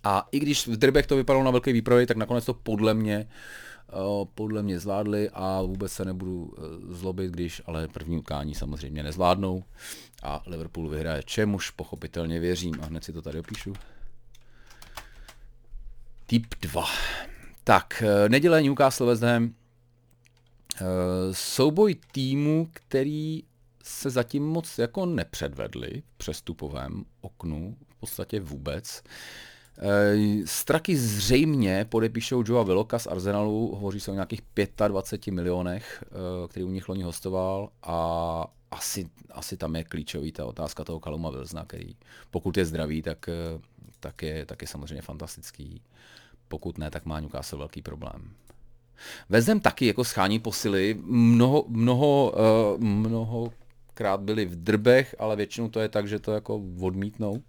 A 0.05 0.28
i 0.32 0.41
když 0.41 0.66
v 0.66 0.76
drbech 0.76 1.07
to 1.07 1.16
vypadalo 1.16 1.45
na 1.45 1.51
velký 1.51 1.72
výprodej, 1.72 2.07
tak 2.07 2.16
nakonec 2.16 2.45
to 2.45 2.55
podle 2.55 2.95
mě 2.95 3.28
uh, 3.93 4.28
podle 4.35 4.62
mě 4.62 4.80
zvládli 4.80 5.30
a 5.32 5.62
vůbec 5.62 5.93
se 5.93 6.05
nebudu 6.05 6.55
zlobit, 6.89 7.30
když 7.30 7.62
ale 7.66 7.89
první 7.89 8.18
ukání 8.18 8.55
samozřejmě 8.55 9.03
nezvládnou 9.03 9.64
a 10.22 10.43
Liverpool 10.47 10.89
vyhraje, 10.89 11.22
čemuž 11.22 11.70
pochopitelně 11.70 12.41
věřím 12.41 12.74
a 12.82 12.87
hned 12.87 13.05
si 13.05 13.12
to 13.12 13.22
tady 13.22 13.39
opíšu. 13.39 13.72
Typ 16.26 16.47
2. 16.61 16.85
Tak, 17.67 18.03
eh, 18.07 18.29
neděle 18.29 18.62
Newcastle 18.62 19.07
West 19.07 19.23
Ham. 19.23 19.55
Eh, 20.81 20.85
souboj 21.33 21.95
týmu, 22.12 22.69
který 22.73 23.43
se 23.83 24.11
zatím 24.11 24.47
moc 24.47 24.79
jako 24.79 25.07
nepředvedli 25.07 26.03
v 26.15 26.19
přestupovém 26.19 27.05
oknu, 27.21 27.77
v 27.89 28.01
podstatě 28.01 28.41
vůbec. 28.41 29.03
Eh, 29.79 30.47
Straky 30.47 30.97
zřejmě 30.97 31.87
podepíšou 31.89 32.45
Joa 32.47 32.62
Viloka 32.62 32.99
z 32.99 33.07
Arsenalu, 33.07 33.75
hovoří 33.75 34.01
se 34.01 34.11
o 34.11 34.15
nějakých 34.15 34.43
25 34.89 35.33
milionech, 35.33 36.05
který 36.49 36.65
u 36.65 36.71
nich 36.71 36.89
loni 36.89 37.03
hostoval 37.03 37.71
a 37.83 38.47
asi, 38.71 39.11
asi 39.31 39.57
tam 39.57 39.77
je 39.77 39.85
klíčový 39.85 40.33
ta 40.33 40.47
otázka 40.47 40.85
toho 40.85 41.01
Kaluma 41.01 41.31
Wilsona, 41.31 41.65
který 41.65 41.97
pokud 42.31 42.57
je 42.57 42.65
zdravý, 42.65 43.03
tak, 43.03 43.27
tak, 44.01 44.23
je, 44.23 44.47
tak 44.47 44.62
je 44.62 44.69
samozřejmě 44.69 45.03
fantastický 45.03 45.83
pokud 46.49 46.78
ne, 46.78 46.90
tak 46.90 47.07
má 47.07 47.20
Newcastle 47.20 47.59
velký 47.59 47.82
problém. 47.82 48.30
Vezem 49.28 49.61
taky 49.61 49.86
jako 49.86 50.05
schání 50.05 50.38
posily, 50.38 50.97
mnoho, 51.03 51.64
mnoho, 51.68 52.32
uh, 52.76 52.80
mnohokrát 52.80 54.20
byli 54.20 54.47
v 54.47 54.57
drbech, 54.57 55.14
ale 55.18 55.36
většinou 55.36 55.68
to 55.68 55.80
je 55.80 55.88
tak, 55.88 56.09
že 56.09 56.18
to 56.18 56.32
jako 56.32 56.62
odmítnou 56.80 57.42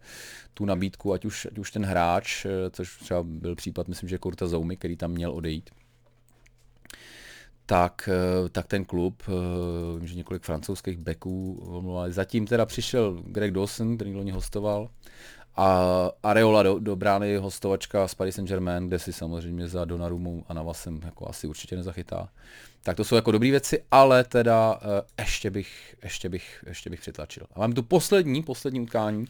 tu 0.54 0.66
nabídku, 0.66 1.14
ať 1.14 1.26
už, 1.26 1.48
ať 1.52 1.58
už 1.58 1.72
ten 1.72 1.86
hráč, 1.86 2.46
eh, 2.46 2.70
což 2.70 2.98
třeba 2.98 3.24
byl 3.24 3.56
případ, 3.56 3.88
myslím, 3.88 4.10
že 4.10 4.18
Kurta 4.18 4.48
Zoumy, 4.48 4.78
který 4.78 4.98
tam 4.98 5.12
měl 5.12 5.32
odejít, 5.32 5.70
tak, 7.66 8.10
eh, 8.12 8.50
tak 8.50 8.68
ten 8.68 8.86
klub, 8.86 9.24
vím, 9.98 10.08
že 10.08 10.16
několik 10.16 10.44
francouzských 10.44 10.98
backů 10.98 11.64
Zatím 12.08 12.48
teda 12.48 12.66
přišel 12.66 13.24
Greg 13.26 13.52
Dawson, 13.52 13.96
který 13.96 14.16
loni 14.16 14.32
hostoval, 14.32 14.90
a 15.58 16.12
Areola 16.24 16.64
do, 16.64 16.80
do 16.80 16.96
brány 16.96 17.38
hostovačka 17.38 18.08
z 18.08 18.16
Paris 18.16 18.36
Saint-Germain, 18.36 18.88
kde 18.88 19.00
si 19.00 19.14
samozřejmě 19.14 19.68
za 19.68 19.86
Donnarumu 19.86 20.46
a 20.48 20.54
Navasem 20.54 21.02
jako 21.06 21.30
asi 21.30 21.48
určitě 21.48 21.76
nezachytá. 21.76 22.30
Tak 22.84 22.98
to 22.98 23.04
jsou 23.04 23.16
jako 23.16 23.32
dobré 23.32 23.52
věci, 23.52 23.84
ale 23.92 24.24
teda 24.24 24.74
uh, 24.74 24.80
ještě 25.20 25.52
bych, 25.52 25.96
ještě 26.04 26.30
bych, 26.30 26.64
ještě 26.68 26.90
bych 26.90 27.02
přitlačil. 27.02 27.48
A 27.54 27.60
mám 27.60 27.74
tu 27.74 27.84
poslední, 27.84 28.44
poslední 28.44 28.82
utkání, 28.82 29.26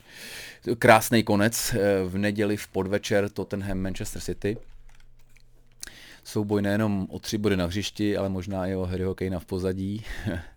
krásný 0.79 1.23
konec 1.23 1.73
uh, 1.73 2.11
v 2.11 2.17
neděli 2.17 2.57
v 2.57 2.67
podvečer 2.67 3.29
Tottenham 3.29 3.77
Manchester 3.77 4.21
City. 4.21 4.57
Souboj 6.23 6.61
nejenom 6.61 7.07
o 7.09 7.19
tři 7.19 7.37
body 7.37 7.57
na 7.57 7.65
hřišti, 7.65 8.17
ale 8.17 8.29
možná 8.29 8.67
i 8.67 8.75
o 8.75 8.85
Harryho 8.85 9.15
Kanea 9.15 9.39
v 9.39 9.45
pozadí. 9.45 10.05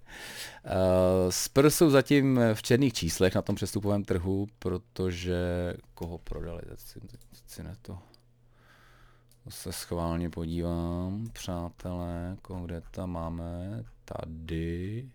Uh, 0.65 1.31
Spurs 1.31 1.75
jsou 1.75 1.91
zatím 1.91 2.41
v 2.55 2.63
černých 2.63 2.93
číslech 2.93 3.35
na 3.35 3.43
tom 3.43 3.55
přestupovém 3.55 4.05
trhu, 4.05 4.47
protože 4.59 5.75
koho 5.95 6.19
prodali, 6.19 6.63
teď 6.69 6.81
si, 6.81 7.01
teď 7.01 7.21
si 7.47 7.63
ne 7.63 7.77
to 7.83 7.99
se 9.51 9.73
schválně 9.73 10.31
podívám, 10.31 11.29
přátelé, 11.33 12.37
kde 12.65 12.83
tam 12.91 13.11
máme, 13.11 13.85
tady. 14.05 15.09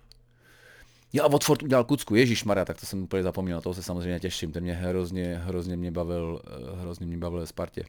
Já 1.13 1.27
Watford 1.27 1.63
udělal 1.63 1.83
Kucku, 1.83 2.15
Ježíš 2.15 2.43
Maria, 2.43 2.65
tak 2.65 2.79
to 2.79 2.85
jsem 2.85 3.03
úplně 3.03 3.23
zapomněl, 3.23 3.61
toho 3.61 3.73
se 3.73 3.83
samozřejmě 3.83 4.19
těším, 4.19 4.51
ten 4.51 4.63
mě 4.63 4.73
hrozně, 4.73 5.41
hrozně 5.43 5.77
mě 5.77 5.91
bavil, 5.91 6.41
eh, 6.47 6.81
hrozně 6.81 7.05
mě 7.05 7.17
bavil 7.17 7.47
Spartě. 7.47 7.83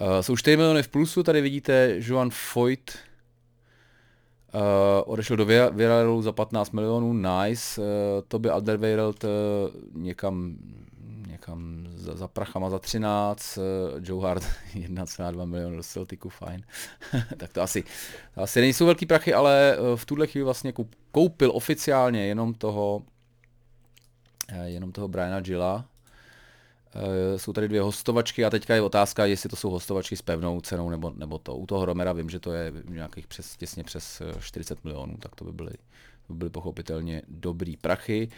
Uh, 0.00 0.20
jsou 0.20 0.36
4 0.36 0.56
miliony 0.56 0.82
v 0.82 0.88
plusu, 0.88 1.22
tady 1.22 1.40
vidíte 1.40 1.96
Joan 1.98 2.30
Foyt, 2.30 2.98
uh, 4.54 4.60
odešel 5.06 5.36
do 5.36 5.46
Villarrealu 5.46 6.22
za 6.22 6.32
15 6.32 6.70
milionů, 6.70 7.12
nice, 7.12 7.80
uh, 7.80 7.86
Toby 8.28 8.50
Alderweireld 8.50 9.24
uh, 9.24 9.30
někam 10.02 10.56
někam 11.44 11.86
za, 11.94 12.16
za 12.16 12.28
prachama 12.28 12.70
za 12.70 12.78
13, 12.78 13.58
uh, 13.58 13.64
Joe 14.02 14.26
Hart 14.26 14.42
1,2 14.74 15.46
milionu 15.46 15.76
do 15.76 15.82
Celticu, 15.82 16.28
fajn. 16.28 16.62
tak 17.36 17.52
to 17.52 17.62
asi, 17.62 17.84
to 18.34 18.42
asi 18.42 18.60
nejsou 18.60 18.86
velký 18.86 19.06
prachy, 19.06 19.34
ale 19.34 19.76
uh, 19.78 19.96
v 19.96 20.04
tuhle 20.04 20.26
chvíli 20.26 20.44
vlastně 20.44 20.72
koupil 21.12 21.50
oficiálně 21.54 22.26
jenom 22.26 22.54
toho, 22.54 23.02
uh, 24.52 24.64
jenom 24.64 24.92
toho 24.92 25.08
Briana 25.08 25.40
Gilla, 25.40 25.84
jsou 27.36 27.52
tady 27.52 27.68
dvě 27.68 27.82
hostovačky 27.82 28.44
a 28.44 28.50
teďka 28.50 28.74
je 28.74 28.82
otázka, 28.82 29.26
jestli 29.26 29.48
to 29.48 29.56
jsou 29.56 29.70
hostovačky 29.70 30.16
s 30.16 30.22
pevnou 30.22 30.60
cenou 30.60 30.90
nebo, 30.90 31.12
nebo 31.16 31.38
to. 31.38 31.56
U 31.56 31.66
toho 31.66 31.84
Romera 31.84 32.12
vím, 32.12 32.30
že 32.30 32.40
to 32.40 32.52
je 32.52 32.72
nějakých 32.88 33.26
přes, 33.26 33.56
těsně 33.56 33.84
přes 33.84 34.22
40 34.40 34.84
milionů, 34.84 35.16
tak 35.16 35.34
to 35.34 35.44
by 35.44 35.52
byly, 35.52 35.72
by 36.28 36.34
byly 36.34 36.50
pochopitelně 36.50 37.22
dobrý 37.28 37.76
prachy. 37.76 38.28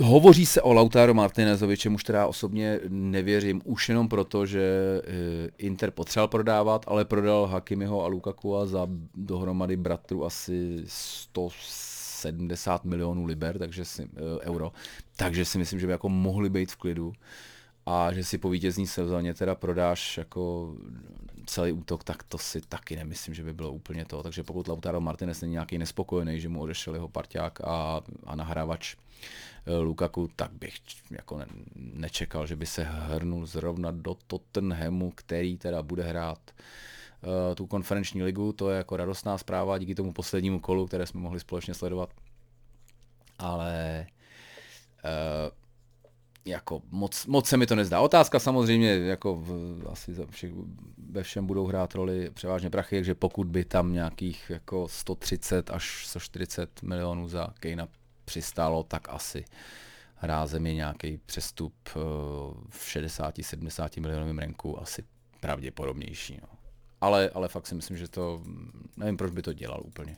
Hovoří 0.00 0.46
se 0.46 0.62
o 0.62 0.72
Lautaro 0.72 1.14
Martinezovi, 1.14 1.76
čemuž 1.76 2.04
teda 2.04 2.26
osobně 2.26 2.80
nevěřím, 2.88 3.62
už 3.64 3.88
jenom 3.88 4.08
proto, 4.08 4.46
že 4.46 4.62
eh, 5.04 5.50
Inter 5.58 5.90
potřeboval 5.90 6.28
prodávat, 6.28 6.84
ale 6.88 7.04
prodal 7.04 7.46
Hakimiho 7.46 8.04
a 8.04 8.06
Lukaku 8.06 8.56
a 8.56 8.66
za 8.66 8.88
dohromady 9.14 9.76
bratru 9.76 10.24
asi 10.24 10.82
170 12.22 12.84
milionů 12.84 13.24
liber, 13.24 13.58
takže 13.58 13.84
si, 13.84 14.02
eh, 14.02 14.40
euro, 14.40 14.72
takže 15.16 15.44
si 15.44 15.58
myslím, 15.58 15.80
že 15.80 15.86
by 15.86 15.92
jako 15.92 16.08
mohli 16.08 16.50
být 16.50 16.72
v 16.72 16.76
klidu 16.76 17.12
a 17.86 18.12
že 18.12 18.24
si 18.24 18.38
po 18.38 18.50
vítězní 18.50 18.86
sezóně 18.86 19.34
teda 19.34 19.54
prodáš 19.54 20.18
jako 20.18 20.74
celý 21.46 21.72
útok, 21.72 22.04
tak 22.04 22.22
to 22.22 22.38
si 22.38 22.60
taky 22.60 22.96
nemyslím, 22.96 23.34
že 23.34 23.42
by 23.42 23.52
bylo 23.52 23.72
úplně 23.72 24.04
to. 24.04 24.22
Takže 24.22 24.42
pokud 24.42 24.68
Lautaro 24.68 25.00
Martinez 25.00 25.40
není 25.40 25.52
nějaký 25.52 25.78
nespokojený, 25.78 26.40
že 26.40 26.48
mu 26.48 26.60
odešel 26.60 26.94
jeho 26.94 27.08
parťák 27.08 27.60
a, 27.60 28.00
a 28.26 28.36
nahrávač 28.36 28.94
eh, 29.66 29.76
Lukaku, 29.76 30.30
tak 30.36 30.52
bych 30.52 30.74
jako 31.10 31.38
ne, 31.38 31.46
nečekal, 31.74 32.46
že 32.46 32.56
by 32.56 32.66
se 32.66 32.82
hrnul 32.82 33.46
zrovna 33.46 33.90
do 33.90 34.16
Tottenhamu, 34.26 35.10
který 35.10 35.58
teda 35.58 35.82
bude 35.82 36.02
hrát 36.02 36.38
uh, 36.38 36.64
tu 37.54 37.66
konferenční 37.66 38.22
ligu. 38.22 38.52
To 38.52 38.70
je 38.70 38.76
jako 38.76 38.96
radostná 38.96 39.38
zpráva 39.38 39.78
díky 39.78 39.94
tomu 39.94 40.12
poslednímu 40.12 40.60
kolu, 40.60 40.86
které 40.86 41.06
jsme 41.06 41.20
mohli 41.20 41.40
společně 41.40 41.74
sledovat. 41.74 42.10
Ale 43.38 44.06
uh, 45.04 45.62
jako 46.44 46.82
moc, 46.90 47.26
moc 47.26 47.48
se 47.48 47.56
mi 47.56 47.66
to 47.66 47.74
nezdá. 47.74 48.00
Otázka 48.00 48.38
samozřejmě, 48.38 48.90
jako 48.90 49.34
v, 49.34 49.82
asi 49.90 50.14
za 50.14 50.26
všech, 50.26 50.52
ve 51.10 51.22
všem 51.22 51.46
budou 51.46 51.66
hrát 51.66 51.94
roli 51.94 52.30
převážně 52.30 52.70
prachy, 52.70 52.96
takže 52.96 53.14
pokud 53.14 53.46
by 53.46 53.64
tam 53.64 53.92
nějakých 53.92 54.50
jako 54.50 54.88
130 54.88 55.70
až 55.70 56.06
140 56.06 56.82
milionů 56.82 57.28
za 57.28 57.48
Kejna 57.60 57.88
přistálo, 58.24 58.82
tak 58.82 59.08
asi 59.08 59.44
hrázem 60.14 60.66
je 60.66 60.74
nějaký 60.74 61.18
přestup 61.26 61.74
eh, 61.88 61.92
v 62.68 62.86
60-70 62.86 64.00
milionovém 64.00 64.38
renku 64.38 64.80
asi 64.80 65.04
pravděpodobnější. 65.40 66.38
No. 66.42 66.61
Ale, 67.02 67.30
ale 67.34 67.48
fakt 67.48 67.66
si 67.66 67.74
myslím, 67.74 67.96
že 67.96 68.08
to, 68.08 68.42
nevím, 68.96 69.16
proč 69.16 69.32
by 69.32 69.42
to 69.42 69.52
dělal 69.52 69.82
úplně. 69.84 70.16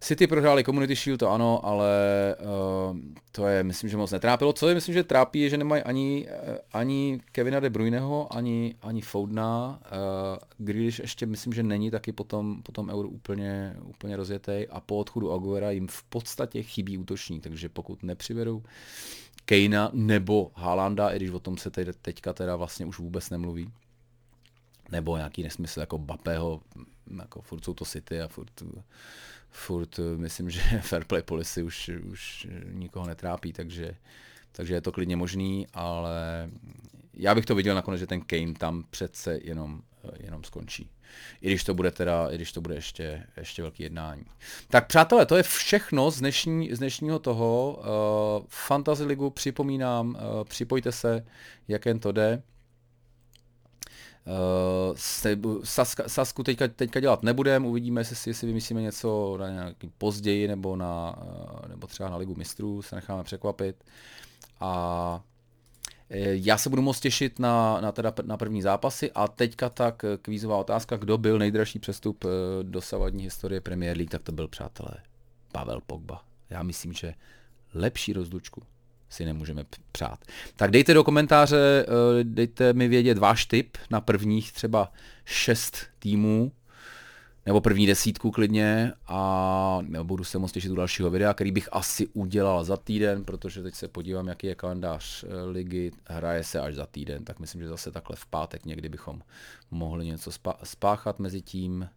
City 0.00 0.26
prohráli 0.26 0.64
Community 0.64 0.96
Shield, 0.96 1.20
to 1.20 1.30
ano, 1.30 1.66
ale 1.66 1.88
uh, 2.90 2.96
to 3.32 3.46
je, 3.46 3.62
myslím, 3.62 3.90
že 3.90 3.96
moc 3.96 4.10
netrápilo. 4.10 4.52
Co 4.52 4.68
je, 4.68 4.74
myslím, 4.74 4.94
že 4.94 5.04
trápí, 5.04 5.40
je, 5.40 5.48
že 5.48 5.56
nemají 5.56 5.82
ani, 5.82 6.26
uh, 6.28 6.56
ani 6.72 7.20
Kevina 7.32 7.60
De 7.60 7.70
Bruyneho, 7.70 8.36
ani, 8.36 8.74
ani 8.82 9.00
Foudna. 9.00 9.80
Uh, 9.92 10.66
Grealish 10.66 10.98
ještě, 10.98 11.26
myslím, 11.26 11.52
že 11.52 11.62
není 11.62 11.90
taky 11.90 12.12
potom, 12.12 12.62
potom 12.62 12.90
euro 12.90 13.08
úplně, 13.08 13.76
úplně 13.84 14.16
rozjetý 14.16 14.66
a 14.70 14.80
po 14.80 14.96
odchodu 14.96 15.32
Aguera 15.32 15.70
jim 15.70 15.88
v 15.88 16.02
podstatě 16.02 16.62
chybí 16.62 16.98
útočník, 16.98 17.42
takže 17.42 17.68
pokud 17.68 18.02
nepřivedou 18.02 18.62
Kejna 19.44 19.90
nebo 19.92 20.50
Haalanda, 20.54 21.10
i 21.10 21.16
když 21.16 21.30
o 21.30 21.40
tom 21.40 21.56
se 21.56 21.70
teď, 21.70 21.88
teďka 22.02 22.32
teda 22.32 22.56
vlastně 22.56 22.86
už 22.86 22.98
vůbec 22.98 23.30
nemluví, 23.30 23.72
nebo 24.92 25.16
nějaký 25.16 25.42
nesmysl 25.42 25.80
jako 25.80 25.98
Bapého, 25.98 26.60
jako 27.20 27.42
furt 27.42 27.64
jsou 27.64 27.74
to 27.74 27.84
City 27.84 28.20
a 28.20 28.28
furt 28.28 28.62
furt 29.54 29.98
eh, 29.98 30.16
myslím, 30.16 30.50
že 30.50 30.60
fair 30.80 31.04
play 31.04 31.22
policy 31.22 31.62
už, 31.62 31.90
už 32.12 32.46
nikoho 32.72 33.06
netrápí, 33.06 33.52
takže, 33.52 33.96
takže 34.52 34.74
je 34.74 34.80
to 34.80 34.92
klidně 34.92 35.16
možný, 35.16 35.66
ale 35.74 36.50
já 37.14 37.34
bych 37.34 37.46
to 37.46 37.54
viděl 37.54 37.74
nakonec, 37.74 38.00
že 38.00 38.06
ten 38.06 38.20
Kane 38.20 38.54
tam 38.54 38.84
přece 38.90 39.38
jenom, 39.42 39.82
eh, 40.04 40.10
jenom 40.20 40.44
skončí. 40.44 40.90
I 41.40 41.46
když 41.46 41.64
to 41.64 41.74
bude 41.74 41.90
teda, 41.90 42.28
i 42.30 42.34
když 42.34 42.52
to 42.52 42.60
bude 42.60 42.74
ještě, 42.74 43.26
ještě 43.36 43.62
velký 43.62 43.82
jednání. 43.82 44.24
Tak 44.68 44.86
přátelé, 44.86 45.26
to 45.26 45.36
je 45.36 45.42
všechno 45.42 46.10
z, 46.10 46.18
dnešní, 46.18 46.74
z 46.74 46.78
dnešního 46.78 47.18
toho. 47.18 47.78
Uh, 47.78 48.46
Fantasy 48.48 49.04
Ligu 49.04 49.30
připomínám, 49.30 50.08
uh, 50.08 50.44
připojte 50.44 50.92
se, 50.92 51.26
jak 51.68 51.86
jen 51.86 51.98
to 51.98 52.12
jde. 52.12 52.42
Uh, 54.26 55.64
Sasku 56.06 56.42
teďka, 56.42 56.68
teďka 56.68 57.00
dělat 57.00 57.22
nebudeme, 57.22 57.66
uvidíme, 57.66 58.00
jestli, 58.00 58.30
jestli 58.30 58.46
vymyslíme 58.46 58.82
něco 58.82 59.36
na 59.40 59.50
nějaký 59.50 59.90
později 59.98 60.48
nebo, 60.48 60.76
na, 60.76 61.16
uh, 61.22 61.68
nebo 61.68 61.86
třeba 61.86 62.08
na 62.08 62.16
Ligu 62.16 62.34
mistrů, 62.34 62.82
se 62.82 62.96
necháme 62.96 63.24
překvapit. 63.24 63.84
A 64.60 65.24
eh, 66.10 66.20
já 66.34 66.58
se 66.58 66.70
budu 66.70 66.82
moc 66.82 67.00
těšit 67.00 67.38
na, 67.38 67.80
na, 67.80 67.92
teda, 67.92 68.14
na 68.22 68.36
první 68.36 68.62
zápasy 68.62 69.12
a 69.14 69.28
teďka 69.28 69.68
tak 69.68 70.04
kvízová 70.22 70.56
otázka, 70.56 70.96
kdo 70.96 71.18
byl 71.18 71.38
nejdražší 71.38 71.78
přestup 71.78 72.24
dosavadní 72.62 73.24
historie 73.24 73.60
Premier 73.60 73.96
League, 73.96 74.10
tak 74.10 74.22
to 74.22 74.32
byl, 74.32 74.48
přátelé, 74.48 74.94
Pavel 75.52 75.80
Pogba. 75.86 76.24
Já 76.50 76.62
myslím, 76.62 76.92
že 76.92 77.14
lepší 77.74 78.12
rozlučku 78.12 78.62
si 79.08 79.24
nemůžeme 79.24 79.64
přát. 79.92 80.18
Tak 80.56 80.70
dejte 80.70 80.94
do 80.94 81.04
komentáře, 81.04 81.86
eh, 81.88 82.24
dejte 82.24 82.72
mi 82.72 82.88
vědět 82.88 83.18
váš 83.18 83.46
tip 83.46 83.76
na 83.90 84.00
prvních 84.00 84.52
třeba 84.52 84.92
šest 85.24 85.78
týmů, 85.98 86.52
nebo 87.46 87.60
první 87.60 87.86
desítku 87.86 88.30
klidně 88.30 88.92
a 89.06 89.78
budu 90.02 90.24
se 90.24 90.38
moc 90.38 90.52
těšit 90.52 90.70
u 90.70 90.74
dalšího 90.74 91.10
videa, 91.10 91.34
který 91.34 91.52
bych 91.52 91.68
asi 91.72 92.06
udělal 92.06 92.64
za 92.64 92.76
týden, 92.76 93.24
protože 93.24 93.62
teď 93.62 93.74
se 93.74 93.88
podívám, 93.88 94.28
jaký 94.28 94.46
je 94.46 94.54
kalendář 94.54 95.24
eh, 95.24 95.44
ligy, 95.44 95.92
hraje 96.06 96.44
se 96.44 96.60
až 96.60 96.74
za 96.74 96.86
týden, 96.86 97.24
tak 97.24 97.40
myslím, 97.40 97.62
že 97.62 97.68
zase 97.68 97.90
takhle 97.90 98.16
v 98.16 98.26
pátek 98.26 98.66
někdy 98.66 98.88
bychom 98.88 99.20
mohli 99.70 100.06
něco 100.06 100.30
spáchat 100.64 101.18
mezi 101.18 101.42
tím. 101.42 101.88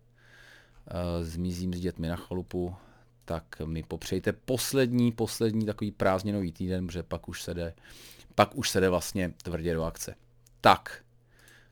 Eh, 0.87 1.23
zmizím 1.23 1.73
s 1.73 1.79
dětmi 1.79 2.07
na 2.07 2.15
chalupu, 2.15 2.75
tak 3.27 3.43
mi 3.65 3.83
popřejte 3.83 4.33
poslední, 4.33 5.11
poslední 5.11 5.65
takový 5.65 5.91
prázdninový 5.91 6.51
týden, 6.51 6.87
protože 6.87 7.03
pak 7.03 7.29
už 7.29 7.43
se 7.43 7.53
jde, 7.53 7.73
pak 8.35 8.57
už 8.57 8.69
se 8.69 8.79
jde 8.79 8.89
vlastně 8.89 9.33
tvrdě 9.43 9.73
do 9.73 9.83
akce. 9.83 10.15
Tak, 10.61 11.03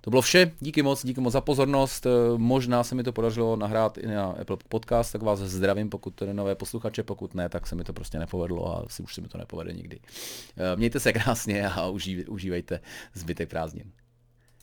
to 0.01 0.09
bylo 0.09 0.21
vše, 0.21 0.51
díky 0.59 0.81
moc, 0.81 1.05
díky 1.05 1.21
moc 1.21 1.33
za 1.33 1.41
pozornost, 1.41 2.07
možná 2.37 2.83
se 2.83 2.95
mi 2.95 3.03
to 3.03 3.13
podařilo 3.13 3.55
nahrát 3.55 3.97
i 3.97 4.07
na 4.07 4.25
Apple 4.25 4.57
Podcast, 4.69 5.11
tak 5.11 5.21
vás 5.21 5.39
zdravím, 5.39 5.89
pokud 5.89 6.15
to 6.15 6.25
je 6.25 6.33
nové 6.33 6.55
posluchače, 6.55 7.03
pokud 7.03 7.35
ne, 7.35 7.49
tak 7.49 7.67
se 7.67 7.75
mi 7.75 7.83
to 7.83 7.93
prostě 7.93 8.19
nepovedlo 8.19 8.77
a 8.77 8.85
asi 8.85 9.03
už 9.03 9.15
se 9.15 9.21
mi 9.21 9.27
to 9.27 9.37
nepovede 9.37 9.73
nikdy. 9.73 9.99
Mějte 10.75 10.99
se 10.99 11.13
krásně 11.13 11.69
a 11.69 11.87
užívejte 12.27 12.79
zbytek 13.13 13.49
prázdnin. 13.49 13.91